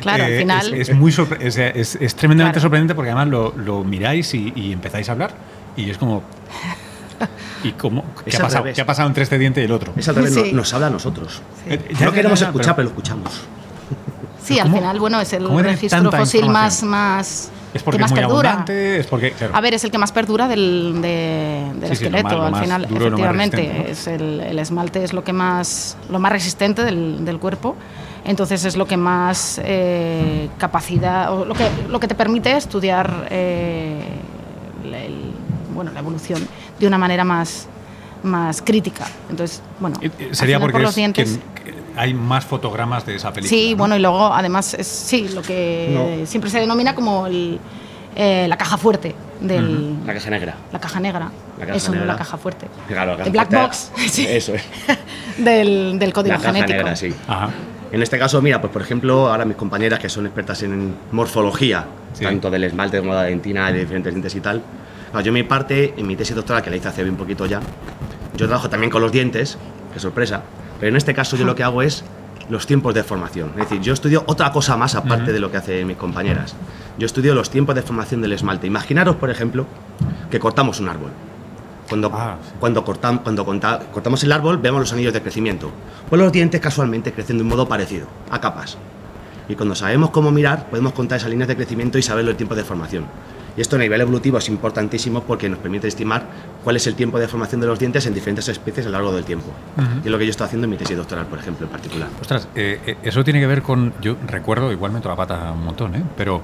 Claro, 0.00 0.24
Eh, 0.24 0.34
al 0.34 0.38
final. 0.38 0.74
Es, 0.74 0.88
es 0.90 0.96
muy 0.96 1.10
sorpre- 1.12 1.38
es, 1.40 1.58
es- 1.58 1.96
es 2.00 2.14
tremendamente 2.14 2.54
Claro. 2.54 2.62
sorprendente 2.66 2.94
porque 2.94 3.10
además 3.10 3.28
lo, 3.28 3.52
lo 3.56 3.82
miráis 3.84 4.32
y, 4.34 4.52
y 4.54 4.72
empezáis 4.72 5.08
a 5.08 5.12
hablar 5.12 5.34
y 5.76 5.90
es 5.90 5.98
como... 5.98 6.22
¿Y 7.64 7.72
cómo? 7.72 8.04
¿Qué 8.24 8.36
ha, 8.36 8.40
pasado? 8.40 8.64
¿Qué 8.74 8.80
ha 8.80 8.86
pasado 8.86 9.08
entre 9.08 9.22
este 9.24 9.38
diente 9.38 9.60
y 9.60 9.64
el 9.64 9.72
otro? 9.72 9.92
Es 9.96 10.08
al 10.08 10.16
revés, 10.16 10.36
no- 10.36 10.42
Sí. 10.44 10.52
nos 10.52 10.72
habla 10.74 10.86
a 10.88 10.90
nosotros. 10.90 11.42
Sí. 11.64 11.74
Eh, 11.74 11.94
ya, 11.98 12.06
no 12.06 12.12
queremos 12.12 12.40
escuchar, 12.42 12.74
pero, 12.76 12.76
pero- 12.76 12.82
lo 12.84 12.90
escuchamos. 12.90 13.40
Sí, 14.44 14.58
al 14.58 14.64
¿Cómo- 14.66 14.76
final, 14.78 14.98
bueno, 15.00 15.20
es 15.20 15.32
el 15.32 15.48
registro 15.62 16.10
fósil 16.10 16.48
más, 16.48 16.82
más 16.82 17.50
¿Es 17.74 17.82
porque 17.82 17.98
que 17.98 18.04
es 18.04 18.10
más 18.10 18.10
muy 18.10 18.20
perdura. 18.20 18.50
abundante? 18.50 18.98
¿Es 19.00 19.06
porque, 19.06 19.30
claro. 19.32 19.56
A 19.56 19.60
ver, 19.60 19.74
es 19.74 19.84
el 19.84 19.90
que 19.90 19.98
más 19.98 20.12
perdura 20.12 20.46
del, 20.48 20.98
de- 21.00 21.72
del 21.80 21.90
Sí, 21.90 21.96
sí, 21.96 22.04
lo 22.10 22.18
esqueleto. 22.18 22.24
más- 22.24 22.32
lo 22.34 22.42
al 22.44 22.50
más 22.52 22.60
final, 22.62 22.82
duro, 22.86 23.00
más 23.00 23.06
efectivamente, 23.20 23.90
es 23.90 24.06
el, 24.06 24.40
el 24.40 24.58
esmalte 24.58 25.02
es 25.04 25.12
lo 25.12 25.24
que 25.24 25.32
más, 25.32 25.96
lo 26.10 26.18
más 26.18 26.32
resistente 26.32 26.84
del, 26.84 27.24
del 27.24 27.38
cuerpo. 27.38 27.76
Entonces 28.24 28.64
es 28.64 28.76
lo 28.76 28.86
que 28.86 28.96
más 28.96 29.60
eh, 29.64 30.48
capacidad, 30.58 31.32
o 31.32 31.44
lo 31.44 31.54
que, 31.54 31.66
lo 31.88 31.98
que 31.98 32.06
te 32.08 32.14
permite 32.14 32.56
estudiar 32.56 33.26
eh, 33.30 34.00
el- 34.84 35.32
bueno, 35.74 35.90
la 35.92 36.00
evolución 36.00 36.46
de 36.78 36.86
una 36.86 36.98
manera 36.98 37.24
más, 37.24 37.66
más 38.22 38.62
crítica. 38.62 39.06
Entonces, 39.30 39.62
bueno, 39.80 39.96
Eh, 40.02 40.10
Sería 40.32 40.60
porque 40.60 40.72
por 40.72 40.82
los 40.82 40.94
dientes. 40.94 41.38
Hay 41.96 42.14
más 42.14 42.44
fotogramas 42.44 43.04
de 43.06 43.16
esa 43.16 43.32
película. 43.32 43.48
Sí, 43.58 43.70
¿no? 43.72 43.76
bueno, 43.78 43.96
y 43.96 44.00
luego 44.00 44.32
además 44.32 44.74
es 44.74 44.86
sí, 44.86 45.28
lo 45.28 45.42
que 45.42 46.22
siempre 46.26 46.50
se 46.50 46.60
denomina 46.60 46.94
como 46.94 47.26
el, 47.26 47.58
eh, 48.16 48.46
la 48.48 48.56
caja 48.56 48.76
fuerte 48.76 49.14
del 49.40 50.06
La 50.06 50.14
caja 50.14 50.30
negra. 50.30 50.54
la 50.72 50.78
caja 50.80 51.00
negra. 51.00 51.30
La 51.58 51.66
caja 51.66 51.76
Eso, 51.76 51.88
no 51.90 51.98
negra. 51.98 52.12
la 52.12 52.18
caja 52.18 52.36
fuerte. 52.38 52.66
Claro, 52.88 53.12
la 53.12 53.16
caja 53.18 53.24
The 53.24 53.30
black 53.30 53.48
fuerte- 53.50 53.66
box. 53.66 53.92
sí, 54.12 54.26
Eso 54.28 54.54
es. 54.54 54.62
del, 55.38 55.98
del 55.98 56.12
código 56.12 56.34
La 56.36 56.40
caja 56.40 56.52
genético. 56.54 56.76
negra, 56.78 56.96
sí. 56.96 57.12
Ajá. 57.28 57.50
En 57.90 58.02
este 58.02 58.18
caso, 58.18 58.40
mira, 58.40 58.60
pues 58.60 58.72
por 58.72 58.80
ejemplo, 58.82 59.28
ahora 59.30 59.44
mis 59.44 59.56
compañeras 59.56 59.98
que 59.98 60.08
son 60.08 60.24
expertas 60.26 60.62
en 60.62 60.94
morfología, 61.12 61.84
Sí. 62.14 62.24
tanto 62.24 62.50
del 62.50 62.64
esmalte 62.64 62.98
como 62.98 63.12
de 63.14 63.18
la 63.18 63.24
dentina, 63.24 63.72
de 63.72 63.80
diferentes 63.80 64.12
dientes 64.12 64.34
y 64.34 64.40
tal. 64.40 64.62
Claro, 65.10 65.24
yo 65.24 65.28
en 65.30 65.34
mi 65.34 65.42
parte, 65.42 65.94
en 65.96 66.06
mi 66.06 66.14
tesis 66.16 66.34
doctoral, 66.36 66.62
que 66.62 66.70
la 66.70 66.76
hice 66.76 66.88
hace 66.88 67.02
bien 67.02 67.16
poquito 67.16 67.44
ya, 67.46 67.60
yo 68.36 68.46
trabajo 68.46 68.68
también 68.70 68.90
con 68.90 69.02
los 69.02 69.12
dientes, 69.12 69.58
qué 69.92 70.00
sorpresa, 70.00 70.42
pero 70.82 70.90
en 70.90 70.96
este 70.96 71.14
caso 71.14 71.36
yo 71.36 71.44
lo 71.44 71.54
que 71.54 71.62
hago 71.62 71.80
es 71.80 72.02
los 72.48 72.66
tiempos 72.66 72.92
de 72.92 73.04
formación. 73.04 73.50
Es 73.50 73.68
decir, 73.68 73.80
yo 73.82 73.92
estudio 73.92 74.24
otra 74.26 74.50
cosa 74.50 74.76
más 74.76 74.96
aparte 74.96 75.32
de 75.32 75.38
lo 75.38 75.48
que 75.48 75.58
hacen 75.58 75.86
mis 75.86 75.96
compañeras. 75.96 76.56
Yo 76.98 77.06
estudio 77.06 77.36
los 77.36 77.50
tiempos 77.50 77.76
de 77.76 77.82
formación 77.82 78.20
del 78.20 78.32
esmalte. 78.32 78.66
Imaginaros, 78.66 79.14
por 79.14 79.30
ejemplo, 79.30 79.64
que 80.28 80.40
cortamos 80.40 80.80
un 80.80 80.88
árbol. 80.88 81.10
Cuando, 81.88 82.10
Ah, 82.12 82.38
sí. 82.42 82.50
cuando, 82.58 82.84
cortam- 82.84 83.22
cuando 83.22 83.44
conta- 83.46 83.78
cortamos 83.92 84.24
el 84.24 84.32
árbol, 84.32 84.58
vemos 84.58 84.80
los 84.80 84.92
anillos 84.92 85.12
de 85.12 85.22
crecimiento. 85.22 85.70
Pues 86.10 86.20
los 86.20 86.32
dientes 86.32 86.60
casualmente 86.60 87.12
crecen 87.12 87.36
de 87.36 87.44
un 87.44 87.48
modo 87.48 87.68
parecido, 87.68 88.08
a 88.28 88.40
capas. 88.40 88.76
Y 89.48 89.54
cuando 89.54 89.76
sabemos 89.76 90.10
cómo 90.10 90.32
mirar, 90.32 90.66
podemos 90.68 90.94
contar 90.94 91.18
esas 91.18 91.30
líneas 91.30 91.46
de 91.46 91.54
crecimiento 91.54 91.96
y 91.96 92.02
saber 92.02 92.26
el 92.28 92.34
tiempo 92.34 92.56
de 92.56 92.64
formación. 92.64 93.04
Y 93.56 93.60
esto 93.60 93.76
a 93.76 93.78
nivel 93.78 94.00
evolutivo 94.00 94.38
es 94.38 94.48
importantísimo 94.48 95.22
porque 95.24 95.48
nos 95.48 95.58
permite 95.58 95.86
estimar 95.88 96.24
cuál 96.64 96.76
es 96.76 96.86
el 96.86 96.94
tiempo 96.94 97.18
de 97.18 97.28
formación 97.28 97.60
de 97.60 97.66
los 97.66 97.78
dientes 97.78 98.06
en 98.06 98.14
diferentes 98.14 98.48
especies 98.48 98.86
a 98.86 98.88
lo 98.88 98.94
largo 98.94 99.12
del 99.14 99.24
tiempo. 99.24 99.50
Y 100.02 100.06
es 100.06 100.10
lo 100.10 100.18
que 100.18 100.24
yo 100.24 100.30
estoy 100.30 100.46
haciendo 100.46 100.64
en 100.64 100.70
mi 100.70 100.76
tesis 100.76 100.96
doctoral, 100.96 101.26
por 101.26 101.38
ejemplo, 101.38 101.66
en 101.66 101.72
particular. 101.72 102.08
Ostras, 102.20 102.48
eh, 102.54 102.80
eh, 102.86 102.96
eso 103.02 103.22
tiene 103.24 103.40
que 103.40 103.46
ver 103.46 103.62
con. 103.62 103.92
Yo 104.00 104.16
recuerdo, 104.26 104.72
igual 104.72 104.92
meto 104.92 105.08
la 105.08 105.16
pata 105.16 105.52
un 105.52 105.64
montón, 105.64 105.94
¿eh? 105.94 106.02
Pero 106.16 106.40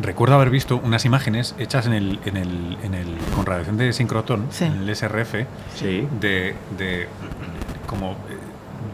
recuerdo 0.00 0.36
haber 0.36 0.50
visto 0.50 0.80
unas 0.82 1.04
imágenes 1.04 1.54
hechas 1.58 1.86
en 1.86 1.92
el, 1.94 2.18
en 2.24 2.36
el, 2.36 2.78
en 2.84 2.94
el 2.94 3.08
con 3.34 3.44
radiación 3.44 3.76
de 3.76 3.92
sincrotón, 3.92 4.46
Sí. 4.50 4.64
en 4.64 4.72
el 4.88 4.88
SRF, 4.90 5.46
Sí. 5.74 6.06
de, 6.20 6.54
de 6.78 7.08
como, 7.88 8.12
eh, 8.12 8.14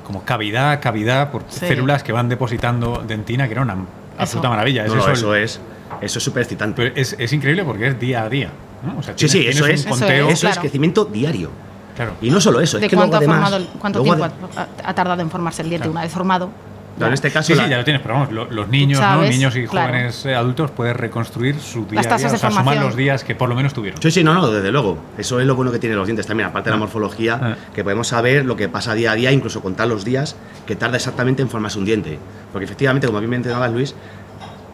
como 0.05 0.25
cavidad 0.25 0.71
a 0.73 0.81
cavidad 0.81 1.31
por 1.31 1.45
Sí. 1.49 1.61
células 1.67 2.03
que 2.03 2.13
van 2.13 2.29
depositando 2.31 3.05
dentina, 3.07 3.47
que 3.47 3.53
era 3.53 3.63
una 3.63 3.77
absoluta 4.19 4.49
maravilla. 4.49 4.87
No, 4.87 4.95
no, 4.97 5.07
el- 5.07 5.13
eso 5.13 5.35
es 5.35 5.61
eso 6.01 6.19
es 6.19 6.25
súper 6.25 6.43
excitante. 6.43 6.75
pero 6.83 6.97
es, 6.97 7.15
es 7.19 7.33
increíble 7.33 7.65
porque 7.65 7.89
es 7.89 7.99
día 8.01 8.23
a 8.25 8.29
día. 8.29 8.51
¿no? 8.85 8.99
O 8.99 9.03
sea, 9.03 9.15
Sí, 9.17 9.27
tienes- 9.27 9.33
sí, 9.33 9.39
tienes 9.41 9.57
eso 9.57 9.67
es, 9.67 9.81
Eso 9.81 9.89
conteo. 9.91 10.27
es, 10.29 10.33
eso 10.35 10.47
es 10.47 10.53
claro. 10.53 10.61
crecimiento 10.61 11.05
diario. 11.05 11.51
Claro. 11.97 12.13
Y 12.23 12.31
no 12.31 12.41
solo 12.41 12.61
eso, 12.61 12.79
es 12.79 12.83
¿De 12.83 12.89
que 12.89 12.97
cuánto, 12.97 13.19
luego 13.19 13.33
ha 13.33 13.37
además... 13.37 13.51
formado 13.51 13.79
cuánto 13.79 13.99
luego 14.05 14.15
tiempo 14.29 14.49
ha, 14.57 14.89
ha 14.89 14.95
tardado 14.95 15.21
en 15.21 15.31
formarse 15.31 15.63
el 15.63 15.69
diente? 15.69 15.83
Claro. 15.85 15.93
Una 15.93 16.03
vez 16.03 16.13
formado, 16.13 16.51
en 16.99 17.13
este 17.15 17.31
caso, 17.31 17.47
Sí, 17.49 17.53
sí, 17.55 17.59
la- 17.59 17.69
ya 17.69 17.77
lo 17.79 17.85
tienes, 17.85 18.01
pero 18.03 18.15
vamos, 18.15 18.31
lo- 18.33 18.51
los 18.51 18.69
niños, 18.69 19.01
¿no? 19.01 19.07
sabes, 19.07 19.31
niños 19.31 19.55
y 19.57 19.67
claro. 19.67 19.89
jóvenes 19.93 20.25
eh, 20.27 20.35
adultos 20.35 20.71
pueden 20.71 20.95
reconstruir 20.95 21.59
su 21.61 21.85
día 21.87 21.97
Las 21.97 22.07
a 22.07 22.09
día, 22.09 22.17
tasas 22.17 22.31
de 22.33 22.37
o 22.37 22.41
sea, 22.41 22.51
sumar 22.51 22.65
formación. 22.65 22.85
los 22.87 22.97
días 22.97 23.25
que 23.25 23.35
por 23.35 23.49
lo 23.51 23.55
menos 23.55 23.73
tuvieron. 23.75 24.01
Sí, 24.03 24.11
sí, 24.11 24.23
no, 24.25 24.33
no, 24.35 24.51
desde 24.51 24.71
luego. 24.73 24.99
Eso 25.19 25.41
es 25.41 25.47
lo 25.47 25.55
bueno 25.57 25.73
que 25.73 25.79
tienen 25.79 25.99
los 25.99 26.07
dientes 26.07 26.27
también, 26.27 26.49
aparte 26.49 26.71
de 26.71 26.77
la 26.77 26.79
morfología, 26.81 27.39
Ah. 27.43 27.57
que 27.75 27.83
podemos 27.85 28.09
saber 28.09 28.45
lo 28.47 28.57
que 28.57 28.69
pasa 28.69 28.95
día 28.95 29.13
a 29.13 29.15
día, 29.15 29.31
incluso 29.33 29.61
contar 29.63 29.89
los 29.89 30.05
días 30.05 30.37
que 30.67 30.77
tarda 30.77 30.97
exactamente 30.97 31.43
en 31.43 31.49
formarse 31.51 31.79
un 31.79 31.85
diente. 31.85 32.19
Porque 32.53 32.65
efectivamente, 32.65 33.07
como 33.07 33.19
bien 33.19 33.31
mencionabas 33.31 33.73
Luis, 33.73 33.95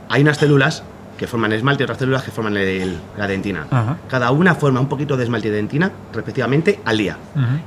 hay 0.08 0.22
unas 0.22 0.36
células 0.38 0.82
que 1.16 1.26
forman 1.26 1.52
el 1.52 1.58
esmalte 1.58 1.82
y 1.82 1.84
otras 1.84 1.98
células 1.98 2.22
que 2.22 2.30
forman 2.30 2.56
el- 2.56 2.98
la 3.16 3.26
dentina. 3.26 3.66
Ajá. 3.70 3.96
Cada 4.08 4.30
una 4.30 4.54
forma 4.54 4.80
un 4.80 4.88
poquito 4.88 5.16
de 5.16 5.24
esmalte 5.24 5.48
y 5.48 5.50
dentina, 5.50 5.90
respectivamente, 6.12 6.80
al 6.84 6.98
día. 6.98 7.16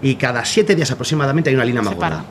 Y 0.01 0.15
cada 0.15 0.45
siete 0.45 0.75
días 0.75 0.91
aproximadamente 0.91 1.49
hay 1.49 1.55
una 1.55 1.65
línea 1.65 1.81
más 1.81 1.93
Separa. 1.93 2.17
gorda. 2.17 2.25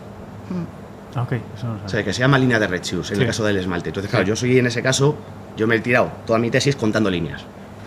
Ah, 1.14 1.22
ok, 1.22 1.32
eso 1.56 1.66
no 1.66 1.78
O 1.84 1.88
sea, 1.88 2.04
que 2.04 2.12
se 2.12 2.20
llama 2.20 2.38
línea 2.38 2.58
de 2.58 2.66
Redshius 2.66 3.10
en 3.10 3.16
Sí. 3.16 3.22
el 3.22 3.26
caso 3.28 3.44
del 3.44 3.56
esmalte. 3.56 3.88
Entonces, 3.88 4.10
claro, 4.10 4.24
Sí. 4.24 4.28
yo 4.28 4.36
soy 4.36 4.58
en 4.58 4.66
ese 4.66 4.82
caso, 4.82 5.16
yo 5.56 5.66
me 5.66 5.76
he 5.76 5.80
tirado 5.80 6.10
toda 6.26 6.38
mi 6.38 6.50
tesis 6.50 6.76
contando 6.76 7.10
líneas, 7.10 7.42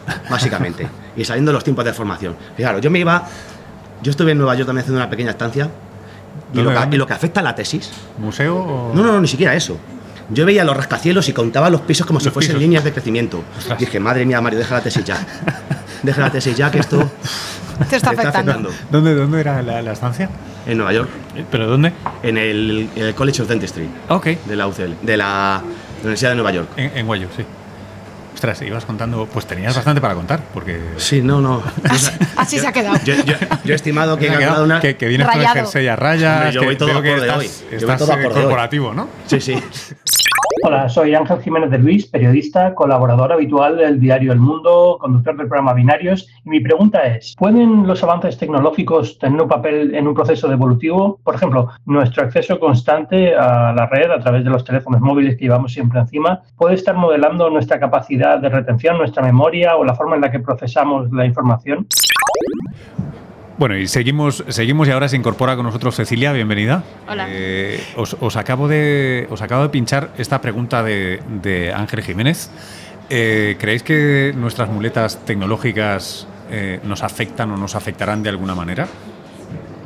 básicamente, 0.29 0.87
y 1.15 1.23
sabiendo 1.23 1.53
los 1.53 1.63
tiempos 1.63 1.85
de 1.85 1.93
formación. 1.93 2.35
Y 2.57 2.61
claro, 2.61 2.79
yo 2.79 2.91
me 2.91 2.99
iba, 2.99 3.23
yo 4.01 4.09
estuve 4.11 4.31
en 4.31 4.39
Nueva 4.39 4.55
York 4.55 4.65
también 4.67 4.81
haciendo 4.83 4.99
una 4.99 5.09
pequeña 5.09 5.29
estancia, 5.31 5.69
y 6.51 6.57
¿Dónde, 6.57 6.73
lo, 6.73 6.89
que, 6.89 6.95
y 6.95 6.97
lo 6.97 7.07
que 7.07 7.13
afecta 7.13 7.39
a 7.39 7.43
la 7.43 7.55
tesis, 7.55 7.91
¿Museo 8.17 8.57
o...? 8.57 8.91
no, 8.93 9.03
no, 9.03 9.13
no, 9.13 9.21
ni 9.21 9.27
siquiera 9.27 9.55
eso. 9.55 9.77
Yo 10.31 10.45
veía 10.45 10.63
los 10.63 10.75
rascacielos 10.77 11.27
y 11.29 11.33
contaba 11.33 11.69
los 11.69 11.81
pisos 11.81 12.05
como 12.07 12.19
si 12.19 12.25
Los 12.25 12.33
fuesen 12.33 12.51
pisos. 12.53 12.61
líneas 12.61 12.83
de 12.83 12.91
crecimiento. 12.93 13.43
Ostras. 13.57 13.77
Dije, 13.79 13.99
madre 13.99 14.25
mía, 14.25 14.39
Mario, 14.41 14.59
deja 14.59 14.75
la 14.75 14.81
tesis 14.81 15.03
ya. 15.03 15.17
Deja 16.03 16.21
la 16.21 16.31
tesis 16.31 16.55
ya, 16.57 16.71
que 16.71 16.79
esto 16.79 16.97
Te 17.89 17.95
está 17.97 18.11
te 18.11 18.21
afectando. 18.27 18.71
¿Dónde, 18.89 19.13
dónde 19.13 19.39
era 19.39 19.61
la, 19.61 19.81
la 19.83 19.91
estancia? 19.93 20.29
En 20.65 20.77
Nueva 20.77 20.93
York, 20.93 21.09
Eh, 21.35 21.43
¿Pero 21.51 21.67
dónde? 21.67 21.93
en 22.23 22.37
el, 22.37 22.89
en 22.95 23.03
el 23.05 23.13
College 23.15 23.41
of 23.43 23.47
Dentistry 23.47 23.87
Ok, 24.09 24.25
de 24.45 24.55
la 24.55 24.67
UCL, 24.67 24.95
de 25.01 25.17
la 25.17 25.61
Universidad 26.01 26.29
de 26.31 26.35
Nueva 26.35 26.51
York. 26.51 26.69
en, 26.77 26.97
en 26.97 27.05
Guayo, 27.05 27.27
sí. 27.35 27.43
Ostras, 28.33 28.59
ibas 28.63 28.85
contando, 28.85 29.27
pues 29.31 29.45
tenías 29.45 29.75
bastante 29.75 30.01
para 30.01 30.15
contar, 30.15 30.39
porque... 30.53 30.79
Sí, 30.97 31.21
no, 31.21 31.39
no. 31.41 31.61
Así 32.37 32.57
se 32.57 32.65
ha 32.67 32.71
quedado. 32.71 32.97
Yo, 33.03 33.13
yo- 33.23 33.35
yo 33.63 33.73
he 33.73 33.75
estimado 33.75 34.17
que 34.17 34.25
he 34.25 34.29
calculado 34.29 34.63
una. 34.63 34.79
que, 34.79 34.95
que 34.97 35.07
vienes 35.07 35.27
con 35.27 35.39
el 35.39 35.47
jersey 35.47 35.87
a 35.87 35.95
rayas, 35.95 36.35
Hombre, 36.37 36.51
yo 36.53 36.59
que 36.61 36.65
voy 36.65 36.75
todo 36.77 36.87
que 37.03 37.11
acorde 37.11 37.27
estás. 37.27 37.61
Yo 37.61 37.67
voy 37.69 37.77
estás, 37.77 37.99
todo 37.99 38.13
eh, 38.13 38.25
hoy. 38.25 38.33
corporativo, 38.33 38.93
¿no? 38.95 39.07
Sí, 39.27 39.39
sí. 39.39 39.55
Hola, 40.63 40.89
soy 40.89 41.15
Ángel 41.15 41.41
Jiménez 41.41 41.71
de 41.71 41.79
Luis, 41.79 42.05
periodista, 42.05 42.75
colaborador 42.75 43.31
habitual 43.31 43.77
del 43.77 43.99
diario 43.99 44.31
El 44.31 44.39
Mundo, 44.39 44.97
conductor 44.99 45.35
del 45.35 45.47
programa 45.47 45.73
Binarios. 45.73 46.27
Y 46.45 46.49
mi 46.49 46.59
pregunta 46.59 47.01
es, 47.03 47.35
¿pueden 47.37 47.87
los 47.87 48.03
avances 48.03 48.37
tecnológicos 48.37 49.17
tener 49.17 49.41
un 49.41 49.47
papel 49.47 49.95
en 49.95 50.07
un 50.07 50.13
proceso 50.13 50.51
evolutivo? 50.51 51.19
Por 51.23 51.35
ejemplo, 51.35 51.69
nuestro 51.85 52.23
acceso 52.23 52.59
constante 52.59 53.35
a 53.35 53.73
la 53.73 53.87
red 53.87 54.11
a 54.11 54.19
través 54.19 54.43
de 54.43 54.49
los 54.49 54.63
teléfonos 54.63 55.01
móviles 55.01 55.35
que 55.35 55.45
llevamos 55.45 55.73
siempre 55.73 55.99
encima 55.99 56.41
puede 56.57 56.75
estar 56.75 56.95
modelando 56.95 57.49
nuestra 57.49 57.79
capacidad 57.79 58.39
de 58.39 58.49
retención, 58.49 58.97
nuestra 58.97 59.23
memoria 59.23 59.75
o 59.77 59.83
la 59.83 59.95
forma 59.95 60.15
en 60.15 60.21
la 60.21 60.31
que 60.31 60.39
procesamos 60.39 61.11
la 61.11 61.25
información. 61.25 61.87
Bueno, 63.61 63.77
y 63.77 63.87
seguimos, 63.87 64.43
seguimos 64.47 64.87
y 64.87 64.91
ahora 64.91 65.07
se 65.07 65.15
incorpora 65.15 65.55
con 65.55 65.63
nosotros 65.67 65.95
Cecilia, 65.95 66.33
bienvenida. 66.33 66.83
Hola. 67.07 67.27
Eh, 67.29 67.79
os, 67.95 68.17
os 68.19 68.35
acabo 68.35 68.67
de, 68.67 69.27
os 69.29 69.43
acabo 69.43 69.61
de 69.61 69.69
pinchar 69.69 70.09
esta 70.17 70.41
pregunta 70.41 70.81
de, 70.81 71.21
de 71.43 71.71
Ángel 71.71 72.01
Jiménez. 72.01 72.49
Eh, 73.11 73.57
¿Creéis 73.59 73.83
que 73.83 74.33
nuestras 74.35 74.67
muletas 74.69 75.23
tecnológicas 75.25 76.25
eh, 76.49 76.79
nos 76.83 77.03
afectan 77.03 77.51
o 77.51 77.57
nos 77.57 77.75
afectarán 77.75 78.23
de 78.23 78.29
alguna 78.29 78.55
manera? 78.55 78.87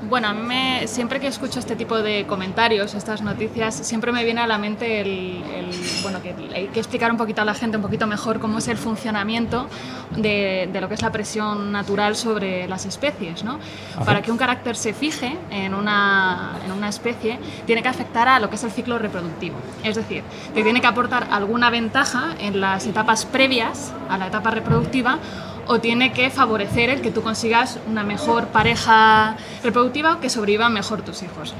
Bueno, 0.10 0.28
a 0.28 0.34
mí 0.34 0.42
me- 0.44 0.88
siempre 0.88 1.20
que 1.20 1.28
escucho 1.28 1.58
este 1.60 1.76
tipo 1.76 1.98
de 1.98 2.26
comentarios, 2.28 2.94
estas 2.94 3.22
noticias, 3.22 3.74
siempre 3.76 4.12
me 4.12 4.24
viene 4.24 4.42
a 4.42 4.48
la 4.48 4.58
mente 4.58 5.02
el, 5.02 5.08
el- 5.56 5.72
bueno, 6.04 6.22
que 6.22 6.36
hay 6.54 6.68
que 6.68 6.80
explicar 6.80 7.12
un 7.12 7.18
poquito 7.18 7.42
a 7.42 7.46
la 7.46 7.54
gente 7.56 7.78
un 7.78 7.84
poquito 7.84 8.06
mejor 8.06 8.40
cómo 8.40 8.60
es 8.60 8.68
el 8.68 8.78
funcionamiento 8.78 9.68
de, 10.16 10.70
de 10.72 10.82
lo 10.82 10.88
que 10.88 10.94
es 10.94 11.02
la 11.02 11.12
presión 11.12 11.72
natural 11.72 12.16
sobre 12.16 12.68
las 12.68 12.86
especies, 12.86 13.44
¿no? 13.44 13.58
Para 14.06 14.22
que 14.22 14.32
un 14.32 14.38
carácter 14.38 14.76
se 14.76 14.94
fije 14.94 15.38
en 15.50 15.74
una, 15.74 16.52
en 16.66 16.72
una 16.72 16.90
especie, 16.90 17.40
tiene 17.66 17.82
que 17.82 17.90
afectar 17.90 18.28
a 18.28 18.40
lo 18.40 18.50
que 18.50 18.56
es 18.58 18.64
el 18.64 18.72
ciclo 18.72 19.00
reproductivo. 19.00 19.56
Es 19.84 19.96
decir, 19.96 20.24
te 20.54 20.62
tiene 20.64 20.82
que 20.82 20.88
aportar 20.88 21.28
alguna 21.32 21.70
ventaja 21.72 22.36
en 22.40 22.62
las 22.62 22.86
etapas 22.86 23.26
previas 23.26 23.92
a 24.10 24.18
la 24.18 24.28
etapa 24.28 24.52
reproductiva 24.52 25.18
o 25.68 25.80
tiene 25.80 26.12
que 26.12 26.30
favorecer 26.30 26.90
el 26.90 27.02
que 27.02 27.12
tú 27.12 27.22
consigas 27.22 27.80
una 27.88 28.04
mejor 28.04 28.48
pareja 28.48 29.36
reproductiva 29.64 30.14
o 30.14 30.20
que 30.20 30.30
sobrevivan 30.30 30.74
mejor 30.74 31.02
tus 31.02 31.24
hijos. 31.24 31.54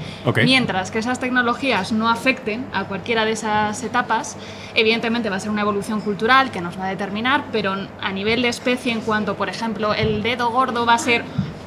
Mientras 0.44 0.90
que 0.90 0.98
esas 0.98 1.18
tecnologías 1.18 1.92
no 1.92 2.08
afecten 2.08 2.66
a 2.72 2.84
cualquiera 2.84 3.24
de 3.24 3.32
esas 3.32 3.82
etapas, 3.82 4.36
evidentemente 4.74 5.30
va 5.30 5.36
a 5.36 5.40
ser 5.40 5.50
una 5.50 5.62
evolución 5.62 6.00
cultural 6.00 6.50
que 6.50 6.60
nos 6.60 6.78
va 6.78 6.86
a 6.86 6.88
determinar, 6.88 7.44
pero 7.52 7.74
a 8.00 8.12
nivel 8.12 8.42
de 8.42 8.48
especie, 8.48 8.92
en 8.92 9.00
cuanto, 9.00 9.34
por 9.36 9.48
ejemplo, 9.48 9.94
el 9.94 10.22
dedo 10.22 10.50
gordo 10.50 10.86
va 10.86 10.94
a 10.94 10.98
ser... 10.98 11.24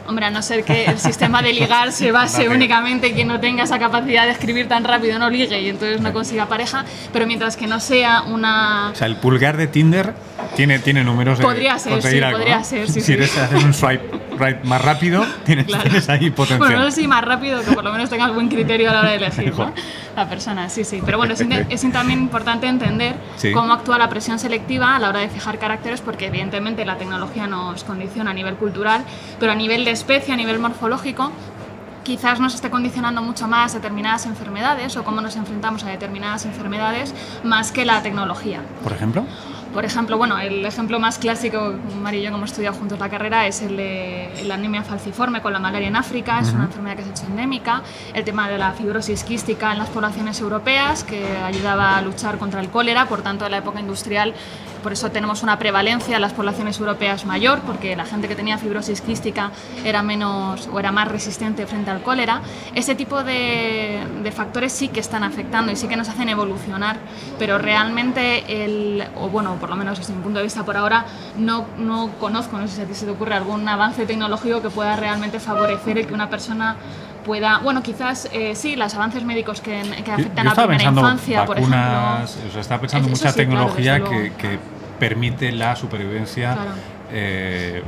Hombre, 0.08 0.26
a 0.26 0.32
no 0.32 0.42
ser 0.42 0.64
que 0.64 0.86
el 0.86 0.98
sistema 0.98 1.44
de 1.44 1.54
ligar 1.54 1.92
se 1.92 2.12
base 2.12 2.48
Vale. 2.48 2.56
únicamente 2.56 3.08
en 3.08 3.16
que 3.16 3.26
no 3.26 3.40
tenga 3.40 3.66
esa 3.66 3.78
capacidad 3.78 4.26
de 4.26 4.32
escribir 4.32 4.68
tan 4.68 4.84
rápido, 4.84 5.20
no 5.20 5.30
ligue 5.30 5.62
y 5.62 5.70
entonces 5.70 6.02
no 6.02 6.12
consiga 6.14 6.48
pareja, 6.48 6.84
pero 7.14 7.28
mientras 7.28 7.56
que 7.56 7.68
no 7.68 7.80
sea 7.80 8.24
una, 8.24 8.90
O 8.92 8.96
sea, 8.96 9.06
el 9.06 9.18
pulgar 9.18 9.56
de 9.56 9.68
Tinder 9.68 10.16
tiene, 10.56 10.80
tiene 10.80 11.04
números 11.04 11.40
Podría 11.40 11.78
ser, 11.80 12.02
sí, 12.02 12.20
algo, 12.22 12.38
podría 12.40 12.58
¿no? 12.60 12.64
ser, 12.64 12.90
sí, 12.90 13.02
si 13.02 13.14
eres 13.14 13.38
hacer 13.38 13.58
un 13.64 13.74
swipe 13.74 14.04
right 14.38 14.64
más 14.64 14.82
rápido, 14.82 15.26
tienes, 15.46 15.66
Claro. 15.66 15.84
tienes 15.84 16.10
ahí 16.10 16.30
potencial. 16.30 16.60
Bueno, 16.60 16.80
no 16.84 16.92
sé 16.92 17.02
si 17.02 17.08
más 17.08 17.24
rápido, 17.24 17.62
que 17.64 17.72
por 17.72 17.84
lo 17.84 17.92
menos 17.92 18.10
tengas 18.10 18.34
buen 18.34 18.48
criterio 18.50 18.90
a 18.90 18.94
la 18.94 19.00
hora 19.02 19.10
de 19.12 19.16
elegir. 19.18 19.54
La 20.16 20.28
persona, 20.30 20.70
sí, 20.70 20.84
sí. 20.84 21.02
Pero 21.06 21.18
bueno, 21.18 21.34
es, 21.34 21.42
es 21.70 21.92
también 21.92 22.20
importante 22.20 22.68
entender 22.68 23.16
Sí. 23.38 23.52
cómo 23.52 23.74
actúa 23.74 23.98
la 23.98 24.10
presión 24.10 24.40
selectiva 24.40 24.96
a 24.96 25.00
la 25.00 25.10
hora 25.10 25.20
de 25.20 25.30
fijar 25.30 25.60
caracteres, 25.60 26.02
porque 26.02 26.28
evidentemente 26.28 26.84
la 26.86 26.98
tecnología 26.98 27.48
nos 27.48 27.84
condiciona 27.84 28.32
a 28.32 28.34
nivel 28.34 28.56
cultural, 28.56 29.04
pero 29.40 29.52
a 29.52 29.56
nivel 29.56 29.86
de 29.86 29.92
especie, 29.92 30.34
a 30.34 30.38
nivel 30.38 30.60
morfológico, 30.60 31.32
quizás 32.04 32.40
nos 32.40 32.56
esté 32.56 32.70
condicionando 32.72 33.22
mucho 33.22 33.48
más 33.48 33.74
determinadas 33.74 34.26
enfermedades 34.26 34.96
o 34.98 35.04
cómo 35.04 35.22
nos 35.22 35.36
enfrentamos 35.36 35.84
a 35.84 35.90
determinadas 35.90 36.46
enfermedades 36.46 37.14
más 37.44 37.72
que 37.72 37.86
la 37.86 38.02
tecnología. 38.02 38.62
Por 38.84 38.94
ejemplo, 38.94 39.26
Por 39.74 39.86
ejemplo, 39.86 40.18
bueno, 40.18 40.40
el 40.40 40.66
ejemplo 40.66 41.00
más 41.00 41.20
clásico, 41.20 41.76
Mario 42.02 42.22
y 42.22 42.24
yo 42.24 42.32
que 42.32 42.38
hemos 42.38 42.50
estudiado 42.50 42.76
juntos 42.76 42.98
la 42.98 43.08
carrera, 43.08 43.46
es 43.46 43.62
el 43.62 43.78
de 43.78 44.44
la 44.46 44.56
anemia 44.56 44.84
falciforme 44.84 45.44
con 45.44 45.54
la 45.54 45.60
malaria 45.60 45.88
en 45.88 45.96
África, 45.96 46.40
es 46.40 46.52
una 46.54 46.66
enfermedad 46.66 46.96
que 46.96 47.04
se 47.04 47.10
ha 47.10 47.12
hecho 47.12 47.26
endémica, 47.28 47.84
el 48.14 48.24
tema 48.24 48.50
de 48.50 48.58
la 48.58 48.72
fibrosis 48.72 49.24
quística 49.24 49.72
en 49.72 49.78
las 49.78 49.90
poblaciones 49.90 50.42
europeas, 50.42 51.04
que 51.04 51.38
ayudaba 51.38 51.98
a 51.98 52.02
luchar 52.02 52.40
contra 52.40 52.62
el 52.62 52.70
cólera, 52.70 53.06
por 53.06 53.22
tanto, 53.22 53.46
en 53.46 53.52
la 53.52 53.58
época 53.58 53.80
industrial, 53.80 54.34
por 54.80 54.94
eso 54.94 55.12
tenemos 55.12 55.44
una 55.44 55.60
prevalencia 55.60 56.16
en 56.16 56.22
las 56.22 56.34
poblaciones 56.34 56.80
europeas 56.80 57.26
mayor, 57.26 57.60
porque 57.62 57.96
la 57.96 58.06
gente 58.06 58.28
que 58.28 58.36
tenía 58.36 58.58
fibrosis 58.58 59.02
quística 59.02 59.52
era 59.84 60.04
menos 60.04 60.68
o 60.72 60.80
era 60.80 60.92
más 60.92 61.08
resistente 61.08 61.66
frente 61.66 61.92
al 61.92 62.02
cólera. 62.02 62.42
Ese 62.76 62.96
tipo 62.96 63.24
de, 63.24 64.32
factores 64.36 64.72
sí 64.72 64.90
que 64.90 65.00
están 65.00 65.24
afectando 65.24 65.72
y 65.72 65.76
sí 65.76 65.88
que 65.88 65.98
nos 65.98 66.08
hacen 66.08 66.30
evolucionar, 66.30 66.98
pero 67.38 67.58
realmente 67.58 68.64
el, 68.64 69.04
o 69.16 69.30
bueno, 69.30 69.56
por 69.56 69.70
lo 69.70 69.76
menos 69.76 69.98
desde 69.98 70.14
mi 70.14 70.22
punto 70.22 70.40
de 70.40 70.44
vista 70.44 70.64
por 70.64 70.78
ahora, 70.78 71.06
no, 71.38 71.66
no 71.78 72.12
conozco, 72.20 72.58
no 72.58 72.68
sé 72.68 72.76
si 72.76 72.82
a 72.82 72.86
ti 72.86 72.94
se 72.94 73.06
te 73.06 73.12
ocurre 73.12 73.34
algún 73.34 73.68
avance 73.68 74.06
tecnológico 74.06 74.62
que 74.62 74.70
pueda 74.70 74.96
realmente 74.96 75.40
favorecer 75.40 75.98
el 75.98 76.08
que 76.08 76.14
una 76.14 76.30
persona 76.30 76.76
pueda, 77.30 77.60
bueno, 77.60 77.84
quizás 77.84 78.28
eh, 78.34 78.56
sí, 78.56 78.76
los 78.76 78.92
avances 78.96 79.24
médicos 79.24 79.62
que, 79.62 79.84
que 80.04 80.12
afectan 80.12 80.46
yo 80.46 80.52
a 80.52 80.56
la 80.56 80.68
primera 80.68 80.84
infancia, 80.90 81.46
por 81.46 81.60
ejemplo. 81.60 81.78
vacunas, 81.80 82.40
o 82.48 82.52
sea, 82.52 82.62
estaba 82.62 82.82
pensando 82.82 83.08
mucha 83.08 83.30
sí, 83.30 83.36
tecnología 83.38 84.04
que, 84.04 84.58
permite 84.98 85.52
la 85.52 85.76
supervivencia. 85.76 86.56
Claro. 86.56 86.72
eh, 87.12 87.84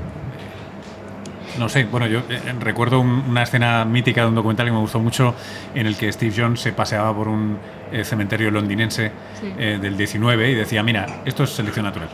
no 1.58 1.68
sé, 1.70 1.84
bueno, 1.86 2.06
yo 2.08 2.20
eh, 2.30 2.39
recuerdo 2.60 3.00
un- 3.02 3.24
una 3.30 3.42
escena 3.44 3.84
mítica 3.84 4.22
de 4.22 4.28
un 4.28 4.36
documental 4.36 4.68
que 4.68 4.72
me 4.72 4.78
gustó 4.78 5.00
mucho 5.00 5.34
en 5.74 5.88
el 5.88 5.98
que 5.98 6.12
Steve 6.14 6.34
Jones 6.38 6.60
se 6.62 6.72
paseaba 6.72 7.14
por 7.14 7.28
un 7.28 7.58
eh, 7.92 8.06
cementerio 8.06 8.52
londinense 8.52 9.12
Sí. 9.42 9.52
eh, 9.58 9.80
del 9.82 9.98
19 9.98 10.52
y 10.52 10.54
decía, 10.54 10.84
mira, 10.84 11.08
esto 11.26 11.44
es 11.44 11.50
selección 11.50 11.86
natural. 11.86 12.08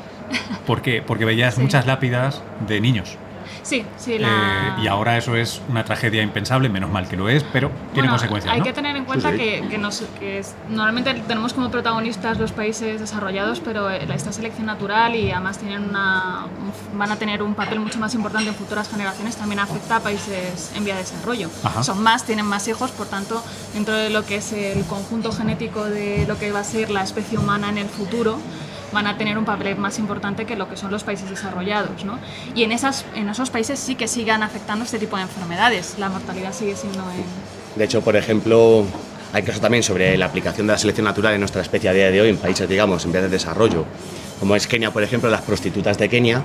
¿Por 0.66 0.82
qué? 0.82 1.04
Porque 1.06 1.26
veías 1.26 1.54
Sí. 1.56 1.62
muchas 1.62 1.86
lápidas 1.86 2.42
de 2.68 2.80
niños. 2.82 3.18
Sí, 3.64 3.86
sí, 3.98 4.18
la... 4.20 4.28
Eh, 4.78 4.82
y 4.84 4.88
ahora 4.88 5.18
eso 5.18 5.36
es 5.36 5.62
una 5.70 5.84
tragedia 5.84 6.22
impensable, 6.22 6.70
menos 6.70 6.90
mal 6.90 7.08
que 7.08 7.16
lo 7.18 7.30
es, 7.30 7.44
pero 7.52 7.70
tiene 7.94 8.08
Bueno, 8.08 8.12
consecuencias. 8.12 8.54
Hay 8.54 8.60
¿no? 8.60 8.66
que 8.66 8.74
tener 8.74 8.96
en 8.96 9.06
cuenta 9.06 9.32
Sí, 9.32 9.38
sí. 9.38 9.44
que, 9.44 9.68
que 9.70 9.78
nos- 9.78 10.04
que 10.20 10.40
es- 10.40 10.56
normalmente 10.70 11.14
tenemos 11.28 11.54
como 11.54 11.70
protagonistas 11.72 12.38
los 12.40 12.52
países 12.52 13.00
desarrollados, 13.00 13.60
pero 13.60 13.90
eh, 13.92 14.08
esta 14.14 14.32
selección 14.32 14.66
natural 14.68 15.16
y 15.16 15.32
además 15.32 15.58
tienen 15.58 15.90
una, 15.90 16.46
un- 16.46 16.98
van 17.00 17.12
a 17.12 17.16
tener 17.18 17.42
un 17.44 17.54
papel 17.56 17.80
mucho 17.80 18.00
más 18.00 18.14
importante 18.16 18.50
en 18.50 18.56
futuras 18.56 18.90
generaciones, 18.90 19.36
también 19.38 19.60
afecta 19.60 19.98
a 19.98 20.00
países 20.00 20.72
en 20.76 20.84
vía 20.86 20.96
de 20.96 21.02
desarrollo. 21.02 21.50
Ajá. 21.64 21.84
Son 21.84 22.02
más, 22.02 22.24
tienen 22.26 22.46
más 22.46 22.68
hijos, 22.68 22.92
por 22.92 23.08
tanto, 23.08 23.44
dentro 23.74 23.94
de 23.96 24.10
lo 24.10 24.26
que 24.26 24.36
es 24.38 24.54
el 24.54 24.84
conjunto 24.86 25.32
genético 25.32 25.84
de 25.86 26.26
lo 26.28 26.38
que 26.38 26.52
va 26.52 26.60
a 26.60 26.64
ser 26.64 26.90
la 26.90 27.04
especie 27.04 27.38
humana 27.38 27.70
en 27.70 27.78
el 27.78 27.88
futuro, 27.88 28.38
van 28.92 29.08
a 29.08 29.18
tener 29.18 29.38
un 29.38 29.46
papel 29.46 29.76
más 29.78 30.00
importante 30.00 30.46
que 30.46 30.56
lo 30.56 30.70
que 30.70 30.78
son 30.78 30.92
los 30.92 31.04
países 31.04 31.30
desarrollados. 31.30 32.04
¿no? 32.06 32.20
Y 32.56 32.64
en, 32.64 32.72
esas, 32.72 33.06
en 33.16 33.30
esos 33.30 33.50
países 33.50 33.80
sí 33.80 33.96
que 33.96 34.08
sigan 34.08 34.44
afectando 34.44 34.86
este 34.86 35.00
tipo 35.00 35.16
de 35.18 35.24
enfermedades. 35.24 35.96
La 35.98 36.10
mortalidad 36.10 36.54
sigue 36.54 36.76
siendo 36.76 37.00
en, 37.12 37.24
De 37.78 37.86
hecho, 37.86 38.02
por 38.02 38.16
ejemplo, 38.16 38.86
Hay 39.34 39.44
casos 39.44 39.60
también 39.62 39.84
sobre 39.84 40.18
la 40.18 40.26
aplicación 40.28 40.68
de 40.68 40.74
la 40.74 40.80
selección 40.80 41.04
natural 41.06 41.34
en 41.34 41.42
nuestra 41.42 41.62
especie 41.62 41.90
a 41.90 41.94
día 41.94 42.10
de 42.12 42.22
hoy 42.22 42.30
en 42.30 42.38
países, 42.38 42.68
digamos, 42.70 43.04
en 43.04 43.12
vías 43.12 43.24
de 43.24 43.30
desarrollo, 43.30 43.84
como 44.40 44.56
es 44.56 44.68
Kenia, 44.68 44.92
por 44.92 45.04
ejemplo, 45.04 45.30
las 45.30 45.42
prostitutas 45.42 45.98
de 45.98 46.08
Kenia 46.08 46.44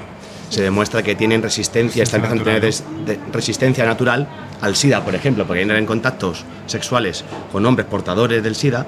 se 0.51 0.63
demuestra 0.63 1.03
que 1.03 1.15
tienen 1.15 1.41
resistencia, 1.43 2.03
están 2.03 2.19
empezando 2.21 2.43
a 2.43 2.45
tener 2.47 2.61
des- 2.61 2.83
de- 3.07 3.19
resistencia 3.33 3.85
natural 3.87 4.27
al 4.61 4.75
SIDA, 4.75 5.03
por 5.05 5.15
ejemplo, 5.15 5.47
porque 5.47 5.63
entran 5.63 5.79
en 5.79 5.87
contactos 5.87 6.45
sexuales 6.67 7.25
con 7.53 7.65
hombres 7.65 7.87
portadores 7.87 8.43
del 8.43 8.57
SIDA 8.57 8.85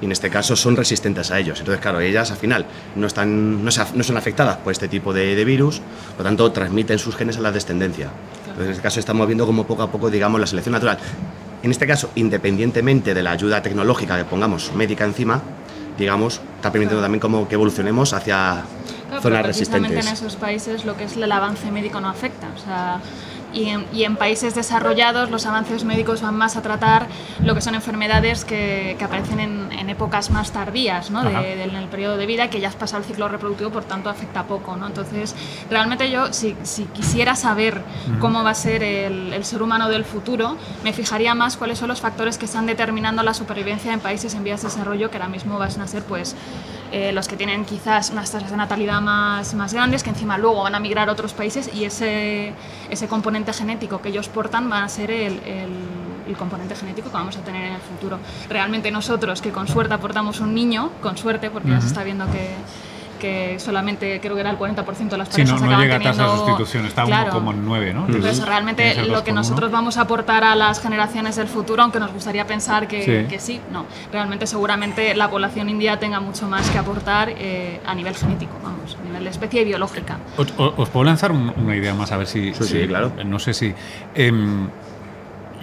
y 0.00 0.04
en 0.04 0.12
este 0.12 0.30
caso 0.30 0.56
son 0.56 0.76
resistentes 0.76 1.30
a 1.30 1.38
ellos. 1.38 1.58
Entonces, 1.58 1.80
claro, 1.80 2.00
ellas 2.00 2.30
al 2.30 2.36
final 2.36 2.66
no, 2.94 3.06
están, 3.06 3.64
no, 3.64 3.70
se 3.70 3.82
no 3.94 4.02
son 4.02 4.16
afectadas 4.16 4.56
por 4.58 4.72
este 4.72 4.88
tipo 4.88 5.12
de, 5.12 5.34
de 5.34 5.44
virus, 5.44 5.80
por 6.16 6.18
lo 6.18 6.24
tanto 6.24 6.52
transmiten 6.52 6.98
sus 6.98 7.16
genes 7.16 7.36
a 7.36 7.40
la 7.40 7.52
descendencia. 7.52 8.10
Entonces, 8.40 8.66
en 8.66 8.70
este 8.72 8.82
caso 8.82 9.00
estamos 9.00 9.26
viendo 9.26 9.46
como 9.46 9.66
poco 9.66 9.82
a 9.82 9.90
poco, 9.90 10.10
digamos, 10.10 10.40
la 10.40 10.46
selección 10.46 10.72
natural. 10.72 10.98
En 11.62 11.70
este 11.70 11.86
caso, 11.86 12.10
independientemente 12.14 13.14
de 13.14 13.22
la 13.22 13.32
ayuda 13.32 13.62
tecnológica 13.62 14.16
que 14.16 14.24
pongamos 14.24 14.72
médica 14.74 15.04
encima, 15.04 15.42
digamos, 15.98 16.40
está 16.56 16.70
permitiendo 16.70 17.02
también 17.02 17.20
como 17.20 17.48
que 17.48 17.54
evolucionemos 17.54 18.12
hacia 18.12 18.62
Claro, 19.08 19.22
zonas 19.22 19.46
resistentes. 19.46 20.06
en 20.06 20.12
esos 20.12 20.36
países 20.36 20.84
lo 20.84 20.96
que 20.96 21.04
es 21.04 21.16
el 21.16 21.30
avance 21.30 21.70
médico 21.70 22.00
no 22.00 22.08
afecta. 22.08 22.48
O 22.56 22.58
sea, 22.58 23.00
y, 23.56 23.68
en, 23.70 23.86
y 23.92 24.04
en 24.04 24.16
países 24.16 24.54
desarrollados 24.54 25.30
los 25.30 25.46
avances 25.46 25.84
médicos 25.84 26.20
van 26.22 26.36
más 26.36 26.56
a 26.56 26.62
tratar 26.62 27.06
lo 27.42 27.54
que 27.54 27.60
son 27.62 27.74
enfermedades 27.74 28.44
que, 28.44 28.94
que 28.98 29.04
aparecen 29.04 29.40
en, 29.40 29.72
en 29.72 29.88
épocas 29.90 30.30
más 30.30 30.52
tardías, 30.52 31.10
¿no? 31.10 31.24
De- 31.24 31.62
en 31.64 31.74
el 31.74 31.88
periodo 31.88 32.16
de 32.16 32.26
vida, 32.26 32.50
que 32.50 32.60
ya 32.60 32.68
has 32.68 32.74
pasado 32.76 33.02
el 33.02 33.08
ciclo 33.08 33.28
reproductivo, 33.28 33.70
por 33.70 33.84
tanto 33.84 34.10
afecta 34.10 34.44
poco. 34.44 34.76
¿no? 34.76 34.86
Entonces, 34.86 35.34
realmente 35.70 36.10
yo, 36.10 36.32
si, 36.32 36.54
si 36.64 36.84
quisiera 36.84 37.34
saber 37.34 37.80
cómo 38.20 38.44
va 38.44 38.50
a 38.50 38.54
ser 38.54 38.82
el, 38.82 39.32
el 39.32 39.44
ser 39.44 39.62
humano 39.62 39.88
del 39.88 40.04
futuro, 40.04 40.56
me 40.84 40.92
fijaría 40.92 41.34
más 41.34 41.56
cuáles 41.56 41.78
son 41.78 41.88
los 41.88 42.00
factores 42.00 42.36
que 42.38 42.44
están 42.44 42.66
determinando 42.66 43.22
la 43.22 43.32
supervivencia 43.34 43.92
en 43.92 44.00
países 44.00 44.34
en 44.34 44.44
vías 44.44 44.62
de 44.62 44.68
desarrollo, 44.68 45.10
que 45.10 45.16
ahora 45.16 45.28
mismo 45.28 45.58
van 45.58 45.80
a 45.80 45.86
ser 45.86 46.02
pues 46.02 46.36
eh, 46.96 47.12
los 47.12 47.28
que 47.28 47.36
tienen 47.36 47.64
quizás 47.66 48.10
unas 48.10 48.30
tasas 48.30 48.50
de 48.50 48.56
natalidad 48.56 49.00
más, 49.02 49.52
más 49.54 49.72
grandes, 49.74 50.02
que 50.02 50.10
encima 50.10 50.38
luego 50.38 50.62
van 50.62 50.74
a 50.74 50.80
migrar 50.80 51.08
a 51.08 51.12
otros 51.12 51.32
países 51.34 51.70
y 51.74 51.84
ese, 51.84 52.52
ese 52.88 53.06
componente 53.06 53.52
genético 53.52 54.00
que 54.00 54.08
ellos 54.08 54.28
portan 54.28 54.70
va 54.70 54.82
a 54.84 54.88
ser 54.88 55.10
el, 55.10 55.34
el- 55.44 56.06
el 56.26 56.36
componente 56.36 56.74
genético 56.74 57.08
que 57.08 57.16
vamos 57.16 57.36
a 57.36 57.40
tener 57.42 57.62
en 57.66 57.74
el 57.74 57.80
futuro. 57.80 58.18
Realmente 58.48 58.90
nosotros, 58.90 59.40
que 59.40 59.52
con 59.52 59.68
suerte 59.68 59.94
aportamos 59.94 60.40
un 60.40 60.54
niño, 60.54 60.90
con 61.00 61.16
suerte, 61.16 61.50
porque 61.50 61.68
ya 61.70 61.80
se 61.80 61.86
está 61.86 62.02
viendo 62.02 62.24
que 62.32 62.50
que 63.16 63.58
solamente 63.58 64.20
creo 64.20 64.34
que 64.34 64.40
era 64.40 64.50
el 64.50 64.58
40% 64.58 65.08
de 65.08 65.18
las 65.18 65.28
Sí, 65.28 65.42
parejas 65.42 65.60
no, 65.62 65.80
llega 65.80 65.96
a 65.96 65.98
tasa 65.98 66.10
de 66.10 66.28
teniendo- 66.28 66.36
sustitución, 66.46 66.86
está 66.86 67.04
Claro. 67.04 67.32
1,9, 67.40 67.92
¿no? 67.94 68.06
Tiene 68.06 68.32
realmente 68.44 68.94
lo 69.06 69.22
que 69.24 69.32
2,1. 69.32 69.34
nosotros 69.34 69.70
vamos 69.70 69.96
a 69.96 70.02
aportar 70.02 70.44
a 70.44 70.54
las 70.54 70.80
generaciones 70.80 71.36
del 71.36 71.48
futuro, 71.48 71.82
aunque 71.82 71.98
nos 72.00 72.12
gustaría 72.12 72.46
pensar 72.46 72.86
que 72.88 73.02
Sí. 73.02 73.28
que 73.28 73.38
sí, 73.38 73.60
no. 73.72 73.86
Realmente 74.12 74.46
seguramente 74.46 75.14
la 75.14 75.28
población 75.30 75.68
india 75.68 75.98
tenga 75.98 76.20
mucho 76.20 76.46
más 76.48 76.68
que 76.70 76.78
aportar 76.78 77.30
eh, 77.30 77.80
a 77.86 77.94
nivel 77.94 78.14
genético, 78.14 78.52
vamos, 78.62 78.96
a 79.00 79.04
nivel 79.04 79.24
de 79.24 79.30
especie 79.30 79.64
biológica. 79.64 80.18
Os, 80.36 80.88
puedo 80.90 81.04
lanzar 81.04 81.32
un- 81.32 81.52
una 81.56 81.76
idea 81.76 81.94
más 81.94 82.12
a 82.12 82.16
ver 82.16 82.26
si. 82.26 82.52
Sí, 82.54 82.64
sí, 82.64 82.86
claro. 82.86 83.12
No 83.24 83.38
sé 83.38 83.54
si. 83.54 83.74
em, 84.14 84.68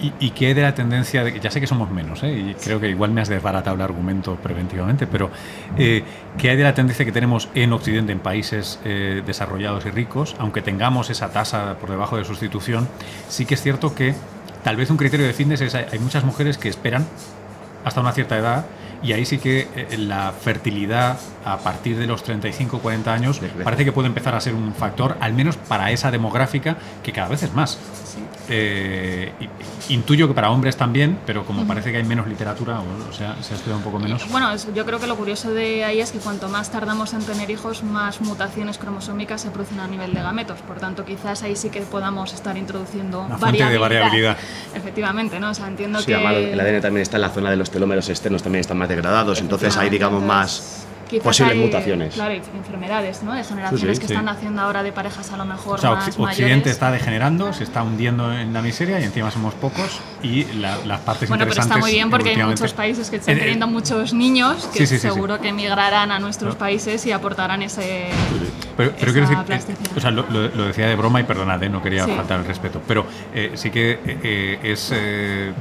y, 0.00 0.12
y 0.20 0.30
qué 0.30 0.54
de 0.54 0.62
la 0.62 0.74
tendencia 0.74 1.24
de.? 1.24 1.38
Ya 1.40 1.50
sé 1.50 1.60
que 1.60 1.66
somos 1.66 1.90
menos, 1.90 2.22
¿eh? 2.22 2.32
y 2.32 2.54
creo 2.54 2.80
que 2.80 2.88
igual 2.88 3.10
me 3.10 3.20
has 3.20 3.28
desbaratado 3.28 3.76
el 3.76 3.82
argumento 3.82 4.36
preventivamente, 4.36 5.06
pero 5.06 5.30
eh, 5.76 6.02
¿qué 6.38 6.50
hay 6.50 6.56
de 6.56 6.62
la 6.62 6.74
tendencia 6.74 7.04
que 7.04 7.12
tenemos 7.12 7.48
en 7.54 7.72
Occidente, 7.72 8.12
en 8.12 8.20
países 8.20 8.80
eh, 8.84 9.22
desarrollados 9.24 9.86
y 9.86 9.90
ricos, 9.90 10.36
aunque 10.38 10.62
tengamos 10.62 11.10
esa 11.10 11.30
tasa 11.30 11.76
por 11.80 11.90
debajo 11.90 12.16
de 12.16 12.24
sustitución? 12.24 12.88
Sí 13.28 13.46
que 13.46 13.54
es 13.54 13.62
cierto 13.62 13.94
que 13.94 14.14
tal 14.62 14.76
vez 14.76 14.90
un 14.90 14.96
criterio 14.96 15.26
de 15.26 15.32
fitness 15.32 15.60
es 15.60 15.74
hay 15.74 15.98
muchas 15.98 16.24
mujeres 16.24 16.58
que 16.58 16.68
esperan 16.68 17.06
hasta 17.84 18.00
una 18.00 18.12
cierta 18.12 18.38
edad 18.38 18.64
y 19.04 19.12
ahí 19.12 19.24
sí 19.24 19.38
que 19.38 19.68
eh, 19.76 19.96
la 19.98 20.32
fertilidad 20.32 21.18
a 21.44 21.58
partir 21.58 21.96
de 21.98 22.06
los 22.06 22.22
35 22.22 22.78
40 22.78 23.12
años 23.12 23.40
Decrece. 23.40 23.62
parece 23.64 23.84
que 23.84 23.92
puede 23.92 24.08
empezar 24.08 24.34
a 24.34 24.40
ser 24.40 24.54
un 24.54 24.72
factor, 24.74 25.16
al 25.20 25.34
menos 25.34 25.56
para 25.58 25.90
esa 25.92 26.10
demográfica, 26.10 26.76
que 27.02 27.12
cada 27.12 27.28
vez 27.28 27.42
es 27.42 27.52
más. 27.52 27.78
Eh, 28.48 29.32
intuyo 29.88 30.28
que 30.28 30.34
para 30.34 30.50
hombres 30.50 30.76
también, 30.76 31.18
pero 31.26 31.44
como 31.44 31.66
parece 31.66 31.90
que 31.90 31.96
hay 31.98 32.04
menos 32.04 32.26
literatura, 32.26 32.80
o, 32.80 33.08
o 33.08 33.12
sea, 33.12 33.36
se 33.42 33.54
ha 33.54 33.56
estudiado 33.56 33.78
un 33.78 33.82
poco 33.84 33.98
menos. 33.98 34.30
Bueno, 34.30 34.52
es- 34.52 34.68
yo 34.74 34.84
creo 34.84 34.98
que 35.00 35.06
lo 35.06 35.16
curioso 35.16 35.52
de 35.52 35.84
ahí 35.84 36.00
es 36.00 36.12
que 36.12 36.18
cuanto 36.18 36.48
más 36.48 36.70
tardamos 36.70 37.12
en 37.14 37.22
tener 37.24 37.50
hijos, 37.50 37.82
más 37.82 38.20
mutaciones 38.20 38.78
cromosómicas 38.78 39.40
se 39.42 39.50
producen 39.50 39.80
a 39.80 39.86
nivel 39.86 40.12
de 40.14 40.22
gametos. 40.22 40.60
Por 40.60 40.78
tanto, 40.78 41.04
quizás 41.04 41.42
ahí 41.42 41.56
sí 41.56 41.70
que 41.70 41.80
podamos 41.82 42.32
estar 42.34 42.56
introduciendo 42.56 43.22
Una 43.22 43.38
fuente 43.38 43.64
de 43.64 43.78
variabilidad. 43.78 44.36
Efectivamente, 44.74 45.40
¿no? 45.40 45.50
O 45.50 45.54
sea, 45.54 45.66
entiendo 45.68 46.00
Sí, 46.00 46.06
que... 46.06 46.14
además 46.14 46.34
el 46.34 46.60
ADN 46.60 46.80
también 46.82 47.02
está 47.02 47.16
en 47.16 47.22
la 47.22 47.30
zona 47.30 47.50
de 47.50 47.56
los 47.56 47.70
telómeros 47.70 48.08
externos, 48.10 48.42
también 48.42 48.60
están 48.60 48.76
más 48.78 48.88
degradados, 48.94 49.40
entonces 49.40 49.76
hay, 49.76 49.90
digamos, 49.90 50.22
más 50.22 50.80
Quizás 51.08 51.24
posibles 51.24 51.54
hay, 51.54 51.60
mutaciones. 51.60 52.14
Claro, 52.14 52.32
enfermedades, 52.34 53.22
¿no? 53.22 53.34
De 53.34 53.44
generaciones 53.44 53.96
Sí, 53.98 54.00
que 54.00 54.06
sí. 54.08 54.14
están 54.14 54.24
naciendo 54.24 54.62
ahora 54.62 54.82
de 54.82 54.90
parejas 54.90 55.30
a 55.32 55.36
lo 55.36 55.44
mejor 55.44 55.78
O 55.78 55.80
sea, 55.80 55.90
más 55.90 56.06
Occ- 56.18 56.24
Occidente 56.24 56.54
mayores. 56.54 56.72
está 56.72 56.90
degenerando, 56.90 57.52
se 57.52 57.62
está 57.64 57.82
hundiendo 57.82 58.32
en 58.32 58.52
la 58.54 58.62
miseria 58.62 58.98
y 59.00 59.04
encima 59.04 59.30
somos 59.30 59.52
pocos 59.54 60.00
y 60.22 60.44
la- 60.54 60.78
las 60.86 61.00
partes 61.00 61.28
Bueno, 61.28 61.42
pero 61.44 61.52
interesantes 61.52 61.60
está 61.76 61.78
muy 61.78 61.92
bien 61.92 62.08
porque 62.10 62.30
hay 62.30 62.42
muchos 62.42 62.72
países 62.72 63.10
que 63.10 63.16
están 63.16 63.34
Eh, 63.34 63.36
eh, 63.36 63.40
teniendo 63.42 63.66
muchos 63.66 64.14
niños 64.14 64.64
que 64.72 64.78
Sí, 64.80 64.86
sí, 64.86 64.94
sí, 64.98 65.00
seguro 65.08 65.38
que 65.40 65.48
emigrarán 65.50 66.10
a 66.10 66.18
nuestros 66.18 66.56
países 66.56 67.04
y 67.04 67.12
aportarán 67.12 67.60
ese... 67.62 68.08
Pero, 68.76 68.92
pero 68.98 69.12
quiero 69.12 69.28
decir, 69.28 69.38
eh, 69.46 69.76
o 69.96 70.00
sea, 70.00 70.10
lo, 70.10 70.24
lo- 70.30 70.48
lo 70.48 70.64
decía 70.64 70.88
de 70.88 70.96
broma 70.96 71.20
y 71.20 71.24
perdonad, 71.24 71.62
eh, 71.62 71.68
no 71.68 71.82
quería 71.82 72.06
Sí. 72.06 72.12
faltar 72.16 72.40
el 72.40 72.46
respeto, 72.46 72.80
pero 72.88 73.04
eh, 73.34 73.52
sí 73.54 73.70
que 73.70 73.92
eh, 73.92 73.98
eh, 74.24 74.58
es 74.64 74.90
eh, 74.92 75.52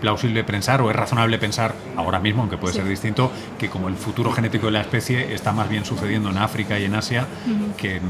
plausible 0.00 0.42
pensar 0.44 0.80
o 0.82 0.90
es 0.90 0.96
razonable 0.96 1.38
pensar 1.38 1.74
ahora 1.96 2.18
mismo, 2.18 2.42
aunque 2.42 2.56
puede 2.56 2.72
Sí. 2.74 2.80
ser 2.80 2.88
distinto, 2.88 3.30
que 3.58 3.68
como 3.68 3.88
el 3.88 3.96
futuro 3.96 4.32
genético 4.32 4.66
de 4.66 4.72
la 4.72 4.80
especie 4.80 5.34
está 5.34 5.52
más 5.52 5.68
bien 5.68 5.84
sucediendo 5.84 6.30
en 6.30 6.38
África 6.38 6.78
y 6.78 6.84
en 6.84 6.94
Asia 6.94 7.26
que, 7.76 8.00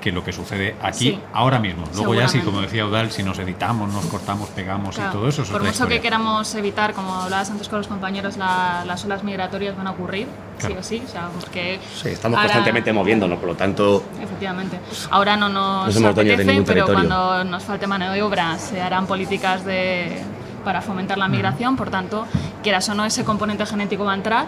que 0.00 0.12
lo 0.12 0.22
que 0.24 0.32
sucede 0.32 0.74
aquí 0.82 1.10
Sí. 1.12 1.20
ahora 1.32 1.58
mismo. 1.58 1.84
Luego 1.94 2.14
ya 2.14 2.28
sí, 2.28 2.40
como 2.40 2.60
decía 2.60 2.86
Udal, 2.86 3.10
si 3.10 3.22
nos 3.22 3.38
editamos, 3.38 3.92
nos 3.92 4.04
cortamos, 4.06 4.48
pegamos 4.50 4.94
Claro, 4.96 5.10
y 5.10 5.12
todo 5.14 5.28
eso 5.28 5.42
es 5.42 5.48
Por 5.48 5.56
otra 5.60 5.68
mucho 5.70 5.74
historia. 5.84 5.96
que 5.98 6.02
queramos 6.02 6.54
evitar, 6.54 6.92
como 6.94 7.14
hablabas 7.14 7.50
antes 7.50 7.68
con 7.68 7.78
los 7.78 7.88
compañeros, 7.88 8.36
la- 8.36 8.84
las 8.86 9.04
olas 9.04 9.22
migratorias 9.24 9.76
van 9.76 9.86
a 9.86 9.90
ocurrir, 9.92 10.26
Claro. 10.58 10.74
sí 10.74 10.78
o 10.80 10.82
sí. 10.82 11.02
O 11.06 11.10
sea, 11.10 11.28
porque 11.38 11.78
Sí, 12.02 12.08
estamos 12.08 12.36
ahora- 12.36 12.48
constantemente 12.48 12.92
moviéndonos, 12.92 13.38
por 13.38 13.48
lo 13.48 13.54
tanto, 13.54 14.04
Efectivamente. 14.22 14.78
Ahora 15.10 15.36
no 15.36 15.48
nos 15.48 15.98
No 16.00 16.08
apetece, 16.08 16.44
pero 16.44 16.64
territorio. 16.64 16.84
cuando 16.94 17.44
nos 17.44 17.62
falte 17.62 17.86
mano 17.86 18.10
de 18.12 18.22
obra 18.22 18.58
se 18.58 18.80
harán 18.80 19.06
políticas 19.06 19.64
de, 19.64 20.22
para 20.64 20.82
fomentar 20.82 21.18
la 21.18 21.28
migración. 21.28 21.76
Por 21.76 21.90
tanto, 21.90 22.26
quieras 22.62 22.88
o 22.88 22.94
no, 22.94 23.04
ese 23.04 23.24
componente 23.24 23.64
genético 23.66 24.04
va 24.04 24.12
a 24.12 24.16
entrar 24.16 24.46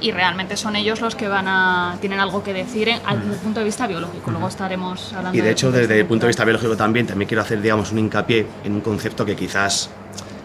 y 0.00 0.12
realmente 0.12 0.56
son 0.56 0.76
ellos 0.76 1.00
los 1.00 1.14
que 1.16 1.26
van 1.28 1.46
a 1.48 1.96
tienen 2.00 2.20
algo 2.20 2.42
que 2.42 2.52
decir 2.52 2.88
en- 2.88 3.00
desde 3.04 3.32
el 3.34 3.40
punto 3.40 3.60
de 3.60 3.64
vista 3.66 3.86
biológico. 3.86 4.30
Luego 4.30 4.48
estaremos 4.48 5.12
hablando. 5.12 5.36
y 5.36 5.40
de 5.40 5.42
del 5.44 5.52
hecho 5.52 5.70
desde 5.72 6.00
el 6.00 6.06
punto 6.06 6.26
de 6.26 6.28
vista 6.28 6.44
biológico 6.44 6.76
también, 6.76 7.06
también 7.06 7.28
quiero 7.28 7.42
hacer, 7.42 7.60
digamos, 7.60 7.92
un 7.92 7.98
hincapié 7.98 8.46
en 8.64 8.72
un 8.74 8.80
concepto 8.80 9.24
que 9.24 9.34
quizás 9.36 9.90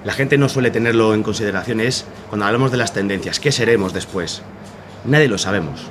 la 0.03 0.11
gente 0.13 0.38
no 0.38 0.49
suele 0.49 0.69
tenerlo 0.71 1.13
en 1.13 1.24
consideración, 1.24 1.80
es 1.80 2.05
cuando 2.30 2.45
hablamos 2.45 2.71
de 2.71 2.78
las 2.78 2.93
tendencias, 2.93 3.39
¿qué 3.39 3.51
seremos 3.51 3.93
después? 3.93 4.41
Nadie 5.05 5.28
lo 5.28 5.38
sabemos. 5.38 5.82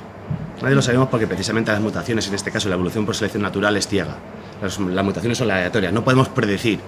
Nadie 0.61 0.75
lo 0.75 0.81
sabemos 0.81 1.07
porque 1.09 1.25
precisamente 1.27 1.71
las 1.71 1.81
mutaciones, 1.81 2.27
en 2.27 2.35
este 2.35 2.51
caso 2.51 2.69
la 2.69 2.75
evolución 2.75 3.05
por 3.05 3.15
selección 3.15 3.43
natural, 3.43 3.75
es 3.77 3.87
ciega. 3.87 4.15
Las, 4.61 4.79
las 4.79 5.03
mutaciones 5.05 5.37
son 5.37 5.49
aleatorias, 5.51 5.91
no 5.93 6.03
podemos 6.03 6.29
predecir 6.29 6.79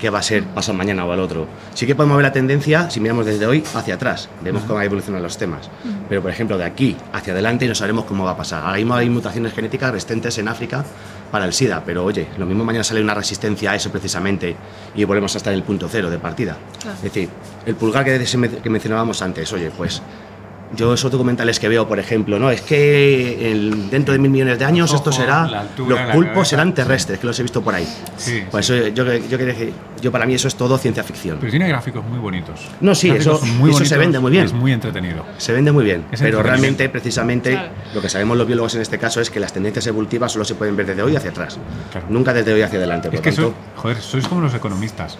qué 0.00 0.10
va 0.10 0.18
a 0.18 0.22
ser 0.22 0.44
pasado 0.44 0.76
mañana 0.76 1.04
o 1.04 1.12
al 1.12 1.20
otro. 1.20 1.46
Sí 1.74 1.86
que 1.86 1.94
podemos 1.94 2.16
ver 2.16 2.24
la 2.24 2.32
tendencia, 2.32 2.90
si 2.90 3.00
miramos 3.00 3.26
desde 3.26 3.46
hoy 3.46 3.64
hacia 3.74 3.94
atrás, 3.94 4.28
vemos 4.42 4.62
cómo 4.64 4.80
evolucionan 4.80 5.22
los 5.22 5.38
temas. 5.38 5.70
Pero, 6.08 6.22
por 6.22 6.30
ejemplo, 6.30 6.58
de 6.58 6.64
aquí 6.64 6.96
hacia 7.12 7.32
adelante 7.32 7.66
no 7.66 7.74
sabemos 7.74 8.04
cómo 8.04 8.24
va 8.24 8.32
a 8.32 8.36
pasar. 8.36 8.62
Ahora 8.64 8.76
mismo 8.76 8.94
hay 8.94 9.08
mutaciones 9.08 9.52
genéticas 9.52 9.92
resistentes 9.92 10.36
en 10.38 10.48
África 10.48 10.84
para 11.30 11.46
el 11.46 11.52
SIDA, 11.52 11.82
pero 11.84 12.04
oye, 12.04 12.28
lo 12.38 12.46
mismo 12.46 12.64
mañana 12.64 12.84
sale 12.84 13.02
una 13.02 13.14
resistencia 13.14 13.72
a 13.72 13.74
eso 13.74 13.90
precisamente 13.90 14.54
y 14.94 15.04
volvemos 15.04 15.34
a 15.34 15.38
estar 15.38 15.52
en 15.52 15.58
el 15.58 15.64
punto 15.64 15.88
cero 15.88 16.10
de 16.10 16.18
partida. 16.18 16.56
Claro. 16.80 16.96
Es 16.96 17.02
decir, 17.02 17.28
el 17.66 17.74
pulgar 17.74 18.04
que, 18.04 18.24
que 18.62 18.70
mencionábamos 18.70 19.20
antes, 19.22 19.52
oye, 19.52 19.70
pues 19.76 20.00
yo 20.76 20.92
esos 20.94 21.10
documentales 21.12 21.60
que 21.60 21.68
veo, 21.68 21.86
por 21.86 21.98
ejemplo, 21.98 22.38
no 22.38 22.50
es 22.50 22.60
que 22.62 23.52
el- 23.52 23.90
dentro 23.90 24.12
de 24.12 24.18
mil 24.18 24.30
millones 24.30 24.58
de 24.58 24.64
años 24.64 24.90
Los 24.90 25.00
esto 25.00 25.12
será, 25.12 25.44
altura, 25.44 26.06
los 26.06 26.14
pulpos 26.14 26.48
serán 26.48 26.74
terrestres, 26.74 27.18
que 27.20 27.26
los 27.26 27.38
he 27.38 27.42
visto 27.42 27.62
por 27.62 27.74
ahí. 27.74 27.86
Sí, 28.16 28.42
Pues 28.50 28.66
sí. 28.66 28.74
eso, 28.74 28.88
yo, 28.88 29.04
yo, 29.14 29.38
quería 29.38 29.54
decir- 29.54 29.72
yo 30.00 30.10
para 30.10 30.26
mí 30.26 30.34
eso 30.34 30.48
es 30.48 30.56
todo 30.56 30.76
ciencia 30.78 31.04
ficción. 31.04 31.38
Pero 31.38 31.50
tiene 31.50 31.68
gráficos 31.68 32.04
muy 32.04 32.18
bonitos. 32.18 32.60
No, 32.80 32.94
sí, 32.94 33.10
eso- 33.10 33.40
muy 33.58 33.70
eso 33.70 33.84
se 33.84 33.96
vende 33.96 34.18
muy 34.18 34.32
bien. 34.32 34.44
Es 34.46 34.52
muy 34.52 34.72
entretenido. 34.72 35.24
Se 35.38 35.52
vende 35.52 35.70
muy 35.70 35.84
bien, 35.84 36.04
Es 36.10 36.20
pero 36.20 36.42
realmente, 36.42 36.88
precisamente, 36.88 37.50
Claro. 37.52 37.68
lo 37.94 38.00
que 38.00 38.08
sabemos 38.08 38.36
los 38.36 38.46
biólogos 38.46 38.74
en 38.74 38.80
este 38.82 38.98
caso 38.98 39.20
es 39.20 39.30
que 39.30 39.38
las 39.40 39.52
tendencias 39.52 39.86
evolutivas 39.86 40.32
solo 40.32 40.44
se 40.44 40.54
pueden 40.56 40.74
ver 40.76 40.86
desde 40.86 41.02
hoy 41.02 41.14
hacia 41.14 41.30
atrás, 41.30 41.58
Claro. 41.92 42.06
nunca 42.10 42.32
desde 42.32 42.52
hoy 42.52 42.62
hacia 42.62 42.78
adelante. 42.78 43.08
Por 43.08 43.14
Es 43.16 43.20
que 43.20 43.30
tanto, 43.30 43.42
sois, 43.42 43.54
joder, 43.76 43.96
sois 44.00 44.26
como 44.28 44.40
los 44.40 44.54
economistas, 44.54 45.18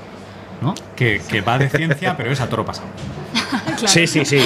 ¿no? 0.60 0.74
Que, 0.96 1.20
que 1.28 1.40
va 1.42 1.58
de 1.58 1.68
ciencia, 1.68 2.14
pero 2.16 2.32
es 2.32 2.40
a 2.40 2.48
toro 2.48 2.64
pasado. 2.64 2.88
Claro. 3.50 3.88
Sí, 3.88 4.06
sí, 4.06 4.24
sí. 4.24 4.38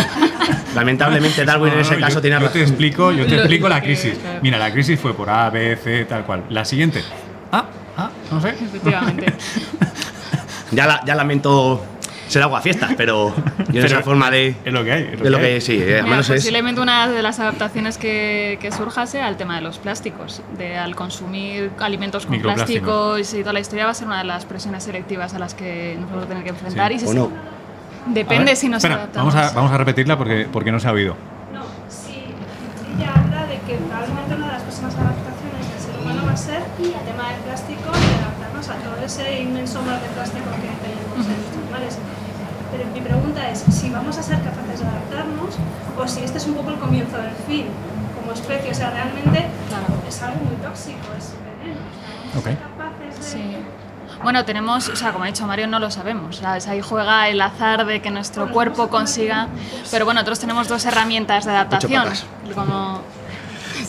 Lamentablemente 0.74 1.44
Darwin 1.44 1.70
en 1.72 1.76
No, 1.76 1.82
ese 1.82 1.94
no, 1.94 2.00
caso 2.00 2.14
yo, 2.16 2.20
tiene 2.22 2.36
yo 2.36 2.40
te 2.40 2.46
razón. 2.46 2.62
explico, 2.62 3.12
yo 3.12 3.26
te 3.26 3.36
explico 3.36 3.68
la 3.68 3.80
que- 3.80 3.86
crisis. 3.88 4.14
Mira, 4.42 4.58
la 4.58 4.70
crisis 4.72 4.98
fue 4.98 5.14
por 5.14 5.28
A, 5.30 5.50
B, 5.50 5.76
C, 5.76 6.04
tal 6.04 6.24
cual. 6.24 6.44
La 6.50 6.64
siguiente. 6.64 7.02
Ah, 7.52 7.64
ah, 7.96 8.10
no 8.30 8.40
sé. 8.40 8.50
Efectivamente. 8.50 9.26
Ya, 10.70 10.86
la- 10.86 11.02
ya 11.06 11.14
lamento 11.14 11.82
será 12.28 12.44
agua 12.44 12.60
fiestas, 12.60 12.92
pero 12.94 13.34
yo 13.72 13.82
esa 13.82 14.02
forma 14.02 14.30
de. 14.30 14.54
Es 14.66 14.70
lo 14.70 14.84
que 14.84 14.92
hay. 14.92 15.10
Es 15.14 15.20
de 15.22 15.30
lo 15.30 15.38
hay. 15.38 15.42
que 15.44 15.60
sí, 15.62 15.76
eh, 15.80 15.96
al 15.96 16.02
Mira, 16.02 16.10
menos 16.10 16.28
es. 16.28 16.36
posiblemente 16.42 16.80
una 16.82 17.08
de 17.08 17.22
las 17.22 17.40
adaptaciones 17.40 17.96
que, 17.96 18.58
que 18.60 18.70
surja 18.70 19.06
sea 19.06 19.30
el 19.30 19.38
tema 19.38 19.56
de 19.56 19.62
los 19.62 19.78
plásticos. 19.78 20.42
De 20.58 20.76
al 20.76 20.94
consumir 20.94 21.70
alimentos 21.78 22.26
con 22.26 22.38
plásticos 22.42 23.32
y 23.32 23.40
toda 23.40 23.54
la 23.54 23.60
historia 23.60 23.86
va 23.86 23.92
a 23.92 23.94
ser 23.94 24.08
una 24.08 24.18
de 24.18 24.24
las 24.24 24.44
presiones 24.44 24.84
selectivas 24.84 25.32
a 25.32 25.38
las 25.38 25.54
que 25.54 25.96
nos 25.98 26.10
vamos 26.10 26.26
a 26.26 26.28
tener 26.28 26.42
que 26.44 26.50
enfrentar. 26.50 26.90
Sí. 26.90 26.96
Y 26.96 26.98
si 27.00 27.06
O 27.06 27.08
se- 27.08 27.14
no. 27.14 27.32
A 28.08 28.12
Depende 28.14 28.44
ver, 28.52 28.56
si 28.56 28.68
nos 28.68 28.78
espera, 28.82 29.02
adaptamos. 29.02 29.34
vamos 29.34 29.50
a, 29.52 29.54
vamos 29.54 29.72
a 29.72 29.78
repetirla 29.78 30.16
porque, 30.16 30.48
porque 30.50 30.72
no 30.72 30.80
se 30.80 30.88
ha 30.88 30.92
oído. 30.92 31.14
No, 31.52 31.62
sí, 31.88 32.24
ella 32.96 33.12
habla 33.14 33.46
de 33.46 33.58
que 33.66 33.76
probablemente 33.76 34.34
una 34.34 34.46
de 34.46 34.52
las 34.52 34.62
próximas 34.62 34.94
adaptaciones 34.96 35.62
del 35.68 35.80
ser 35.80 35.94
humano 36.00 36.22
va 36.26 36.32
a 36.32 36.36
ser 36.36 36.62
el 36.78 36.92
tema 37.04 37.28
del 37.30 37.40
plástico 37.44 37.88
y 37.92 38.04
adaptarnos 38.22 38.68
a 38.68 38.74
todo 38.80 38.96
ese 39.04 39.42
inmenso 39.42 39.82
mar 39.82 40.00
de 40.00 40.08
plástico 40.08 40.48
que 40.56 40.68
tenemos 40.80 41.20
en 41.26 41.36
nuestros 41.36 41.64
mares. 41.70 41.98
Pero 42.72 42.84
mi 42.92 43.00
pregunta 43.00 43.48
es 43.50 43.64
si 43.70 43.90
vamos 43.90 44.16
a 44.18 44.22
ser 44.22 44.36
capaces 44.40 44.80
de 44.80 44.86
adaptarnos 44.86 45.56
o 45.96 46.08
si 46.08 46.24
este 46.24 46.38
es 46.38 46.46
un 46.46 46.54
poco 46.54 46.70
el 46.70 46.78
comienzo 46.78 47.16
del 47.16 47.32
fin 47.46 47.66
como 48.18 48.32
especie. 48.32 48.70
O 48.70 48.74
sea, 48.74 48.90
realmente 48.90 49.46
es 50.08 50.22
algo 50.22 50.40
muy 50.44 50.56
tóxico, 50.64 51.08
es 51.16 51.32
veneno. 51.44 51.80
O 51.80 51.92
sea, 51.96 52.08
vamos 52.16 52.36
a 52.36 52.40
ser 52.40 52.56
Ok. 52.56 52.60
capaces 52.60 53.12
de... 53.16 53.22
Sí. 53.24 53.56
Bueno, 54.22 54.44
tenemos, 54.44 54.88
o 54.88 54.96
sea, 54.96 55.12
como 55.12 55.24
ha 55.24 55.26
dicho 55.28 55.46
Mario, 55.46 55.66
no 55.66 55.78
lo 55.78 55.90
sabemos. 55.90 56.36
¿sabes? 56.36 56.66
Ahí 56.66 56.80
juega 56.80 57.28
el 57.28 57.40
azar 57.40 57.86
de 57.86 58.00
que 58.00 58.10
nuestro 58.10 58.50
cuerpo 58.50 58.88
consiga. 58.88 59.48
Pero 59.90 60.04
bueno, 60.04 60.20
nosotros 60.20 60.40
tenemos 60.40 60.68
dos 60.68 60.84
herramientas 60.84 61.44
de 61.44 61.52
adaptación. 61.52 62.08
Como 62.54 63.02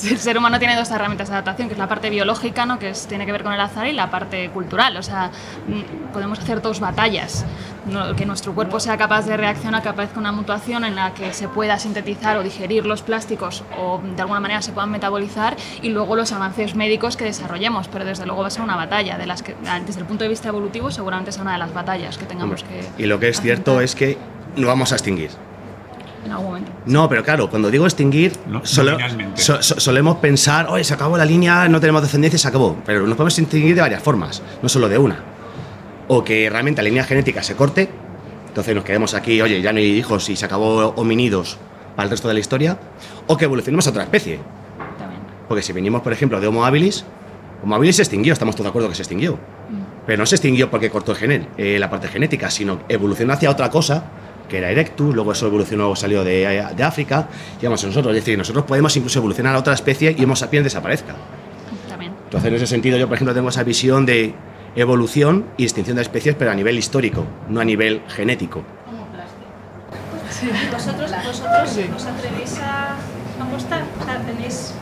el 0.09 0.19
ser 0.19 0.37
humano 0.37 0.59
tiene 0.59 0.75
dos 0.75 0.89
herramientas 0.91 1.29
de 1.29 1.35
adaptación, 1.35 1.67
que 1.67 1.73
es 1.73 1.79
la 1.79 1.87
parte 1.87 2.09
biológica, 2.09 2.65
¿no? 2.65 2.79
que 2.79 2.89
es, 2.89 3.07
tiene 3.07 3.25
que 3.25 3.31
ver 3.31 3.43
con 3.43 3.53
el 3.53 3.59
azar, 3.59 3.87
y 3.87 3.93
la 3.93 4.09
parte 4.09 4.49
cultural. 4.49 4.97
O 4.97 5.03
sea, 5.03 5.31
mm, 5.67 6.13
podemos 6.13 6.39
hacer 6.39 6.61
dos 6.61 6.79
batallas. 6.79 7.45
No- 7.85 8.15
que 8.15 8.25
nuestro 8.25 8.53
cuerpo 8.53 8.79
sea 8.79 8.97
capaz 8.97 9.25
de 9.25 9.37
reaccionar, 9.37 9.81
que 9.81 9.89
aparezca 9.89 10.19
una 10.19 10.31
mutación 10.31 10.83
en 10.83 10.95
la 10.95 11.13
que 11.13 11.33
se 11.33 11.47
pueda 11.47 11.79
sintetizar 11.79 12.37
o 12.37 12.43
digerir 12.43 12.85
los 12.85 13.01
plásticos 13.01 13.63
o 13.79 13.99
de 14.15 14.21
alguna 14.21 14.39
manera 14.39 14.61
se 14.61 14.71
puedan 14.71 14.91
metabolizar 14.91 15.55
y 15.81 15.89
luego 15.89 16.15
los 16.15 16.31
avances 16.31 16.75
médicos 16.75 17.17
que 17.17 17.23
desarrollemos. 17.25 17.87
Pero 17.87 18.05
desde 18.05 18.25
luego 18.25 18.41
va 18.41 18.47
a 18.47 18.51
ser 18.51 18.61
una 18.61 18.75
batalla, 18.75 19.17
de 19.17 19.25
las 19.25 19.41
que 19.43 19.55
ah, 19.67 19.79
desde 19.85 20.01
el 20.01 20.05
punto 20.05 20.23
de 20.23 20.29
vista 20.29 20.49
evolutivo 20.49 20.91
seguramente 20.91 21.29
es 21.31 21.37
una 21.37 21.53
de 21.53 21.57
las 21.59 21.73
batallas 21.73 22.17
que 22.17 22.25
tengamos 22.25 22.63
que... 22.63 22.85
Y 22.97 23.05
lo 23.07 23.19
que 23.19 23.29
es 23.29 23.41
cierto 23.41 23.71
afrontar 23.71 23.83
es 23.85 23.95
que 23.95 24.17
no 24.55 24.67
vamos 24.67 24.91
a 24.91 24.95
extinguir. 24.95 25.31
En 26.29 26.33
algún 26.33 26.47
momento. 26.47 26.71
No, 26.85 27.09
pero 27.09 27.23
claro, 27.23 27.49
cuando 27.49 27.71
digo 27.71 27.85
extinguir, 27.85 28.33
No, 28.47 28.61
solo- 28.63 28.97
so- 29.33 29.61
so- 29.63 29.79
solemos 29.79 30.17
pensar, 30.17 30.67
oye, 30.69 30.83
se 30.83 30.93
acabó 30.93 31.17
la 31.17 31.25
línea, 31.25 31.67
no 31.67 31.79
tenemos 31.79 32.01
descendencia, 32.03 32.37
se 32.37 32.47
acabó. 32.47 32.77
Pero 32.85 33.01
nos 33.07 33.17
podemos 33.17 33.37
extinguir 33.39 33.73
de 33.75 33.81
varias 33.81 34.03
formas, 34.03 34.41
no 34.61 34.69
solo 34.69 34.87
de 34.87 34.97
una. 34.99 35.23
O 36.07 36.23
que 36.23 36.47
realmente 36.49 36.81
la 36.81 36.87
línea 36.89 37.03
genética 37.03 37.41
se 37.41 37.55
corte, 37.55 37.89
entonces 38.47 38.75
nos 38.75 38.83
quedemos 38.83 39.13
aquí, 39.15 39.41
oye, 39.41 39.59
ya 39.61 39.71
no 39.73 39.79
hay 39.79 39.85
hijos 39.97 40.29
y 40.29 40.35
se 40.35 40.45
acabó 40.45 40.93
hominidos 40.95 41.57
para 41.95 42.05
el 42.05 42.11
resto 42.11 42.27
de 42.27 42.35
la 42.35 42.39
historia. 42.39 42.77
O 43.27 43.35
que 43.37 43.45
evolucionemos 43.45 43.87
a 43.87 43.89
otra 43.89 44.03
especie. 44.03 44.39
También. 44.99 45.21
Porque 45.47 45.63
si 45.63 45.73
venimos, 45.73 46.01
por 46.01 46.13
ejemplo, 46.13 46.39
de 46.39 46.47
Homo 46.47 46.63
habilis, 46.65 47.05
Homo 47.63 47.75
habilis 47.75 47.95
se 47.97 48.03
extinguió, 48.03 48.33
estamos 48.33 48.55
todos 48.55 48.65
de 48.65 48.69
acuerdo 48.69 48.87
que 48.89 48.95
se 48.95 49.01
extinguió. 49.01 49.37
Pero 50.05 50.17
no 50.19 50.25
se 50.25 50.35
extinguió 50.35 50.69
porque 50.71 50.89
cortó 50.89 51.11
el 51.11 51.17
gene- 51.17 51.47
eh, 51.57 51.77
la 51.79 51.89
parte 51.89 52.07
genética, 52.07 52.49
sino 52.49 52.79
evolucionó 52.89 53.33
hacia 53.33 53.49
otra 53.51 53.69
cosa, 53.69 54.03
que 54.49 54.57
era 54.57 54.69
Erectus, 54.71 55.15
luego 55.15 55.31
eso 55.31 55.47
evolucionó, 55.47 55.95
salió 55.95 56.23
de, 56.25 56.67
de 56.75 56.83
África, 56.83 57.29
y 57.61 57.65
vamos 57.65 57.81
a 57.83 57.87
nosotros. 57.87 58.13
Es 58.15 58.21
decir, 58.25 58.37
nosotros 58.37 58.65
podemos 58.65 58.93
incluso 58.97 59.19
evolucionar 59.19 59.55
a 59.55 59.59
otra 59.59 59.73
especie 59.73 60.13
y 60.17 60.23
Homo 60.25 60.35
sapiens 60.35 60.65
desaparezca. 60.65 61.13
También. 61.87 62.11
Entonces, 62.25 62.47
en 62.49 62.55
ese 62.55 62.67
sentido, 62.67 62.97
yo, 62.97 63.07
por 63.07 63.15
ejemplo, 63.15 63.33
tengo 63.33 63.47
esa 63.49 63.63
visión 63.63 64.05
de 64.05 64.33
evolución 64.75 65.45
y 65.57 65.63
extinción 65.63 65.95
de 65.95 66.01
especies, 66.01 66.35
pero 66.37 66.51
a 66.51 66.55
nivel 66.55 66.77
histórico, 66.77 67.25
no 67.47 67.59
a 67.61 67.63
nivel 67.65 68.01
genético. 68.09 68.63
¿Vosotros, 70.71 71.11
vosotros 71.25 71.77
os 71.95 72.05
atrevéis 72.05 72.59
a 72.59 72.95
apostar? 73.41 73.83
O 74.01 74.05
sea, 74.05 74.17
tenéis... 74.21 74.73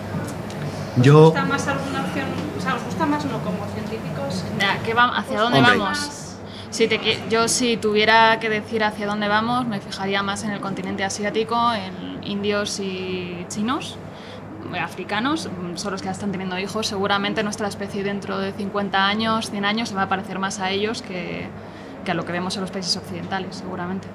¿Os 1.00 1.04
Yo, 1.04 1.26
gusta 1.26 1.46
más 1.46 1.68
alguna 1.68 2.02
opción? 2.02 2.26
O 2.58 2.62
sea, 2.62 2.76
¿os 2.76 2.84
gusta 2.84 3.06
más 3.06 3.26
no 3.26 3.38
como 3.40 3.66
científicos? 3.74 4.44
Ya, 4.60 4.80
¿qué 4.84 4.94
va- 4.94 5.18
¿Hacia 5.18 5.40
dónde 5.40 5.60
Hombre. 5.60 5.78
vamos? 5.78 6.27
Si 6.78 6.88
te 6.88 7.00
yo 7.28 7.48
si 7.48 7.76
tuviera 7.76 8.40
que 8.40 8.50
decir 8.50 8.84
hacia 8.84 9.08
dónde 9.08 9.28
vamos, 9.28 9.66
me 9.66 9.80
fijaría 9.80 10.22
más 10.22 10.44
en 10.44 10.52
el 10.52 10.60
continente 10.60 11.04
asiático, 11.04 11.74
en 11.74 12.24
indios 12.24 12.80
y 12.80 13.48
chinos, 13.48 13.98
eh, 14.72 14.78
africanos, 14.78 15.50
mm, 15.50 15.76
son 15.76 15.94
los 15.94 16.04
que 16.04 16.10
están 16.10 16.32
teniendo 16.32 16.60
hijos. 16.60 16.86
Seguramente 16.86 17.42
nuestra 17.42 17.68
especie 17.68 18.04
dentro 18.04 18.38
de 18.38 18.52
50 18.52 19.08
años, 19.08 19.50
100 19.50 19.66
años, 19.66 19.90
se 19.90 19.96
va 19.96 20.04
a 20.04 20.08
parecer 20.08 20.38
más 20.38 20.60
a 20.60 20.70
ellos 20.70 21.02
que, 21.02 21.48
que 22.06 22.12
a 22.12 22.14
lo 22.14 22.26
que 22.26 22.32
vemos 22.32 22.56
en 22.58 22.62
los 22.62 22.70
países 22.70 22.96
occidentales, 22.96 23.56
seguramente. 23.56 24.08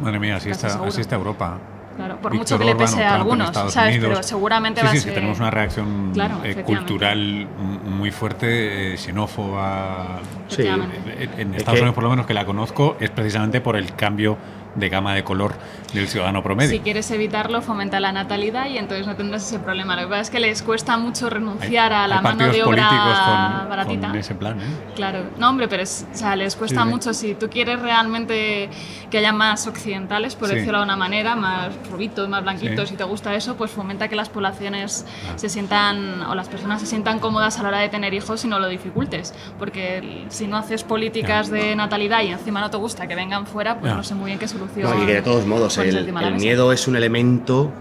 Madre 0.00 0.18
mía, 0.18 0.36
así 0.36 0.48
está, 0.48 0.68
así 0.68 1.02
está 1.02 1.16
Europa. 1.16 1.58
Claro, 1.96 2.16
por 2.20 2.32
Víctor 2.32 2.38
mucho 2.38 2.58
que 2.58 2.64
le 2.64 2.70
Orbán 2.72 2.86
pese 2.86 3.04
a 3.04 3.14
algunos, 3.14 3.50
¿sabes? 3.72 3.98
Pero 4.00 4.22
seguramente 4.22 4.80
sí, 4.80 4.84
va 4.86 4.90
a 4.90 4.94
ser... 4.94 5.02
sí, 5.02 5.10
tenemos 5.10 5.38
una 5.38 5.50
reacción 5.50 6.10
Claro, 6.14 6.40
eh, 6.44 6.62
cultural 6.62 7.46
muy 7.84 8.10
fuerte, 8.10 8.94
eh, 8.94 8.96
xenófoba. 8.96 10.20
Sí. 10.48 10.62
Efectivamente. 10.62 10.96
En- 11.18 11.40
En 11.40 11.50
Es 11.54 11.58
Estados 11.58 11.76
que- 11.78 11.82
Unidos, 11.82 11.94
por 11.94 12.04
lo 12.04 12.10
menos, 12.10 12.26
que 12.26 12.34
la 12.34 12.44
conozco, 12.44 12.96
es 13.00 13.10
precisamente 13.10 13.60
por 13.60 13.76
el 13.76 13.94
cambio 13.94 14.36
de 14.76 14.88
gama 14.88 15.14
de 15.14 15.24
color 15.24 15.54
del 15.92 16.06
ciudadano 16.08 16.42
promedio. 16.42 16.70
Si 16.70 16.80
quieres 16.80 17.10
evitarlo, 17.10 17.62
fomenta 17.62 17.98
la 18.00 18.12
natalidad 18.12 18.66
y 18.68 18.76
entonces 18.78 19.06
no 19.06 19.16
tendrás 19.16 19.44
ese 19.46 19.58
problema. 19.58 19.96
Lo 19.96 20.02
que 20.02 20.08
pasa 20.08 20.20
es 20.22 20.30
que 20.30 20.40
les 20.40 20.62
cuesta 20.62 20.96
mucho 20.98 21.30
renunciar 21.30 21.92
a 21.92 22.06
la 22.06 22.16
Hay 22.18 22.22
mano 22.22 22.46
de 22.48 22.62
obra 22.62 22.88
con, 22.88 23.68
baratita. 23.70 24.08
con 24.08 24.16
ese 24.16 24.34
plan, 24.34 24.60
¿eh? 24.60 24.64
Claro, 24.94 25.24
no 25.38 25.48
hombre, 25.48 25.68
pero 25.68 25.82
es- 25.82 26.06
o 26.12 26.16
sea, 26.16 26.36
les 26.36 26.54
cuesta 26.56 26.82
Sí, 26.82 26.86
sí. 26.86 26.92
mucho. 26.92 27.14
Si 27.14 27.34
tú 27.34 27.48
quieres 27.48 27.80
realmente 27.80 28.68
que 29.10 29.18
haya 29.18 29.32
más 29.32 29.66
occidentales, 29.66 30.34
por 30.34 30.48
Sí. 30.48 30.56
decirlo 30.56 30.78
de 30.78 30.84
una 30.84 30.96
manera, 30.96 31.34
más 31.36 31.70
rubitos, 31.90 32.28
más 32.28 32.42
blanquitos, 32.42 32.88
si 32.90 32.96
te 32.96 33.04
gusta 33.04 33.34
eso, 33.34 33.56
pues 33.56 33.70
fomenta 33.70 34.08
que 34.08 34.16
las 34.16 34.28
poblaciones 34.28 35.06
Ah. 35.28 35.32
se 35.38 35.48
sientan, 35.48 36.22
o 36.22 36.34
las 36.34 36.48
personas 36.48 36.80
se 36.80 36.86
sientan 36.86 37.18
cómodas 37.20 37.58
a 37.58 37.62
la 37.62 37.68
hora 37.68 37.78
de 37.78 37.88
tener 37.88 38.12
hijos 38.12 38.44
y 38.44 38.48
no 38.48 38.58
lo 38.58 38.68
dificultes. 38.68 39.34
Porque 39.58 40.26
si 40.28 40.46
no 40.46 40.56
haces 40.58 40.84
políticas 40.84 41.50
de 41.50 41.74
natalidad 41.76 42.22
y 42.22 42.28
encima 42.28 42.60
no 42.60 42.70
te 42.70 42.76
gusta 42.76 43.06
que 43.06 43.14
vengan 43.14 43.46
fuera, 43.46 43.78
pues 43.78 43.90
Ya. 43.92 43.96
no 43.96 44.02
sé 44.02 44.14
muy 44.14 44.26
bien 44.26 44.38
qué 44.38 44.46
solución. 44.48 44.65
No, 44.76 45.02
y 45.02 45.06
que 45.06 45.14
de 45.14 45.22
todos 45.22 45.46
modos, 45.46 45.78
el, 45.78 46.12
miedo 46.34 46.72
es 46.72 46.86
un 46.88 46.96
elemento 46.96 47.72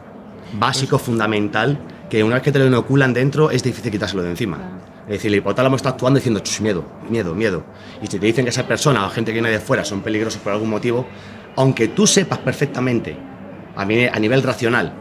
básico, 0.53 0.97
fundamental, 0.99 1.79
que 2.09 2.23
una 2.23 2.35
vez 2.35 2.43
que 2.43 2.51
te 2.51 2.59
lo 2.59 2.65
inoculan 2.65 3.13
dentro, 3.13 3.51
es 3.51 3.63
difícil 3.63 3.91
quitárselo 3.91 4.23
de 4.23 4.31
encima. 4.31 4.57
Claro. 4.57 4.75
Es 5.05 5.11
decir, 5.11 5.31
el 5.31 5.37
hipotálamo 5.37 5.75
está 5.75 5.89
actuando 5.89 6.17
diciendo 6.17 6.39
"Ch, 6.39 6.61
miedo, 6.61 6.83
miedo, 7.09 7.35
miedo. 7.35 7.63
Y 8.01 8.07
si 8.07 8.17
te 8.17 8.25
dicen 8.25 8.43
que 8.45 8.49
esa 8.49 8.67
persona 8.67 9.05
o 9.05 9.09
gente 9.09 9.31
que 9.31 9.35
viene 9.35 9.49
de 9.49 9.59
fuera 9.59 9.85
son 9.85 10.01
peligrosos 10.01 10.41
por 10.41 10.53
algún 10.53 10.69
motivo, 10.69 11.05
aunque 11.55 11.89
tú 11.89 12.07
sepas 12.07 12.39
perfectamente, 12.39 13.15
a 13.75 13.85
nivel 13.85 14.41
racional, 14.41 14.93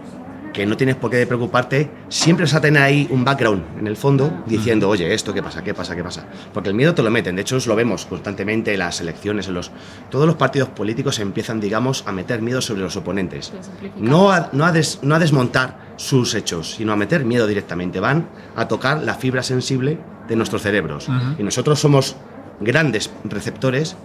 que 0.54 0.64
no 0.64 0.76
tienes 0.76 0.96
por 0.96 1.10
qué 1.10 1.26
preocuparte, 1.26 1.90
siempre 2.08 2.44
vas 2.44 2.54
a 2.54 2.60
tener 2.62 2.80
ahí 2.82 3.06
un 3.10 3.24
background 3.24 3.62
en 3.78 3.86
el 3.86 3.96
fondo 3.96 4.32
diciendo, 4.46 4.88
oye, 4.88 5.12
esto 5.12 5.34
qué 5.34 5.42
pasa, 5.42 5.62
qué 5.62 5.74
pasa, 5.74 5.94
qué 5.94 6.02
pasa. 6.02 6.26
Porque 6.54 6.70
el 6.70 6.74
miedo 6.74 6.94
te 6.94 7.02
lo 7.02 7.10
meten. 7.10 7.34
De 7.36 7.42
hecho, 7.42 7.58
lo 7.66 7.76
vemos 7.76 8.06
constantemente 8.06 8.72
en 8.72 8.78
las 8.78 9.00
elecciones, 9.00 9.48
en 9.48 9.54
los 9.54 9.70
todos 10.10 10.26
los 10.26 10.36
partidos 10.36 10.68
políticos 10.70 11.18
empiezan, 11.18 11.60
digamos, 11.60 12.04
a 12.06 12.12
meter 12.12 12.40
miedo 12.40 12.62
sobre 12.62 12.80
los 12.82 12.96
oponentes. 12.96 13.52
No 13.98 14.30
a, 14.30 14.48
no, 14.52 14.64
a 14.64 14.72
des- 14.72 15.00
no 15.02 15.14
a 15.16 15.18
desmontar 15.18 15.76
sus 15.96 16.34
hechos, 16.34 16.70
sino 16.76 16.92
a 16.92 16.96
meter 16.96 17.24
miedo 17.24 17.46
directamente. 17.46 17.98
Van 18.00 18.28
a 18.56 18.66
tocar 18.68 19.02
la 19.02 19.14
fibra 19.14 19.42
sensible 19.42 19.98
de 20.28 20.36
nuestros 20.36 20.62
cerebros. 20.62 21.08
Y 21.38 21.42
nosotros 21.42 21.80
somos 21.80 22.16
grandes 22.60 23.10
receptores 23.24 23.96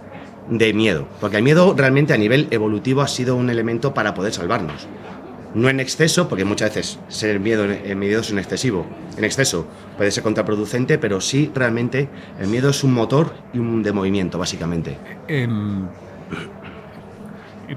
de 0.48 0.74
miedo, 0.74 1.06
porque 1.20 1.36
el 1.36 1.44
miedo 1.44 1.74
realmente 1.76 2.12
a 2.12 2.16
nivel 2.18 2.48
evolutivo 2.50 3.02
ha 3.02 3.08
sido 3.08 3.36
un 3.36 3.50
elemento 3.50 3.94
para 3.94 4.14
poder 4.14 4.32
salvarnos. 4.32 4.88
No 5.54 5.68
en 5.68 5.80
exceso, 5.80 6.28
porque 6.28 6.44
muchas 6.44 6.74
veces 6.74 6.98
ser 7.08 7.40
miedo, 7.40 7.64
eh, 7.64 7.94
miedoso 7.96 8.32
en 8.32 8.38
excesivo, 8.38 8.86
en 9.16 9.24
exceso 9.24 9.66
puede 9.96 10.10
ser 10.12 10.22
contraproducente, 10.22 10.96
pero 10.98 11.20
sí 11.20 11.50
realmente 11.54 12.08
el 12.38 12.46
miedo 12.46 12.70
es 12.70 12.84
un 12.84 12.94
motor 12.94 13.34
y 13.52 13.58
un 13.58 13.82
de 13.82 13.92
movimiento, 13.92 14.38
básicamente. 14.38 14.96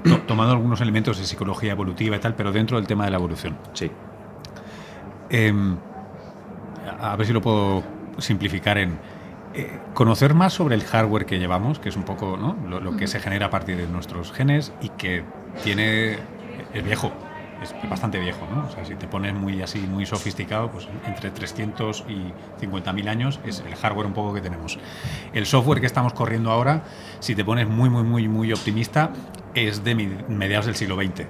To- 0.02 0.18
tomando 0.26 0.52
algunos 0.52 0.80
elementos 0.80 1.18
de 1.18 1.24
psicología 1.24 1.72
evolutiva 1.72 2.16
y 2.16 2.18
tal, 2.18 2.34
pero 2.34 2.50
dentro 2.52 2.76
del 2.78 2.86
tema 2.86 3.04
de 3.04 3.10
la 3.12 3.16
evolución. 3.16 3.56
Sí. 3.74 3.90
Em, 5.30 5.76
a 7.00 7.12
a 7.12 7.16
ver 7.16 7.26
si 7.26 7.32
lo 7.32 7.40
puedo 7.40 7.82
simplificar 8.18 8.78
en 8.78 8.98
eh, 9.54 9.78
conocer 9.94 10.34
más 10.34 10.52
sobre 10.52 10.74
el 10.74 10.82
hardware 10.84 11.26
que 11.26 11.38
llevamos, 11.38 11.78
que 11.78 11.88
es 11.90 11.96
un 11.96 12.02
poco 12.02 12.36
¿no? 12.36 12.56
lo, 12.68 12.80
lo 12.80 12.96
que 12.96 13.06
se 13.06 13.20
genera 13.20 13.46
a 13.46 13.50
partir 13.50 13.76
de 13.76 13.86
nuestros 13.86 14.32
genes 14.32 14.72
y 14.80 14.88
que 14.90 15.22
tiene 15.62 16.18
es 16.72 16.84
viejo, 16.84 17.12
es 17.62 17.74
bastante 17.88 18.18
viejo, 18.18 18.46
¿no? 18.50 18.66
O 18.66 18.70
sea, 18.70 18.84
si 18.84 18.94
te 18.94 19.06
pones 19.06 19.34
muy 19.34 19.62
así, 19.62 19.78
muy 19.78 20.06
sofisticado, 20.06 20.70
pues 20.70 20.88
entre 21.06 21.30
300 21.30 22.04
y 22.08 22.64
50.000 22.64 23.08
años 23.08 23.40
es 23.44 23.62
el 23.66 23.74
hardware 23.74 24.06
un 24.06 24.12
poco 24.12 24.34
que 24.34 24.40
tenemos. 24.40 24.78
El 25.32 25.46
software 25.46 25.80
que 25.80 25.86
estamos 25.86 26.12
corriendo 26.12 26.50
ahora, 26.50 26.82
si 27.20 27.34
te 27.34 27.44
pones 27.44 27.68
muy, 27.68 27.90
muy, 27.90 28.02
muy, 28.02 28.28
muy 28.28 28.52
optimista, 28.52 29.10
es 29.54 29.84
de 29.84 29.94
mediados 29.94 30.66
del 30.66 30.74
siglo 30.74 30.96
XX. 30.96 31.26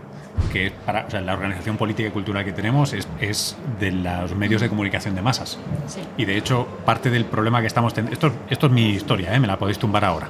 que 0.53 0.73
para 0.85 1.07
o 1.07 1.11
sea, 1.11 1.21
la 1.21 1.35
organización 1.35 1.77
política 1.77 2.09
y 2.09 2.11
cultural 2.11 2.45
que 2.45 2.53
tenemos 2.53 2.93
es, 2.93 3.07
es 3.21 3.57
de 3.79 3.93
los 3.93 4.35
medios 4.35 4.61
de 4.61 4.69
comunicación 4.69 5.15
de 5.15 5.23
masas. 5.23 5.59
Sí. 5.87 6.01
Y 6.17 6.25
de 6.25 6.37
hecho, 6.37 6.67
parte 6.85 7.11
del 7.11 7.25
problema 7.25 7.61
que 7.61 7.67
estamos 7.67 7.95
teniendo, 7.95 8.15
esto, 8.15 8.33
esto 8.51 8.67
es 8.67 8.73
mi 8.73 8.91
historia, 8.91 9.35
¿eh? 9.35 9.41
me 9.41 9.47
la 9.47 9.59
podéis 9.59 9.79
tumbar 9.79 10.05
ahora. 10.05 10.29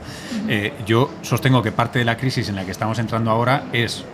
Eh, 0.48 0.72
yo 0.84 1.10
sostengo 1.22 1.62
que 1.62 1.72
parte 1.72 2.00
de 2.00 2.04
la 2.04 2.16
crisis 2.16 2.48
en 2.48 2.56
la 2.56 2.64
que 2.64 2.70
estamos 2.70 2.98
entrando 2.98 3.30
ahora 3.30 3.64
es 3.72 4.04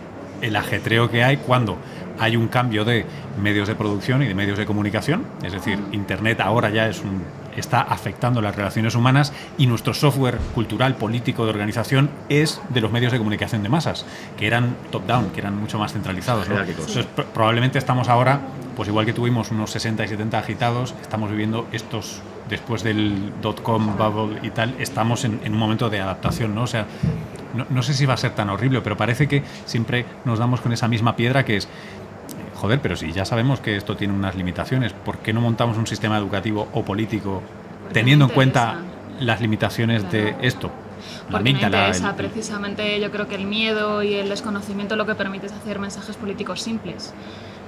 el 0.41 0.55
ajetreo 0.55 1.09
que 1.09 1.23
hay 1.23 1.37
cuando 1.37 1.77
hay 2.19 2.35
un 2.35 2.47
cambio 2.49 2.85
de 2.85 3.05
medios 3.41 3.67
de 3.67 3.75
producción 3.75 4.21
y 4.21 4.27
de 4.27 4.35
medios 4.35 4.57
de 4.57 4.65
comunicación, 4.65 5.25
es 5.43 5.53
decir, 5.53 5.79
Internet 5.91 6.39
ahora 6.41 6.69
ya 6.69 6.87
es 6.87 6.99
un, 7.01 7.23
está 7.55 7.81
afectando 7.81 8.41
las 8.41 8.55
relaciones 8.55 8.93
humanas 8.95 9.33
y 9.57 9.65
nuestro 9.65 9.93
software 9.93 10.37
cultural, 10.53 10.95
político, 10.95 11.45
de 11.45 11.49
organización 11.49 12.09
es 12.29 12.61
de 12.69 12.81
los 12.81 12.91
medios 12.91 13.11
de 13.11 13.17
comunicación 13.17 13.63
de 13.63 13.69
masas, 13.69 14.05
que 14.37 14.45
eran 14.45 14.75
top-down, 14.91 15.31
que 15.31 15.39
eran 15.39 15.57
mucho 15.57 15.79
más 15.79 15.93
centralizados. 15.93 16.47
Entonces, 16.81 17.07
pr- 17.15 17.25
probablemente 17.33 17.79
estamos 17.79 18.07
ahora, 18.07 18.39
pues 18.75 18.87
igual 18.87 19.05
que 19.05 19.13
tuvimos 19.13 19.49
unos 19.51 19.71
60 19.71 20.03
y 20.05 20.07
70 20.07 20.37
agitados, 20.37 20.93
estamos 21.01 21.31
viviendo 21.31 21.65
estos, 21.71 22.21
después 22.51 22.83
del 22.83 23.31
dot-com 23.41 23.97
bubble 23.97 24.37
y 24.43 24.51
tal, 24.51 24.75
estamos 24.77 25.23
en, 25.25 25.39
en 25.43 25.53
un 25.53 25.57
momento 25.59 25.89
de 25.89 25.99
adaptación, 26.01 26.53
¿no? 26.53 26.63
O 26.63 26.67
sea, 26.67 26.85
no, 27.55 27.65
no 27.69 27.81
sé 27.81 27.93
si 27.95 28.05
va 28.05 28.13
a 28.13 28.17
ser 28.17 28.31
tan 28.35 28.49
horrible, 28.51 28.81
pero 28.81 28.95
parece 28.95 29.27
que 29.27 29.41
siempre 29.65 30.05
nos 30.25 30.37
damos 30.37 30.61
con 30.61 30.71
esa 30.73 30.87
misma 30.87 31.15
piedra 31.15 31.43
que 31.45 31.57
es, 31.57 31.67
joder, 32.55 32.79
pero 32.81 32.95
si 32.95 33.11
ya 33.11 33.25
sabemos 33.25 33.59
que 33.61 33.75
esto 33.77 33.95
tiene 33.95 34.13
unas 34.13 34.35
limitaciones, 34.35 34.93
¿por 34.93 35.17
qué 35.19 35.33
no 35.33 35.41
montamos 35.41 35.77
un 35.77 35.87
sistema 35.87 36.17
educativo 36.17 36.67
o 36.73 36.83
político 36.83 37.41
Porque 37.81 37.93
teniendo 37.93 38.25
en 38.25 38.31
cuenta 38.31 38.81
las 39.19 39.41
limitaciones 39.41 40.11
de 40.11 40.35
esto? 40.41 40.69
Porque 41.31 41.43
me 41.43 41.49
interesa 41.51 42.09
el- 42.09 42.15
precisamente, 42.15 42.99
yo 42.99 43.09
creo 43.11 43.27
que 43.27 43.35
el 43.35 43.45
miedo 43.45 44.03
y 44.03 44.13
el 44.15 44.29
desconocimiento 44.29 44.95
lo 44.97 45.05
que 45.05 45.15
permite 45.15 45.47
es 45.47 45.53
hacer 45.53 45.79
mensajes 45.79 46.15
políticos 46.17 46.61
simples. 46.61 47.13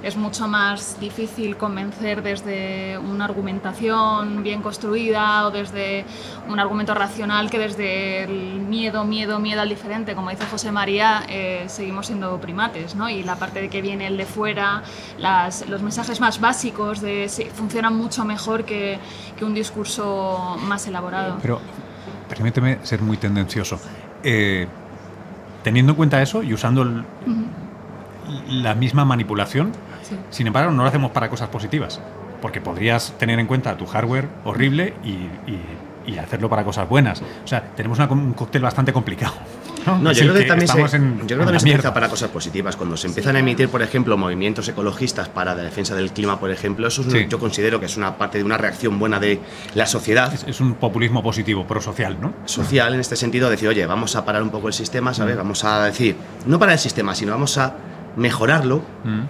Es 0.02 0.16
mucho 0.16 0.46
más 0.48 1.00
difícil 1.00 1.56
convencer 1.56 2.22
desde 2.22 2.98
una 2.98 3.24
argumentación 3.24 4.42
bien 4.42 4.60
construida 4.60 5.46
o 5.46 5.50
desde 5.50 6.04
un 6.46 6.60
argumento 6.60 6.92
racional 6.92 7.48
que 7.48 7.58
desde 7.58 8.24
el 8.24 8.60
miedo, 8.60 9.04
miedo, 9.04 9.38
miedo 9.38 9.62
al 9.62 9.68
diferente. 9.70 10.14
Como 10.14 10.28
dice 10.28 10.44
José 10.50 10.70
María, 10.72 11.22
eh, 11.30 11.64
seguimos 11.68 12.06
siendo 12.06 12.38
primates, 12.38 12.94
¿no? 12.94 13.08
Y 13.08 13.22
la 13.22 13.36
parte 13.36 13.62
de 13.62 13.70
que 13.70 13.80
viene 13.80 14.06
el 14.06 14.18
de 14.18 14.26
fuera, 14.26 14.82
las- 15.18 15.66
los 15.70 15.80
mensajes 15.80 16.20
más 16.20 16.38
básicos 16.38 17.00
de, 17.00 17.30
funcionan 17.54 17.96
mucho 17.96 18.26
mejor 18.26 18.64
que, 18.66 18.98
que 19.38 19.44
un 19.46 19.54
discurso 19.54 20.58
más 20.66 20.86
elaborado. 20.86 21.38
Pero 21.40 21.60
permíteme 22.28 22.78
ser 22.82 23.00
muy 23.00 23.16
tendencioso. 23.16 23.80
Eh, 24.22 24.66
teniendo 25.62 25.92
en 25.92 25.96
cuenta 25.96 26.20
eso 26.20 26.42
y 26.42 26.52
usando 26.52 26.82
el- 26.82 27.04
la 28.48 28.74
misma 28.74 29.04
manipulación, 29.04 29.72
Sí. 30.08 30.16
sin 30.30 30.46
embargo, 30.46 30.70
no 30.70 30.82
lo 30.82 30.88
hacemos 30.88 31.10
para 31.10 31.28
cosas 31.28 31.48
positivas. 31.48 32.00
Porque 32.42 32.60
podrías 32.60 33.14
tener 33.18 33.38
en 33.40 33.46
cuenta 33.46 33.76
tu 33.76 33.86
hardware 33.86 34.28
horrible 34.44 34.94
y, 35.02 35.08
y- 35.50 35.60
y 36.06 36.18
hacerlo 36.18 36.50
para 36.50 36.62
cosas 36.64 36.86
buenas. 36.86 37.22
O 37.22 37.46
sea, 37.48 37.62
tenemos 37.74 37.98
una- 37.98 38.06
un 38.10 38.34
cóctel 38.34 38.60
bastante 38.60 38.92
complicado. 38.92 39.32
No, 39.86 40.12
yo 40.12 40.22
creo 40.22 40.34
que 40.34 40.44
también 40.44 40.68
se, 40.68 40.76
yo 40.78 40.86
creo 40.88 41.26
que 41.26 41.34
también 41.36 41.60
se 41.60 41.64
mierda. 41.66 41.92
para 41.94 42.08
cosas 42.10 42.28
positivas. 42.30 42.76
Cuando 42.76 42.96
se 42.98 43.06
empiezan 43.06 43.36
a 43.36 43.38
emitir, 43.38 43.68
por 43.70 43.80
ejemplo, 43.82 44.16
movimientos 44.18 44.68
ecologistas 44.68 45.28
para 45.30 45.54
la 45.54 45.62
defensa 45.62 45.94
del 45.94 46.10
clima, 46.12 46.38
por 46.38 46.50
ejemplo, 46.50 46.86
eso 46.88 47.00
es 47.02 47.06
un- 47.06 47.12
Sí. 47.14 47.26
yo 47.28 47.38
considero 47.38 47.80
que 47.80 47.86
es 47.86 47.96
una 47.96 48.16
parte 48.18 48.36
de 48.38 48.44
una 48.44 48.58
reacción 48.58 48.98
buena 48.98 49.18
de 49.20 49.40
la 49.74 49.86
sociedad 49.86 50.32
Es, 50.34 50.44
es 50.44 50.60
un 50.60 50.74
populismo 50.74 51.22
positivo, 51.22 51.66
prosocial, 51.66 52.18
¿no? 52.20 52.32
social 52.44 52.92
en 52.94 53.00
este 53.00 53.16
sentido, 53.16 53.48
decir, 53.48 53.68
oye, 53.68 53.86
vamos 53.86 54.16
a 54.16 54.24
parar 54.26 54.42
un 54.42 54.50
poco 54.50 54.68
el 54.68 54.74
sistema, 54.74 55.10
Mm. 55.12 55.14
¿sabes? 55.14 55.36
Vamos 55.38 55.64
a 55.64 55.84
decir, 55.84 56.16
no 56.46 56.58
para 56.58 56.72
el 56.74 56.78
sistema, 56.78 57.14
sino 57.14 57.32
vamos 57.32 57.56
a 57.58 57.74
mejorarlo, 58.16 58.82
Mm. 59.04 59.20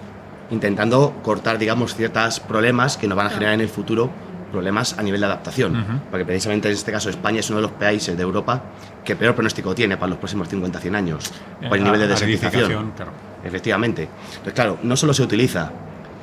Intentando 0.51 1.13
cortar, 1.23 1.57
digamos, 1.57 1.95
ciertos 1.95 2.39
problemas 2.39 2.97
que 2.97 3.07
nos 3.07 3.17
van 3.17 3.27
a 3.27 3.29
generar 3.29 3.53
en 3.55 3.61
el 3.61 3.69
futuro 3.69 4.09
problemas 4.51 4.97
a 4.97 5.03
nivel 5.03 5.19
de 5.19 5.25
adaptación. 5.25 5.75
Ujú. 5.75 5.91
Porque 6.11 6.23
precisamente 6.25 6.67
en 6.69 6.75
este 6.75 6.91
caso 6.91 7.09
España 7.09 7.39
es 7.39 7.49
uno 7.49 7.57
de 7.57 7.63
los 7.63 7.71
países 7.71 8.15
de 8.15 8.23
Europa 8.23 8.61
que 9.03 9.15
peor 9.15 9.33
pronóstico 9.35 9.75
tiene 9.75 9.97
para 9.97 10.09
los 10.11 10.17
próximos 10.17 10.49
50-100 10.51 10.95
años, 10.95 11.31
por 11.67 11.77
el 11.77 11.83
nivel 11.83 11.99
de 11.99 12.07
desertificación. 12.07 12.91
claro. 12.95 13.11
Efectivamente. 13.43 14.07
Entonces, 14.29 14.53
claro, 14.53 14.77
no 14.83 14.95
solo 14.95 15.13
se 15.13 15.23
utiliza 15.23 15.71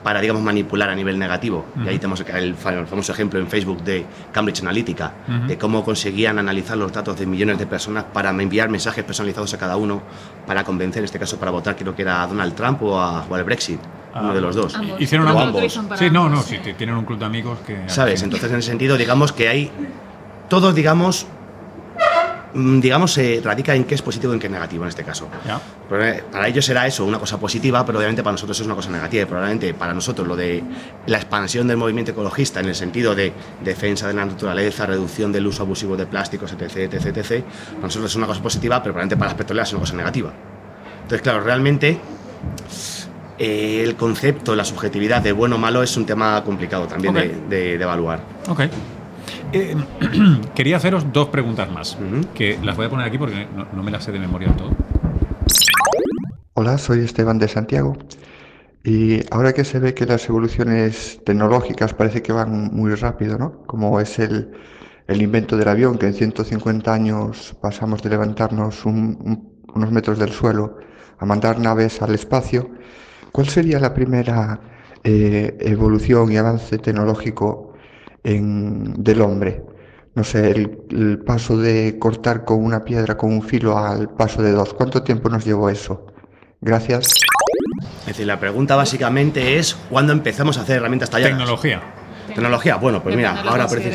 para, 0.03 0.21
digamos, 0.21 0.43
manipular 0.43 0.89
a 0.91 0.95
nivel 0.97 1.17
negativo, 1.17 1.65
y 1.85 1.89
ahí 1.89 1.97
tenemos 1.99 2.25
el, 2.27 2.57
fa- 2.57 2.73
el 2.75 2.87
famoso 2.89 3.13
ejemplo 3.13 3.39
en 3.39 3.47
Facebook 3.47 3.85
de 3.85 4.05
Cambridge 4.33 4.61
Analytica, 4.63 5.13
de 5.47 5.57
cómo 5.59 5.85
conseguían 5.85 6.41
analizar 6.41 6.77
los 6.77 6.91
datos 6.93 7.17
de 7.21 7.25
millones 7.27 7.57
de 7.59 7.67
personas 7.67 8.05
para 8.13 8.31
enviar 8.31 8.69
mensajes 8.69 9.05
personalizados 9.05 9.55
a 9.55 9.59
cada 9.59 9.77
uno, 9.77 10.03
para 10.45 10.65
convencer, 10.65 11.01
en 11.01 11.05
este 11.05 11.21
caso, 11.21 11.39
para 11.39 11.53
votar, 11.53 11.77
creo 11.77 11.95
que 11.95 12.03
era 12.03 12.23
a 12.23 12.27
Donald 12.27 12.55
Trump 12.57 12.83
o, 12.83 12.99
a- 12.99 13.25
o 13.31 13.35
al 13.37 13.45
Brexit, 13.45 13.79
de 14.35 14.41
los 14.41 14.55
dos. 14.55 14.75
Ambos. 14.75 15.01
Hicieron 15.01 15.27
que 15.35 15.43
ambos. 15.43 15.81
Sí, 15.99 16.11
no, 16.11 16.29
no, 16.29 16.43
sí, 16.43 16.59
tienen 16.77 16.97
un 16.97 17.05
club 17.05 17.19
de 17.19 17.25
amigos 17.25 17.59
que... 17.67 17.85
¿Sabes? 17.87 18.23
Entonces, 18.23 18.51
en 18.51 18.59
ese 18.59 18.69
sentido, 18.69 18.97
digamos 18.97 19.33
que 19.33 19.49
hay. 19.49 19.71
Todos, 20.49 20.75
digamos. 20.75 21.27
mm, 22.55 22.81
Digamos, 22.81 23.13
se 23.13 23.41
radica 23.43 23.75
en 23.75 23.85
qué 23.85 23.95
es 23.95 24.03
positivo 24.03 24.33
y 24.33 24.37
en 24.37 24.41
qué 24.41 24.47
es 24.49 24.53
negativo 24.53 24.85
en 24.85 24.91
este 24.91 25.03
caso. 25.03 25.29
Ya. 25.47 25.59
Pero, 25.89 26.05
eh, 26.05 26.23
Para 26.31 26.47
ellos 26.49 26.65
será 26.65 26.87
eso, 26.87 27.07
una 27.07 27.19
cosa 27.19 27.39
positiva, 27.41 27.87
pero 27.87 27.99
obviamente 27.99 28.23
para 28.23 28.33
nosotros 28.33 28.61
es 28.61 28.67
una 28.67 28.75
cosa 28.75 28.91
negativa. 28.91 29.23
Y 29.23 29.27
probablemente 29.27 29.73
para 29.73 29.95
nosotros 29.95 30.29
lo 30.29 30.37
de 30.37 30.63
la 31.07 31.17
expansión 31.17 31.67
del 31.67 31.79
movimiento 31.79 32.11
ecologista 32.13 32.61
en 32.61 32.67
el 32.69 32.75
sentido 32.75 33.15
de 33.15 33.33
defensa 33.65 34.09
de 34.09 34.15
la 34.15 34.27
naturaleza, 34.27 34.85
reducción 34.85 35.33
del 35.33 35.47
uso 35.47 35.63
abusivo 35.63 35.97
de 35.97 36.05
plásticos, 36.07 36.53
etc., 36.53 36.77
etc., 36.77 37.17
etc., 37.17 37.45
para 37.75 37.87
nosotros 37.87 38.11
es 38.11 38.17
una 38.17 38.27
cosa 38.27 38.43
positiva, 38.43 38.83
pero 38.83 38.93
probablemente 38.93 39.17
para 39.17 39.31
las 39.31 39.39
petroleras 39.39 39.69
es 39.69 39.73
una 39.73 39.81
cosa 39.81 39.95
negativa. 39.97 40.31
Entonces, 40.97 41.23
claro, 41.23 41.41
realmente 41.41 41.99
eh, 43.45 43.83
el 43.83 43.97
concepto, 43.97 44.55
la 44.55 44.65
subjetividad 44.65 45.21
de 45.21 45.33
bueno 45.33 45.57
o 45.57 45.59
malo 45.59 45.83
es 45.83 45.97
un 45.97 46.07
tema 46.07 46.43
complicado 46.45 46.87
también 46.87 47.17
Ok. 47.17 47.23
de- 47.23 47.29
de- 47.57 47.79
de 47.79 47.83
evaluar. 47.83 48.21
Ok. 48.49 48.61
Eh, 49.53 49.75
quería 50.55 50.77
haceros 50.77 51.13
dos 51.13 51.27
preguntas 51.29 51.69
más, 51.71 51.97
Ujú. 51.97 52.33
que 52.35 52.57
las 52.63 52.77
voy 52.77 52.87
a 52.87 52.91
poner 52.91 53.07
aquí 53.09 53.19
porque 53.19 53.49
no, 53.57 53.67
no 53.75 53.83
me 53.83 53.91
las 53.91 54.05
sé 54.05 54.13
de 54.13 54.21
memoria 54.21 54.47
del 54.49 54.57
todo. 54.57 54.71
Hola, 56.55 56.79
soy 56.79 57.01
Esteban 57.01 57.39
de 57.41 57.49
Santiago. 57.49 57.97
Y 58.85 59.21
ahora 59.35 59.53
que 59.53 59.65
se 59.65 59.79
ve 59.81 59.93
que 59.95 60.07
las 60.07 60.29
evoluciones 60.29 61.21
tecnológicas 61.25 61.95
parece 61.95 62.23
que 62.23 62.33
van 62.33 62.71
muy 62.73 62.95
rápido, 62.95 63.39
¿no? 63.39 63.63
Como 63.67 63.99
es 64.01 64.19
el, 64.21 64.53
el 65.09 65.21
invento 65.23 65.57
del 65.57 65.69
avión, 65.69 65.99
que 65.99 66.07
en 66.07 66.15
150 66.15 66.93
años 66.93 67.57
pasamos 67.61 68.03
de 68.03 68.11
levantarnos 68.11 68.85
un- 68.85 69.19
un- 69.25 69.53
unos 69.75 69.91
metros 69.91 70.19
del 70.19 70.31
suelo 70.31 70.79
a 71.19 71.25
mandar 71.27 71.59
naves 71.59 72.03
al 72.03 72.15
espacio, 72.15 72.71
¿cuál 73.33 73.49
sería 73.49 73.79
la 73.81 73.93
primera 73.95 74.61
eh, 75.05 75.57
evolución 75.61 76.31
y 76.31 76.37
avance 76.37 76.79
tecnológico 76.79 77.73
en- 78.23 79.03
del 79.03 79.21
hombre? 79.21 79.63
No 80.15 80.25
sé, 80.25 80.51
el, 80.51 80.79
el 80.91 81.19
paso 81.21 81.57
de 81.57 81.97
cortar 81.99 82.45
con 82.45 82.63
una 82.63 82.85
piedra 82.85 83.17
con 83.17 83.33
un 83.33 83.43
filo 83.43 83.79
al 83.79 84.11
paso 84.11 84.43
de 84.43 84.53
dos. 84.53 84.75
¿Cuánto 84.75 85.03
tiempo 85.03 85.29
nos 85.31 85.45
llevó 85.45 85.71
eso? 85.71 86.07
Gracias. 86.61 87.09
Es 88.01 88.07
decir, 88.07 88.27
la 88.27 88.39
pregunta 88.39 88.77
básicamente 88.77 89.59
es 89.59 89.75
¿cuándo 89.89 90.13
empezamos 90.13 90.59
a 90.59 90.63
hacer 90.63 90.77
herramientas 90.77 91.09
talladas? 91.09 91.33
Tecnología. 91.33 91.81
Tecnología, 92.35 92.77
bueno, 92.77 93.03
pues 93.03 93.17
mira, 93.17 93.41
ahora 93.43 93.67
que 93.67 93.91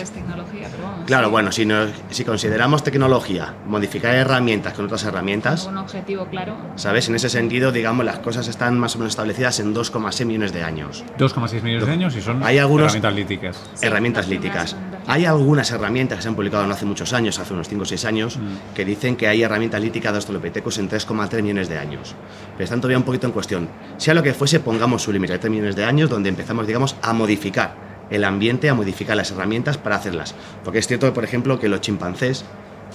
Claro, 1.08 1.28
sí. 1.28 1.32
bueno, 1.32 1.52
si, 1.52 1.66
nos- 1.66 1.90
si 2.12 2.24
consideramos 2.24 2.84
tecnología, 2.84 3.56
modificar 3.66 4.14
herramientas 4.14 4.74
con 4.74 4.86
otras 4.86 5.04
herramientas, 5.06 5.66
Un 5.66 5.78
objetivo 5.78 6.28
claro. 6.28 6.56
¿sabes? 6.76 7.08
En 7.10 7.16
ese 7.16 7.30
sentido, 7.30 7.72
digamos, 7.72 8.06
las 8.06 8.20
cosas 8.20 8.48
están 8.48 8.78
más 8.78 8.96
o 8.96 9.00
menos 9.00 9.14
establecidas 9.14 9.60
en 9.60 9.74
2,6 9.74 10.26
millones 10.26 10.54
de 10.54 10.64
años. 10.64 11.04
2,6 11.18 11.64
millones 11.64 11.88
de 11.88 11.92
años 11.94 12.16
y 12.16 12.22
son 12.22 12.44
Hay 12.44 12.60
algunos- 12.60 12.86
herramientas 12.94 13.16
líticas. 13.16 13.58
Sí, 13.74 13.86
herramientas 13.88 14.28
líticas. 14.28 14.76
Hay 15.08 15.26
algunas 15.26 15.72
herramientas 15.72 16.18
que 16.18 16.22
se 16.24 16.28
han 16.28 16.36
publicado 16.36 16.68
no 16.68 16.74
hace 16.74 16.86
muchos 16.86 17.14
años, 17.14 17.40
hace 17.40 17.54
unos 17.54 17.70
5 17.70 17.84
o 17.84 17.86
6 17.86 18.04
años, 18.06 18.38
Mm. 18.38 18.74
que 18.76 18.84
dicen 18.84 19.16
que 19.16 19.28
hay 19.30 19.42
herramientas 19.42 19.82
líticas 19.82 20.12
de 20.12 20.18
Australopithecus 20.18 20.78
en 20.80 20.90
3,3 20.90 21.42
millones 21.42 21.70
de 21.70 21.78
años. 21.80 22.14
Pero 22.54 22.64
están 22.66 22.82
todavía 22.82 22.98
un 22.98 23.04
poquito 23.06 23.26
en 23.28 23.32
cuestión. 23.34 23.70
Sea 23.98 24.14
lo 24.14 24.22
que 24.22 24.34
fuese, 24.34 24.60
pongamos 24.60 25.02
su 25.04 25.14
límite 25.14 25.34
de 25.34 25.40
3 25.40 25.50
millones 25.52 25.76
de 25.78 25.86
años, 25.86 26.10
donde 26.10 26.28
empezamos, 26.28 26.68
digamos, 26.68 26.96
a 27.02 27.14
modificar 27.14 27.87
el 28.10 28.24
ambiente, 28.24 28.70
a 28.70 28.74
modificar 28.74 29.16
las 29.18 29.32
herramientas 29.32 29.78
para 29.78 29.96
hacerlas. 29.98 30.36
Porque 30.64 30.80
es 30.80 30.88
cierto, 30.88 31.14
por 31.14 31.24
ejemplo, 31.24 31.60
que 31.60 31.68
los 31.70 31.82
chimpancés 31.82 32.46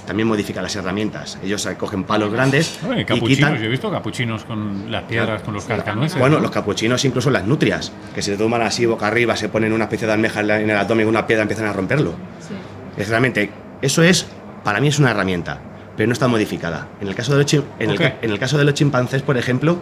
también 0.06 0.26
modifican 0.26 0.62
las 0.64 0.74
herramientas. 0.74 1.38
Ellos 1.44 1.64
eh, 1.66 1.76
cogen 1.76 2.04
palos 2.04 2.32
grandes 2.32 2.78
Oye, 2.88 3.02
y 3.02 3.04
capuchinos, 3.04 3.28
quitan... 3.36 3.56
yo 3.58 3.64
he 3.64 3.68
visto 3.68 3.90
capuchinos 3.90 4.44
con 4.44 4.90
las 4.90 5.04
piedras, 5.04 5.42
con 5.42 5.54
los 5.54 5.64
cascanueces. 5.64 6.18
Bueno, 6.18 6.36
¿no? 6.36 6.42
los 6.42 6.50
capuchinos, 6.50 7.04
incluso 7.04 7.30
las 7.30 7.44
nutrias, 7.46 7.92
que 8.14 8.22
se 8.22 8.36
toman 8.36 8.62
así 8.62 8.86
boca 8.86 9.06
arriba, 9.06 9.36
se 9.36 9.48
ponen 9.48 9.72
una 9.72 9.84
especie 9.84 10.06
de 10.06 10.14
almeja 10.14 10.40
en 10.40 10.70
el 10.70 10.76
abdomen, 10.76 11.06
una 11.06 11.26
piedra, 11.26 11.42
empiezan 11.42 11.66
a 11.66 11.72
romperlo. 11.72 12.12
Sí. 12.40 12.54
Es 13.00 13.08
realmente, 13.08 13.50
eso 13.80 14.02
es, 14.02 14.26
para 14.64 14.80
mí 14.80 14.88
es 14.88 14.98
una 14.98 15.10
herramienta, 15.12 15.58
pero 15.96 16.06
no 16.08 16.14
está 16.14 16.26
modificada. 16.26 16.88
En 17.00 17.06
el 17.08 17.14
caso 17.14 17.32
de 17.32 17.38
los, 17.38 17.46
chim- 17.46 17.64
en 17.78 17.90
el 17.90 17.96
Ok. 17.96 18.02
ca- 18.02 18.14
en 18.22 18.30
el 18.30 18.38
caso 18.38 18.58
de 18.58 18.64
los 18.64 18.74
chimpancés, 18.74 19.22
por 19.22 19.36
ejemplo, 19.36 19.78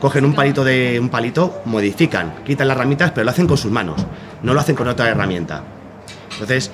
cogen 0.00 0.24
un 0.26 0.34
palito 0.34 0.62
de 0.64 1.00
un 1.00 1.08
palito, 1.08 1.62
modifican, 1.64 2.34
quitan 2.44 2.68
las 2.68 2.76
ramitas, 2.76 3.10
pero 3.12 3.24
lo 3.24 3.30
hacen 3.30 3.46
con 3.46 3.56
sus 3.56 3.72
manos, 3.72 4.04
no 4.46 4.54
lo 4.54 4.60
hacen 4.60 4.76
con 4.76 4.86
otra 4.86 5.08
herramienta. 5.08 5.64
Entonces, 6.30 6.70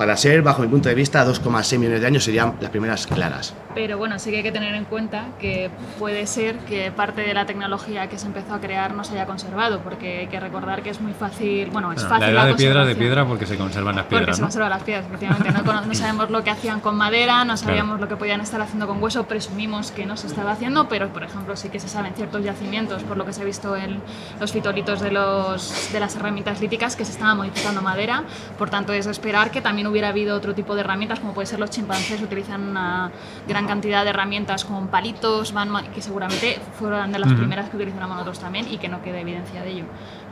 para 0.00 0.16
ser, 0.16 0.40
bajo 0.40 0.62
mi 0.62 0.68
punto 0.68 0.88
de 0.88 0.94
vista, 0.94 1.26
2,6 1.26 1.76
millones 1.76 2.00
de 2.00 2.06
años 2.06 2.24
serían 2.24 2.54
las 2.58 2.70
primeras 2.70 3.06
claras. 3.06 3.52
Pero 3.74 3.98
bueno, 3.98 4.18
sí 4.18 4.30
que 4.30 4.38
hay 4.38 4.42
que 4.42 4.50
tener 4.50 4.74
en 4.74 4.86
cuenta 4.86 5.26
que 5.38 5.70
puede 5.98 6.26
ser 6.26 6.56
que 6.60 6.90
parte 6.90 7.20
de 7.20 7.34
la 7.34 7.44
tecnología 7.44 8.08
que 8.08 8.16
se 8.16 8.26
empezó 8.26 8.54
a 8.54 8.60
crear 8.62 8.94
no 8.94 9.04
se 9.04 9.12
haya 9.12 9.26
conservado, 9.26 9.80
porque 9.80 10.20
hay 10.20 10.26
que 10.28 10.40
recordar 10.40 10.82
que 10.82 10.88
es 10.88 11.02
muy 11.02 11.12
fácil, 11.12 11.68
bueno, 11.70 11.92
es 11.92 12.02
Ah, 12.02 12.08
fácil 12.08 12.34
la 12.34 12.44
edad 12.44 12.46
de 12.46 12.54
piedra 12.54 12.86
de 12.86 12.96
piedra 12.96 13.26
porque 13.26 13.44
se 13.44 13.58
conservan 13.58 13.94
las 13.94 14.06
Porque 14.06 14.16
piedras, 14.20 14.36
se 14.36 14.40
¿no? 14.40 14.46
conservan 14.46 14.70
las 14.70 14.82
piedras, 14.84 15.04
efectivamente. 15.04 15.52
No, 15.52 15.82
no 15.82 15.94
sabemos 15.94 16.30
lo 16.30 16.42
que 16.44 16.50
hacían 16.50 16.80
con 16.80 16.96
madera, 16.96 17.44
no 17.44 17.58
sabíamos 17.58 18.00
lo 18.00 18.08
que 18.08 18.16
podían 18.16 18.40
estar 18.40 18.62
haciendo 18.62 18.86
con 18.86 19.02
hueso, 19.02 19.24
presumimos 19.24 19.90
que 19.90 20.06
no 20.06 20.16
se 20.16 20.28
estaba 20.28 20.52
haciendo, 20.52 20.88
pero 20.88 21.08
por 21.12 21.24
ejemplo 21.24 21.56
sí 21.56 21.68
que 21.68 21.78
se 21.78 21.88
saben 21.88 22.14
ciertos 22.14 22.42
yacimientos, 22.42 23.02
por 23.02 23.18
lo 23.18 23.26
que 23.26 23.34
se 23.34 23.42
ha 23.42 23.44
visto 23.44 23.76
en 23.76 24.00
los 24.40 24.50
fitolitos 24.50 25.02
de, 25.02 25.10
los, 25.10 25.92
de 25.92 26.00
las 26.00 26.16
herramientas 26.16 26.62
líticas, 26.62 26.96
que 26.96 27.04
se 27.04 27.12
estaba 27.12 27.34
modificando 27.34 27.82
madera. 27.82 28.24
Por 28.56 28.70
tanto, 28.70 28.94
es 28.94 29.04
de 29.04 29.12
esperar 29.12 29.50
que 29.50 29.60
también 29.60 29.89
hubiera 29.90 30.08
habido 30.08 30.36
otro 30.36 30.54
tipo 30.54 30.74
de 30.74 30.80
herramientas, 30.80 31.20
como 31.20 31.34
puede 31.34 31.46
ser 31.46 31.58
los 31.60 31.70
chimpancés, 31.70 32.20
utilizan 32.22 32.62
una 32.70 33.10
gran 33.46 33.66
cantidad 33.66 34.04
de 34.04 34.10
herramientas 34.10 34.64
con 34.64 34.88
palitos, 34.88 35.52
van 35.52 35.70
que 35.92 36.00
seguramente 36.00 36.58
fueron 36.78 37.12
de 37.12 37.18
las 37.18 37.28
Ujú. 37.30 37.38
primeras 37.40 37.68
que 37.68 37.76
utilizamos 37.76 38.08
nosotros 38.08 38.38
también 38.38 38.66
y 38.72 38.78
que 38.78 38.88
no 38.88 39.02
quede 39.02 39.20
evidencia 39.20 39.62
de 39.62 39.70
ello. 39.70 39.84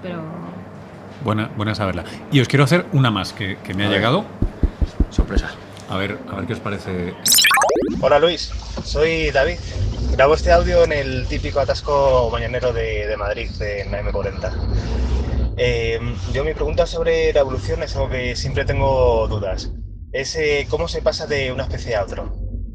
Pero 0.03 0.23
Buena, 1.25 1.51
buena 1.57 1.75
saberla. 1.75 2.05
Y 2.31 2.39
os 2.41 2.47
quiero 2.47 2.63
hacer 2.65 2.87
una 2.93 3.11
más 3.11 3.33
que, 3.33 3.59
que 3.65 3.75
me 3.75 3.83
ha 3.83 3.87
A 3.87 3.91
ver. 3.91 3.99
llegado. 3.99 4.25
Sorpresa. 5.11 5.51
A 5.91 5.97
ver, 5.97 6.17
a 6.31 6.37
ver 6.37 6.47
qué 6.47 6.53
os 6.53 6.61
parece. 6.61 7.15
Hola 8.01 8.19
Luis, 8.21 8.53
soy 8.85 9.31
David. 9.33 9.57
Grabo 10.13 10.35
este 10.35 10.53
audio 10.53 10.85
en 10.85 10.93
el 10.93 11.27
típico 11.27 11.59
atasco 11.61 12.29
mañanero 12.31 12.73
de, 12.73 13.07
de 13.07 13.17
Madrid, 13.17 13.51
en 13.61 13.91
la 13.91 14.03
M40. 14.03 14.53
Eh, 15.59 15.99
yo 16.33 16.45
mi 16.45 16.55
pregunta 16.55 16.87
sobre 16.87 17.33
la 17.33 17.41
evolución 17.41 17.83
es 17.83 17.97
algo 17.97 18.09
que 18.09 18.37
siempre 18.37 18.65
tengo 18.65 19.27
dudas. 19.29 19.73
Es 20.13 20.37
eh, 20.37 20.67
cómo 20.71 20.89
se 20.89 21.03
pasa 21.03 21.27
de 21.27 21.53
una 21.53 21.65
especie 21.65 21.97
a 21.97 22.05
otra. 22.05 22.25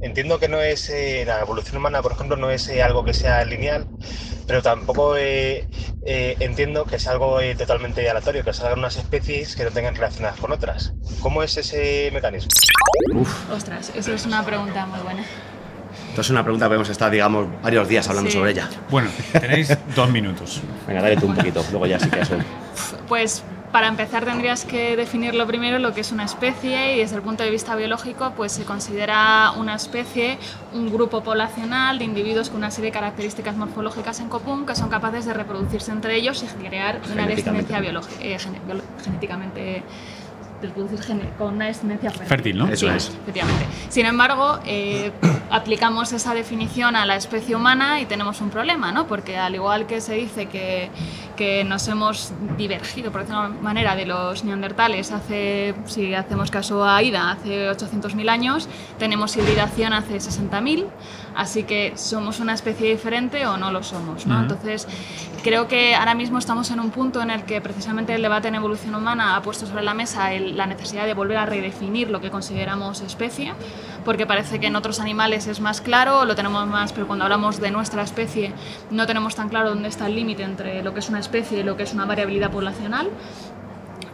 Entiendo 0.04 0.38
que 0.38 0.50
no 0.50 0.60
es 0.60 0.90
eh, 0.90 1.24
la 1.26 1.40
evolución 1.40 1.78
humana, 1.78 2.02
por 2.02 2.12
ejemplo, 2.12 2.36
no 2.36 2.52
es 2.52 2.68
eh, 2.68 2.84
algo 2.84 3.06
que 3.06 3.14
sea 3.14 3.46
lineal, 3.46 3.88
pero 4.46 4.62
tampoco 4.62 5.16
eh, 5.16 5.66
eh, 6.06 6.36
entiendo 6.42 6.84
que 6.84 7.00
sea 7.00 7.14
algo 7.14 7.40
totalmente 7.58 8.10
aleatorio, 8.10 8.44
que 8.44 8.52
salgan 8.52 8.80
unas 8.80 8.98
especies 8.98 9.56
que 9.56 9.64
no 9.64 9.72
tengan 9.72 9.96
relacionadas 9.96 10.38
con 10.42 10.52
otras. 10.52 10.94
¿Cómo 11.22 11.42
es 11.42 11.56
ese 11.56 12.12
mecanismo? 12.12 12.52
ostras, 13.50 13.94
eso 13.96 14.14
es 14.14 14.26
una 14.26 14.44
pregunta 14.44 14.86
muy 14.88 15.00
buena. 15.00 15.24
Entonces, 16.14 16.30
una 16.30 16.44
pregunta 16.44 16.70
que 16.70 16.76
hemos 16.76 16.90
estado, 16.90 17.10
digamos, 17.10 17.48
varios 17.64 17.88
días 17.88 18.08
hablando 18.08 18.30
Sí. 18.30 18.38
sobre 18.38 18.52
ella. 18.52 18.70
Bueno, 18.92 19.10
tenéis 19.32 19.76
dos 19.96 20.12
minutos. 20.12 20.62
Venga, 20.88 21.02
dale 21.02 21.18
tú 21.18 21.26
un 21.26 21.34
poquito, 21.36 21.66
luego 21.72 21.88
ya 21.88 22.00
sí 22.00 22.08
que 22.08 22.20
eso. 22.20 22.36
Pues 23.08 23.44
para 23.72 23.88
empezar 23.88 24.24
tendrías 24.24 24.64
que 24.64 24.96
definir 24.96 25.34
lo 25.34 25.48
primero 25.48 25.80
lo 25.80 25.92
que 25.96 26.02
es 26.02 26.12
una 26.12 26.24
especie 26.26 26.96
y 26.96 27.00
desde 27.00 27.16
el 27.16 27.24
punto 27.24 27.42
de 27.42 27.50
vista 27.50 27.76
biológico 27.76 28.32
pues 28.38 28.52
se 28.52 28.64
considera 28.66 29.54
una 29.58 29.74
especie 29.74 30.38
un 30.74 30.94
grupo 30.94 31.24
poblacional 31.24 31.98
de 31.98 32.06
individuos 32.06 32.50
con 32.50 32.58
una 32.58 32.70
serie 32.70 32.92
de 32.92 32.94
características 32.94 33.56
morfológicas 33.56 34.20
en 34.20 34.30
común 34.30 34.68
que 34.68 34.76
son 34.76 34.90
capaces 34.90 35.26
de 35.26 35.34
reproducirse 35.34 35.92
entre 35.92 36.16
ellos 36.16 36.44
y 36.44 36.64
crear 36.64 37.02
una 37.12 37.26
descendencia 37.26 37.80
biológica, 37.80 38.20
genéticamente 39.04 39.82
reproducir 40.64 41.00
con 41.38 41.54
una 41.56 41.66
descendencia 41.68 42.10
fértil. 42.10 42.28
Fértil, 42.28 42.58
¿no? 42.58 42.68
Eso 42.70 42.88
Sí, 42.90 42.96
es. 42.96 43.08
efectivamente. 43.10 43.66
Sin 43.90 44.06
embargo, 44.06 44.60
eh, 44.66 45.12
aplicamos 45.52 46.12
esa 46.14 46.34
definición 46.34 46.96
a 46.96 47.06
la 47.06 47.16
especie 47.16 47.56
humana 47.56 48.02
y 48.02 48.06
tenemos 48.06 48.42
un 48.42 48.50
problema, 48.50 48.92
¿no? 48.92 49.06
Porque 49.08 49.38
al 49.38 49.56
igual 49.56 49.86
que 49.86 50.02
se 50.02 50.14
dice 50.16 50.48
que, 50.48 50.90
que 51.38 51.64
nos 51.64 51.88
hemos 51.88 52.34
divergido, 52.58 53.12
por 53.12 53.22
decirlo 53.22 53.42
de 53.42 53.46
alguna 53.48 53.62
manera, 53.64 53.96
de 53.96 54.06
los 54.06 54.44
neandertales 54.44 55.12
hace, 55.12 55.76
si 55.86 56.14
hacemos 56.14 56.50
caso 56.52 56.84
a 56.86 57.02
Ida, 57.04 57.32
hace 57.32 57.70
800.000 57.70 58.30
años, 58.30 58.68
tenemos 58.98 59.36
hibridación 59.38 59.94
hace 59.94 60.18
60.000, 60.18 60.86
así 61.36 61.64
que 61.64 61.94
somos 61.96 62.40
una 62.40 62.54
especie 62.54 62.90
diferente 62.90 63.46
o 63.46 63.58
no 63.58 63.72
lo 63.72 63.84
somos, 63.84 64.26
¿no? 64.26 64.36
Ujú. 64.36 64.44
Entonces, 64.44 64.88
creo 65.44 65.68
que 65.68 65.96
ahora 65.96 66.14
mismo 66.16 66.38
estamos 66.40 66.72
en 66.72 66.80
un 66.80 66.90
punto 66.92 67.22
en 67.22 67.30
el 67.32 67.44
que 67.44 67.62
precisamente 67.62 68.14
el 68.16 68.22
debate 68.22 68.48
en 68.48 68.56
evolución 68.56 68.96
humana 68.96 69.36
ha 69.36 69.42
puesto 69.42 69.66
sobre 69.66 69.84
la 69.84 69.94
mesa 69.94 70.34
el- 70.34 70.53
la 70.54 70.66
necesidad 70.66 71.06
de 71.06 71.14
volver 71.14 71.38
a 71.38 71.46
redefinir 71.46 72.10
lo 72.10 72.22
que 72.22 72.32
consideramos 72.32 73.02
especie, 73.02 73.54
porque 74.06 74.26
parece 74.26 74.60
que 74.60 74.68
en 74.68 74.76
otros 74.76 75.00
animales 75.00 75.48
es 75.48 75.60
más 75.60 75.82
claro, 75.82 76.26
lo 76.26 76.36
tenemos 76.36 76.68
más, 76.68 76.94
pero 76.94 77.08
cuando 77.08 77.26
hablamos 77.26 77.60
de 77.60 77.72
nuestra 77.72 78.04
especie 78.04 78.54
no 78.92 79.06
tenemos 79.06 79.36
tan 79.36 79.50
claro 79.50 79.70
dónde 79.70 79.90
está 79.90 80.08
el 80.08 80.16
límite 80.16 80.44
entre 80.44 80.84
lo 80.84 80.94
que 80.94 81.00
es 81.00 81.10
una 81.10 81.20
especie 81.20 81.60
y 81.60 81.64
lo 81.64 81.78
que 81.78 81.84
es 81.84 81.94
una 81.94 82.06
variabilidad 82.06 82.52
poblacional. 82.52 83.10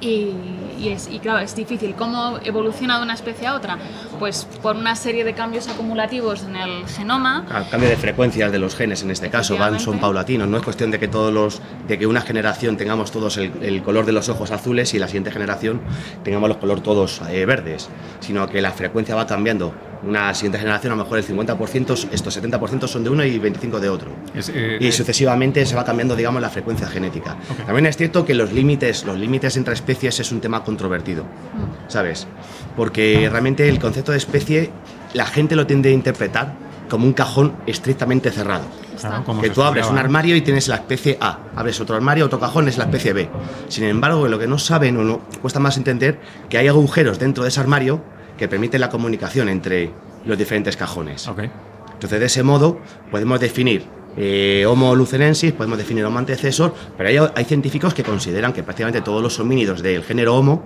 Y, 0.01 0.33
y 0.79 0.89
es, 0.89 1.09
y 1.09 1.19
claro, 1.19 1.39
es 1.39 1.55
difícil. 1.55 1.93
¿Cómo 1.95 2.39
evoluciona 2.43 2.97
de 2.97 3.03
una 3.03 3.13
especie 3.13 3.47
a 3.47 3.55
otra? 3.55 3.77
Pues 4.17 4.45
por 4.61 4.75
una 4.75 4.95
serie 4.95 5.23
de 5.23 5.33
cambios 5.33 5.67
acumulativos 5.67 6.43
en 6.43 6.55
el 6.55 6.87
genoma, 6.87 7.45
Al 7.49 7.69
cambio 7.69 7.89
de 7.89 7.97
frecuencias 7.97 8.51
de 8.51 8.59
los 8.59 8.75
genes 8.75 9.03
en 9.03 9.11
este 9.11 9.29
caso 9.29 9.57
van 9.57 9.79
son 9.79 9.99
paulatinos 9.99 10.47
no 10.47 10.57
es 10.57 10.63
cuestión 10.63 10.91
de 10.91 10.99
que 10.99 11.07
todos 11.07 11.33
los 11.33 11.61
de 11.87 11.97
que 11.97 12.07
una 12.07 12.21
generación 12.21 12.77
tengamos 12.77 13.11
todos 13.11 13.37
el, 13.37 13.51
el 13.61 13.81
color 13.83 14.05
de 14.05 14.11
los 14.11 14.29
ojos 14.29 14.51
azules 14.51 14.93
y 14.93 14.99
la 14.99 15.07
siguiente 15.07 15.31
generación 15.31 15.81
tengamos 16.23 16.49
los 16.49 16.57
color 16.57 16.81
todos 16.81 17.21
eh, 17.29 17.45
verdes 17.45 17.89
sino 18.19 18.47
que 18.47 18.61
la 18.61 18.71
frecuencia 18.71 19.15
va 19.15 19.25
cambiando 19.27 19.73
una 20.03 20.33
siguiente 20.33 20.59
generación 20.59 20.93
a 20.93 20.95
lo 20.95 21.03
mejor 21.03 21.19
el 21.19 21.25
50% 21.25 22.09
estos 22.11 22.41
70% 22.41 22.87
son 22.87 23.03
de 23.03 23.09
uno 23.09 23.23
y 23.23 23.37
25 23.37 23.79
de 23.79 23.89
otro. 23.89 24.11
Es, 24.33 24.49
eh, 24.49 24.77
y 24.79 24.87
eh, 24.87 24.91
sucesivamente 24.91 25.65
se 25.65 25.75
va 25.75 25.83
cambiando 25.83 26.15
digamos 26.15 26.41
la 26.41 26.49
frecuencia 26.49 26.87
genética. 26.87 27.37
También 27.65 27.85
es 27.85 27.97
cierto 27.97 28.25
que 28.25 28.33
los 28.33 28.53
límites 28.53 29.05
los 29.05 29.17
límites 29.17 29.57
entre 29.57 29.73
especies 29.73 30.19
es 30.19 30.31
un 30.31 30.41
tema 30.41 30.63
controvertido 30.63 31.25
¿sabes? 31.87 32.27
Porque 32.75 33.27
realmente 33.29 33.67
el 33.67 33.79
concepto 33.79 34.11
de 34.11 34.17
especie 34.17 34.71
la 35.13 35.25
gente 35.25 35.55
lo 35.55 35.65
tiende 35.65 35.89
a 35.89 35.91
interpretar 35.91 36.53
como 36.89 37.05
un 37.05 37.13
cajón 37.13 37.55
estrictamente 37.67 38.31
cerrado. 38.31 38.65
claro, 38.99 39.23
como 39.23 39.41
que 39.41 39.49
tú 39.49 39.61
abres 39.63 39.87
un 39.87 39.97
armario 39.97 40.35
y 40.35 40.41
tienes 40.41 40.67
la 40.67 40.75
especie 40.75 41.17
A, 41.21 41.39
abres 41.55 41.79
otro 41.79 41.95
armario, 41.95 42.25
otro 42.25 42.39
cajón 42.39 42.67
es 42.67 42.77
la 42.77 42.85
especie 42.85 43.13
B. 43.13 43.29
Sin 43.67 43.83
embargo, 43.83 44.27
lo 44.27 44.39
que 44.39 44.47
no 44.47 44.57
saben 44.57 44.97
o 44.97 45.03
no 45.03 45.19
cuesta 45.41 45.59
más 45.59 45.77
entender 45.77 46.19
que 46.49 46.57
hay 46.57 46.67
agujeros 46.67 47.19
dentro 47.19 47.43
de 47.43 47.49
ese 47.49 47.59
armario 47.59 48.01
que 48.39 48.47
permiten 48.47 48.81
la 48.81 48.89
comunicación 48.89 49.49
entre 49.49 49.91
los 50.25 50.37
diferentes 50.37 50.75
cajones. 50.77 51.27
Ok. 51.27 51.41
Entonces, 51.93 52.19
de 52.19 52.25
ese 52.25 52.41
modo, 52.43 52.79
podemos 53.11 53.39
definir 53.39 53.83
eh, 54.17 54.65
Homo 54.67 54.95
lucenensis, 54.95 55.51
podemos 55.51 55.77
definir 55.77 56.03
Homo 56.05 56.17
antecesor, 56.17 56.73
pero 56.97 57.09
hay, 57.09 57.31
hay 57.35 57.45
científicos 57.45 57.93
que 57.93 58.03
consideran 58.03 58.53
que 58.53 58.63
prácticamente 58.63 59.01
todos 59.01 59.21
los 59.21 59.37
homínidos 59.39 59.83
del 59.83 60.03
género 60.03 60.35
Homo 60.35 60.63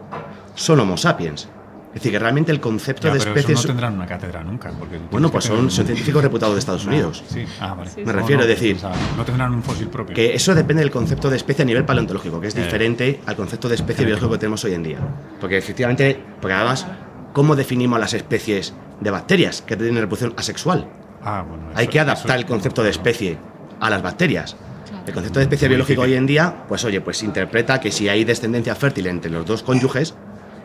son 0.55 0.79
Homo 0.79 0.95
sapiens. 0.95 1.49
Es 1.89 1.95
decir, 2.01 2.11
que 2.11 2.17
realmente 2.17 2.51
el 2.51 2.59
concepto 2.59 3.07
Ya, 3.07 3.13
de 3.13 3.19
pero 3.19 3.31
especie 3.31 3.53
eso 3.53 3.61
es- 3.61 3.67
no 3.67 3.73
tendrán 3.73 3.93
una 3.93 4.07
cátedra 4.07 4.43
nunca. 4.43 4.71
Porque 4.71 4.97
Bueno, 5.11 5.29
pues 5.29 5.45
son, 5.45 5.59
un- 5.59 5.69
son 5.71 5.85
científicos 5.85 6.23
reputados 6.23 6.55
de 6.55 6.59
Estados 6.59 6.85
Ah, 6.85 6.89
Unidos. 6.89 7.23
Sí, 7.27 7.45
ah, 7.59 7.75
vale. 7.75 7.91
Me 8.03 8.11
refiero 8.11 8.41
a 8.41 8.45
decir- 8.47 8.77
no 9.15 9.23
tendrán 9.23 9.53
un 9.53 9.61
fósil 9.61 9.87
propio. 9.89 10.15
Que 10.15 10.33
eso 10.33 10.55
depende 10.55 10.81
del 10.81 10.89
concepto 10.89 11.29
de 11.29 11.37
especie 11.37 11.61
a 11.61 11.65
nivel 11.67 11.85
paleontológico, 11.85 12.41
que 12.41 12.47
es 12.47 12.55
Eh. 12.55 12.63
diferente 12.63 13.19
al 13.27 13.35
concepto 13.35 13.69
de 13.69 13.75
especie 13.75 14.05
biológico 14.05 14.31
que 14.31 14.37
tenemos 14.39 14.63
hoy 14.63 14.73
en 14.73 14.81
día. 14.83 14.97
Porque 15.39 15.57
efectivamente, 15.57 16.19
porque 16.41 16.53
además, 16.55 16.87
¿cómo 17.33 17.55
definimos 17.55 17.99
las 17.99 18.13
especies 18.13 18.73
de 19.01 19.11
bacterias 19.11 19.61
que 19.61 19.75
tienen 19.75 19.95
reproducción 19.95 20.33
asexual? 20.37 20.87
Ah, 21.21 21.43
bueno, 21.47 21.63
Hay 21.75 21.83
eso- 21.85 21.91
que 21.91 21.97
eso- 21.99 22.03
adaptar 22.11 22.37
el 22.37 22.45
concepto 22.45 22.83
de 22.83 22.89
especie 22.91 23.37
a 23.79 23.89
las 23.89 24.01
bacterias. 24.01 24.55
El 25.05 25.13
concepto 25.13 25.39
de 25.39 25.43
especie 25.43 25.67
difícil. 25.67 25.99
hoy 25.99 26.13
en 26.17 26.25
día, 26.25 26.63
pues 26.69 26.85
oye, 26.85 27.01
pues 27.01 27.23
interpreta 27.23 27.79
que 27.81 27.91
si 27.91 28.07
hay 28.07 28.23
descendencia 28.23 28.73
fértil 28.75 29.07
entre 29.07 29.29
los 29.31 29.45
dos 29.45 29.61
cónyuges, 29.63 30.15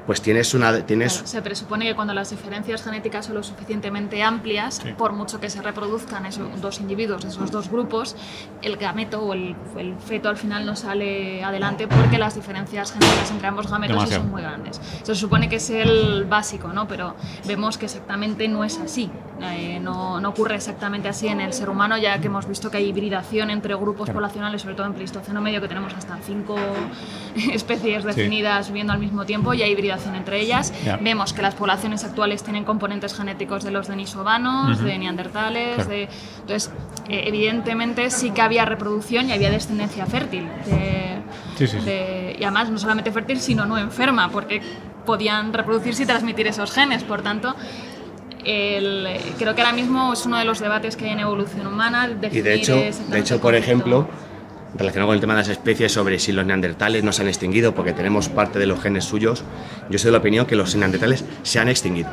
pues 0.09 0.23
tienes 0.23 0.55
una 0.55 0.87
tienes 0.87 1.13
Claro, 1.13 1.27
se 1.29 1.43
presupone 1.43 1.85
que 1.85 1.95
cuando 1.95 2.15
las 2.15 2.31
diferencias 2.31 2.83
genéticas 2.83 3.27
son 3.27 3.35
lo 3.35 3.43
suficientemente 3.43 4.23
amplias, 4.23 4.77
Sí. 4.83 4.95
por 4.97 5.13
mucho 5.13 5.39
que 5.39 5.51
se 5.51 5.61
reproduzcan 5.61 6.25
esos 6.25 6.63
dos 6.63 6.81
individuos, 6.81 7.27
esos 7.27 7.51
dos 7.51 7.69
grupos, 7.71 8.17
el 8.63 8.79
gameto 8.79 9.21
o 9.21 9.35
el, 9.35 9.55
el 9.77 9.95
feto 9.99 10.31
al 10.31 10.39
final 10.39 10.65
no 10.65 10.77
sale 10.77 11.45
adelante 11.45 11.87
porque 11.87 12.17
las 12.17 12.35
diferencias 12.35 12.91
genéticas 12.93 13.31
entre 13.33 13.49
ambos 13.49 13.71
gametos 13.71 13.97
sí 13.97 13.99
Demasiado. 13.99 14.23
son 14.25 14.31
muy 14.31 14.41
grandes. 14.41 14.81
Se 15.03 15.15
supone 15.15 15.51
que 15.51 15.57
es 15.57 15.69
el 15.69 16.25
básico, 16.25 16.69
¿no? 16.69 16.89
pero 16.89 17.15
vemos 17.47 17.77
que 17.77 17.85
exactamente 17.85 18.49
no 18.49 18.65
es 18.65 18.79
así. 18.79 19.11
Eh, 19.43 19.79
no, 19.79 20.21
no 20.23 20.31
ocurre 20.31 20.55
exactamente 20.57 21.09
así 21.11 21.29
en 21.29 21.43
el 21.43 21.53
ser 21.53 21.69
humano, 21.69 21.99
ya 21.99 22.19
que 22.19 22.29
hemos 22.29 22.49
visto 22.49 22.71
que 22.71 22.79
hay 22.79 22.87
hibridación 22.87 23.51
entre 23.51 23.75
grupos 23.77 24.09
poblacionales, 24.09 24.63
sobre 24.63 24.75
todo 24.75 24.87
en 24.87 24.95
Pleistoceno 24.95 25.43
medio, 25.43 25.61
que 25.61 25.69
tenemos 25.69 25.93
hasta 25.93 26.17
cinco 26.25 26.57
especies 27.53 28.05
definidas 28.05 28.69
viviendo 28.69 28.95
al 28.95 28.99
mismo 29.01 29.27
tiempo 29.27 29.53
y 29.53 29.63
hay 29.63 29.71
hibridación 29.73 29.98
entre 30.07 30.41
ellas. 30.41 30.73
Vemos 31.01 31.33
que 31.33 31.43
las 31.43 31.55
poblaciones 31.55 32.05
actuales 32.05 32.43
tienen 32.43 32.65
componentes 32.65 33.15
genéticos 33.17 33.65
de 33.65 33.71
los 33.71 33.89
denisovanos, 33.89 34.77
Ujú. 34.79 34.87
de 34.87 34.99
neandertales, 34.99 35.75
Claro. 35.77 35.91
de... 35.91 36.09
Entonces, 36.41 36.71
eh, 37.09 37.25
evidentemente 37.27 38.11
sí 38.11 38.31
que 38.31 38.43
había 38.43 38.65
reproducción 38.65 39.29
y 39.29 39.33
había 39.33 39.51
descendencia 39.51 40.07
fértil. 40.07 40.45
de- 40.67 41.19
Sí, 41.57 41.67
sí, 41.67 41.79
sí. 41.81 41.85
de- 41.85 42.37
y 42.39 42.45
además 42.45 42.71
no 42.71 42.79
solamente 42.79 43.11
fértil, 43.11 43.41
sino 43.41 43.67
no 43.67 43.77
enferma, 43.79 44.29
porque 44.31 44.61
podían 45.05 45.53
reproducirse 45.53 46.05
y 46.05 46.07
transmitir 46.07 46.47
esos 46.47 46.71
genes. 46.71 47.03
Por 47.03 47.23
tanto, 47.23 47.55
el- 48.45 49.09
creo 49.39 49.55
que 49.55 49.63
ahora 49.63 49.73
mismo 49.75 50.13
es 50.13 50.25
uno 50.27 50.37
de 50.39 50.45
los 50.45 50.61
debates 50.61 50.97
que 50.97 51.07
hay 51.07 51.11
en 51.13 51.21
evolución 51.21 51.67
humana. 51.67 52.07
y 52.07 52.15
de 52.15 52.21
definir 52.21 52.49
hecho, 52.49 52.77
de 52.77 53.19
hecho, 53.19 53.41
por 53.41 53.55
ejemplo, 53.55 54.09
relacionado 54.77 55.09
con 55.09 55.15
el 55.15 55.21
tema 55.21 55.35
de 55.35 55.41
las 55.41 55.49
especies 55.49 55.93
sobre 55.93 56.19
si 56.19 56.33
los 56.33 56.45
neandertales 56.45 57.05
no 57.05 57.13
se 57.13 57.23
han 57.23 57.29
extinguido 57.29 57.75
porque 57.75 57.93
tenemos 57.93 58.29
parte 58.29 58.59
de 58.59 58.67
los 58.67 58.81
genes 58.81 59.05
suyos, 59.05 59.45
yo 59.91 59.99
soy 59.99 60.09
de 60.09 60.13
la 60.13 60.19
opinión 60.19 60.47
que 60.47 60.57
los 60.57 60.77
neandertales 60.77 61.25
se 61.43 61.59
han 61.59 61.69
extinguido. 61.69 62.11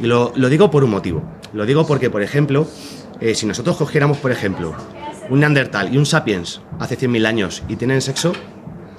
Y 0.00 0.06
lo, 0.06 0.32
digo 0.32 0.70
por 0.70 0.84
un 0.84 0.90
motivo. 0.90 1.22
Lo 1.52 1.66
digo 1.66 1.86
porque, 1.86 2.10
por 2.10 2.22
ejemplo, 2.22 2.66
eh, 3.20 3.34
si 3.34 3.46
nosotros 3.46 3.76
cogiéramos, 3.76 4.18
por 4.18 4.32
ejemplo, 4.32 4.74
un 5.30 5.40
neandertal 5.40 5.94
y 5.94 5.98
un 5.98 6.06
sapiens 6.06 6.60
hace 6.78 6.98
100.000 6.98 7.26
años 7.26 7.62
y 7.68 7.76
tienen 7.76 8.00
sexo, 8.00 8.32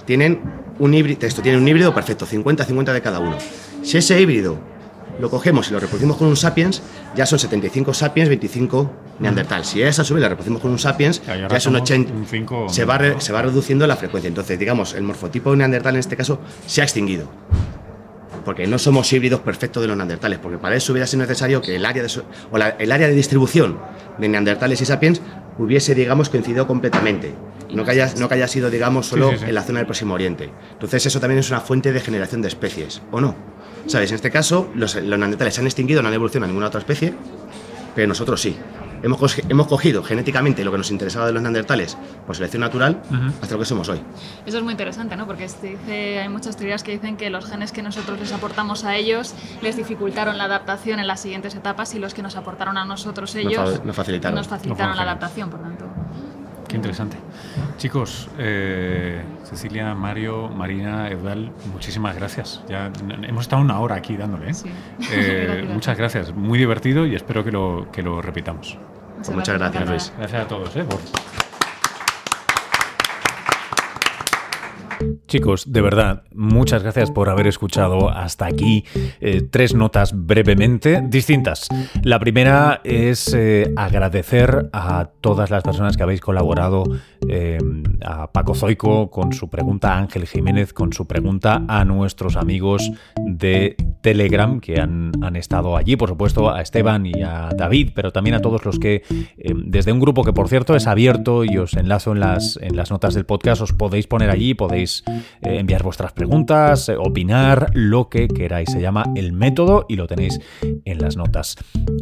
tienen 0.05 0.41
un 0.79 0.93
híbrido, 0.93 1.25
esto 1.27 1.41
tiene 1.41 1.57
un 1.57 1.67
híbrido 1.67 1.93
perfecto, 1.93 2.25
50-50 2.25 2.93
de 2.93 3.01
cada 3.01 3.19
uno. 3.19 3.37
Si 3.81 3.97
ese 3.97 4.19
híbrido 4.21 4.57
lo 5.19 5.29
cogemos 5.29 5.69
y 5.69 5.73
lo 5.73 5.79
reproducimos 5.79 6.17
con 6.17 6.27
un 6.27 6.37
sapiens, 6.37 6.81
ya 7.15 7.25
son 7.25 7.39
75 7.39 7.93
sapiens, 7.93 8.29
25 8.29 8.91
neandertal. 9.19 9.65
Si 9.65 9.81
esa 9.81 10.03
sube 10.03 10.19
la 10.19 10.29
reproducimos 10.29 10.61
con 10.61 10.71
un 10.71 10.79
sapiens, 10.79 11.21
ya, 11.25 11.47
es 11.47 11.65
un 11.65 11.75
80. 11.75 12.13
se, 12.69 12.85
va 12.85 13.19
se 13.19 13.33
va 13.33 13.41
reduciendo 13.41 13.85
la 13.87 13.95
frecuencia. 13.95 14.27
Entonces, 14.27 14.57
digamos, 14.57 14.93
el 14.93 15.03
morfotipo 15.03 15.55
neandertal 15.55 15.95
en 15.95 15.99
este 15.99 16.17
caso 16.17 16.39
se 16.65 16.81
ha 16.81 16.83
extinguido. 16.83 17.29
Porque 18.45 18.67
no 18.67 18.77
somos 18.77 19.11
híbridos 19.13 19.39
perfectos 19.39 19.81
de 19.81 19.87
los 19.87 19.95
neandertales, 19.95 20.39
porque 20.39 20.57
para 20.57 20.75
eso 20.75 20.91
hubiera 20.91 21.07
sido 21.07 21.21
necesario 21.21 21.61
que 21.61 21.77
el 21.77 21.85
área 21.85 22.03
de, 22.03 22.09
o 22.51 22.57
el 22.57 22.91
área 22.91 23.07
de 23.07 23.13
distribución 23.13 23.79
de 24.17 24.27
neandertales 24.27 24.81
y 24.81 24.85
sapiens 24.85 25.21
hubiese, 25.57 25.95
digamos, 25.95 26.29
coincidido 26.29 26.67
completamente. 26.67 27.33
No 27.73 27.85
que 27.85 27.91
haya, 27.91 28.13
no 28.19 28.27
que 28.27 28.35
haya 28.35 28.47
sido, 28.47 28.69
digamos, 28.69 29.07
solo 29.07 29.31
en 29.31 29.55
la 29.55 29.63
zona 29.63 29.79
del 29.79 29.87
Próximo 29.87 30.13
Oriente. 30.13 30.49
Entonces, 30.73 31.05
eso 31.05 31.19
también 31.19 31.39
es 31.39 31.49
una 31.49 31.59
fuente 31.59 31.91
de 31.91 31.99
generación 32.01 32.41
de 32.41 32.49
especies, 32.49 33.01
¿o 33.11 33.19
no? 33.19 33.35
¿Sabes? 33.87 34.11
En 34.11 34.15
este 34.15 34.31
caso, 34.31 34.69
los, 34.75 34.95
los 34.95 35.19
neandertales 35.19 35.55
se 35.55 35.61
han 35.61 35.67
extinguido, 35.67 36.01
no 36.01 36.07
han 36.07 36.13
evolucionado 36.13 36.45
a 36.45 36.47
ninguna 36.47 36.67
otra 36.67 36.79
especie, 36.79 37.13
pero 37.95 38.07
nosotros 38.07 38.41
sí. 38.41 38.57
Hemos, 39.03 39.37
hemos 39.49 39.67
cogido 39.67 40.01
genéticamente 40.01 40.63
lo 40.63 40.71
que 40.71 40.77
nos 40.77 40.89
interesaba 40.89 41.25
de 41.25 41.33
los 41.33 41.41
neandertales 41.41 41.97
por 42.25 42.37
selección 42.37 42.61
natural 42.61 43.01
hasta 43.41 43.55
lo 43.55 43.59
que 43.59 43.65
somos 43.65 43.89
hoy. 43.89 44.01
Eso 44.45 44.57
es 44.59 44.63
muy 44.63 44.71
interesante, 44.71 45.17
¿no? 45.17 45.27
Porque 45.27 45.43
dice, 45.43 46.21
hay 46.21 46.29
muchas 46.29 46.55
teorías 46.55 46.83
que 46.83 46.93
dicen 46.93 47.17
que 47.17 47.29
los 47.29 47.45
genes 47.45 47.73
que 47.73 47.83
nosotros 47.83 48.17
les 48.17 48.31
aportamos 48.31 48.85
a 48.85 48.95
ellos 48.95 49.33
les 49.61 49.75
dificultaron 49.75 50.37
la 50.37 50.45
adaptación 50.45 51.01
en 51.01 51.07
las 51.07 51.19
siguientes 51.19 51.53
etapas 51.53 51.93
y 51.95 51.99
los 51.99 52.13
que 52.13 52.21
nos 52.21 52.37
aportaron 52.37 52.77
a 52.77 52.85
nosotros 52.85 53.35
ellos 53.35 53.83
nos, 53.83 53.93
facilitaron, 53.93 54.37
nos 54.37 54.47
facilitaron 54.47 54.95
la 54.95 55.01
adaptación, 55.01 55.49
por 55.49 55.59
tanto. 55.61 55.85
Qué 56.73 56.77
interesante. 56.77 57.17
Chicos, 57.77 58.27
eh, 58.39 59.21
Cecilia, 59.43 59.93
Mario, 59.93 60.49
Marina, 60.49 61.07
Eudal, 61.07 61.51
muchísimas 61.71 62.15
gracias. 62.15 62.63
Ya 62.67 62.91
hemos 63.21 63.43
estado 63.43 63.61
una 63.61 63.79
hora 63.79 63.93
aquí 63.93 64.17
dándole. 64.17 64.49
¿eh? 64.49 64.55
Eh, 65.11 65.69
muchas 65.71 65.95
gracias. 65.95 66.33
Muy 66.33 66.57
divertido 66.57 67.05
y 67.05 67.13
espero 67.13 67.43
que 67.43 67.51
lo, 67.51 67.91
que 67.91 68.01
lo 68.01 68.23
repitamos. 68.23 68.75
Muchas, 69.31 69.59
gracias, 69.59 69.87
Luis. 69.87 70.13
Gracias 70.17 70.45
a 70.45 70.47
todos. 70.47 70.69
Por... 70.71 71.42
Chicos, 75.33 75.73
de 75.73 75.81
verdad, 75.81 76.21
muchas 76.35 76.83
gracias 76.83 77.09
por 77.09 77.27
haber 77.27 77.47
escuchado 77.47 78.07
hasta 78.07 78.45
aquí 78.45 78.85
eh, 79.19 79.41
tres 79.41 79.73
notas 79.73 80.13
brevemente 80.15 81.01
distintas. 81.01 81.69
La 82.03 82.19
primera 82.19 82.81
es 82.83 83.33
eh, 83.33 83.73
agradecer 83.75 84.69
a 84.73 85.09
todas 85.21 85.49
las 85.49 85.63
personas 85.63 85.97
que 85.97 86.03
habéis 86.03 86.21
colaborado, 86.21 86.83
eh, 87.27 87.57
a 88.05 88.31
Paco 88.31 88.53
Zoico 88.53 89.09
con 89.09 89.33
su 89.33 89.49
pregunta, 89.49 89.95
a 89.95 89.97
Ángel 89.97 90.27
Jiménez 90.27 90.71
con 90.71 90.93
su 90.93 91.07
pregunta, 91.07 91.63
a 91.67 91.83
nuestros 91.83 92.35
amigos 92.35 92.91
de 93.25 93.75
Telegram 94.03 94.59
que 94.59 94.79
han, 94.79 95.13
han 95.23 95.35
estado 95.35 95.77
allí, 95.77 95.95
por 95.95 96.09
supuesto 96.09 96.53
a 96.53 96.61
Esteban 96.61 97.07
y 97.07 97.23
a 97.23 97.49
David, 97.57 97.93
pero 97.95 98.11
también 98.11 98.35
a 98.35 98.41
todos 98.41 98.65
los 98.65 98.77
que 98.77 99.01
desde 99.65 99.91
un 99.93 99.99
grupo 99.99 100.23
que 100.23 100.33
por 100.33 100.47
cierto 100.47 100.75
es 100.75 100.85
abierto 100.85 101.43
y 101.43 101.57
os 101.57 101.73
enlazo 101.73 102.11
en 102.11 102.19
las, 102.19 102.59
en 102.61 102.75
las 102.75 102.91
notas 102.91 103.15
del 103.15 103.25
podcast, 103.25 103.63
os 103.63 103.73
podéis 103.73 104.05
poner 104.05 104.29
allí, 104.29 104.53
podéis 104.53 105.03
eh, 105.41 105.59
enviar 105.59 105.83
vuestras 105.83 106.11
preguntas, 106.13 106.89
eh, 106.89 106.95
opinar, 106.97 107.71
lo 107.73 108.09
que 108.09 108.27
queráis. 108.27 108.69
Se 108.71 108.81
llama 108.81 109.05
El 109.15 109.33
Método 109.33 109.85
y 109.87 109.95
lo 109.95 110.07
tenéis 110.07 110.39
en 110.61 110.99
las 110.99 111.17
notas. 111.17 111.55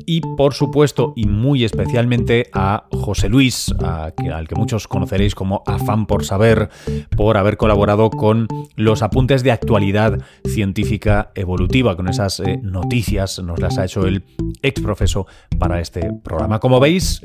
Y 0.06 0.22
por 0.38 0.54
supuesto, 0.54 1.14
y 1.16 1.28
muy 1.28 1.64
especialmente 1.64 2.50
a 2.54 2.86
José 2.92 3.30
Luis, 3.30 3.74
al 3.80 4.48
que 4.48 4.56
muchos 4.56 4.88
conoceréis 4.88 5.36
como 5.36 5.64
Afán 5.66 6.06
por 6.06 6.26
Saber, 6.26 6.70
por 7.16 7.38
haber 7.38 7.58
colaborado 7.58 8.10
con 8.10 8.48
los 8.76 9.02
apuntes 9.02 9.44
de 9.44 9.52
actualidad 9.52 10.20
científica 10.46 11.32
evolutiva, 11.36 11.96
con 11.96 12.08
esas 12.08 12.40
eh, 12.40 12.60
noticias, 12.62 13.40
nos 13.40 13.60
las 13.60 13.78
ha 13.78 13.86
hecho 13.86 14.06
el 14.06 14.24
ex 14.62 14.82
profeso 14.82 15.28
para 15.58 15.80
este 15.80 16.12
programa. 16.24 16.60
Como 16.60 16.80
veis, 16.80 17.22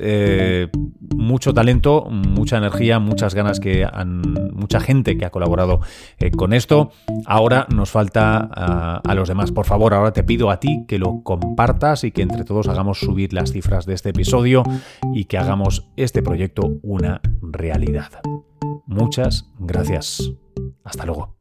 mucho 1.14 1.55
talento, 1.55 2.07
mucha 2.11 2.59
energía, 2.59 2.99
muchas 2.99 3.34
ganas 3.34 3.61
que 3.61 3.84
han, 3.84 4.22
mucha 4.53 4.80
gente 4.80 5.16
que 5.16 5.24
ha 5.24 5.30
colaborado 5.30 5.80
eh, 6.18 6.30
con 6.30 6.53
esto. 6.53 6.91
Ahora 7.24 7.66
nos 7.74 7.91
falta 7.91 8.49
ah, 8.55 9.03
a 9.05 9.14
los 9.14 9.28
demás. 9.28 9.53
Por 9.53 9.66
favor, 9.66 9.95
ahora 9.95 10.12
te 10.12 10.24
pido 10.24 10.51
a 10.51 10.61
ti 10.61 10.84
que 10.89 10.99
lo 10.99 11.22
compartas 11.22 12.05
y 12.05 12.12
que 12.12 12.22
entre 12.22 12.45
todos 12.45 12.68
hagamos 12.68 12.99
subir 13.01 13.32
las 13.32 13.53
cifras 13.53 13.87
de 13.87 13.95
este 13.95 14.11
episodio 14.11 14.62
y 15.14 15.24
que 15.24 15.39
hagamos 15.39 15.89
este 15.97 16.22
proyecto 16.22 16.78
una 16.82 17.20
realidad. 17.41 18.11
Muchas 18.87 19.47
gracias. 19.59 20.32
Hasta 20.84 21.05
luego. 21.05 21.36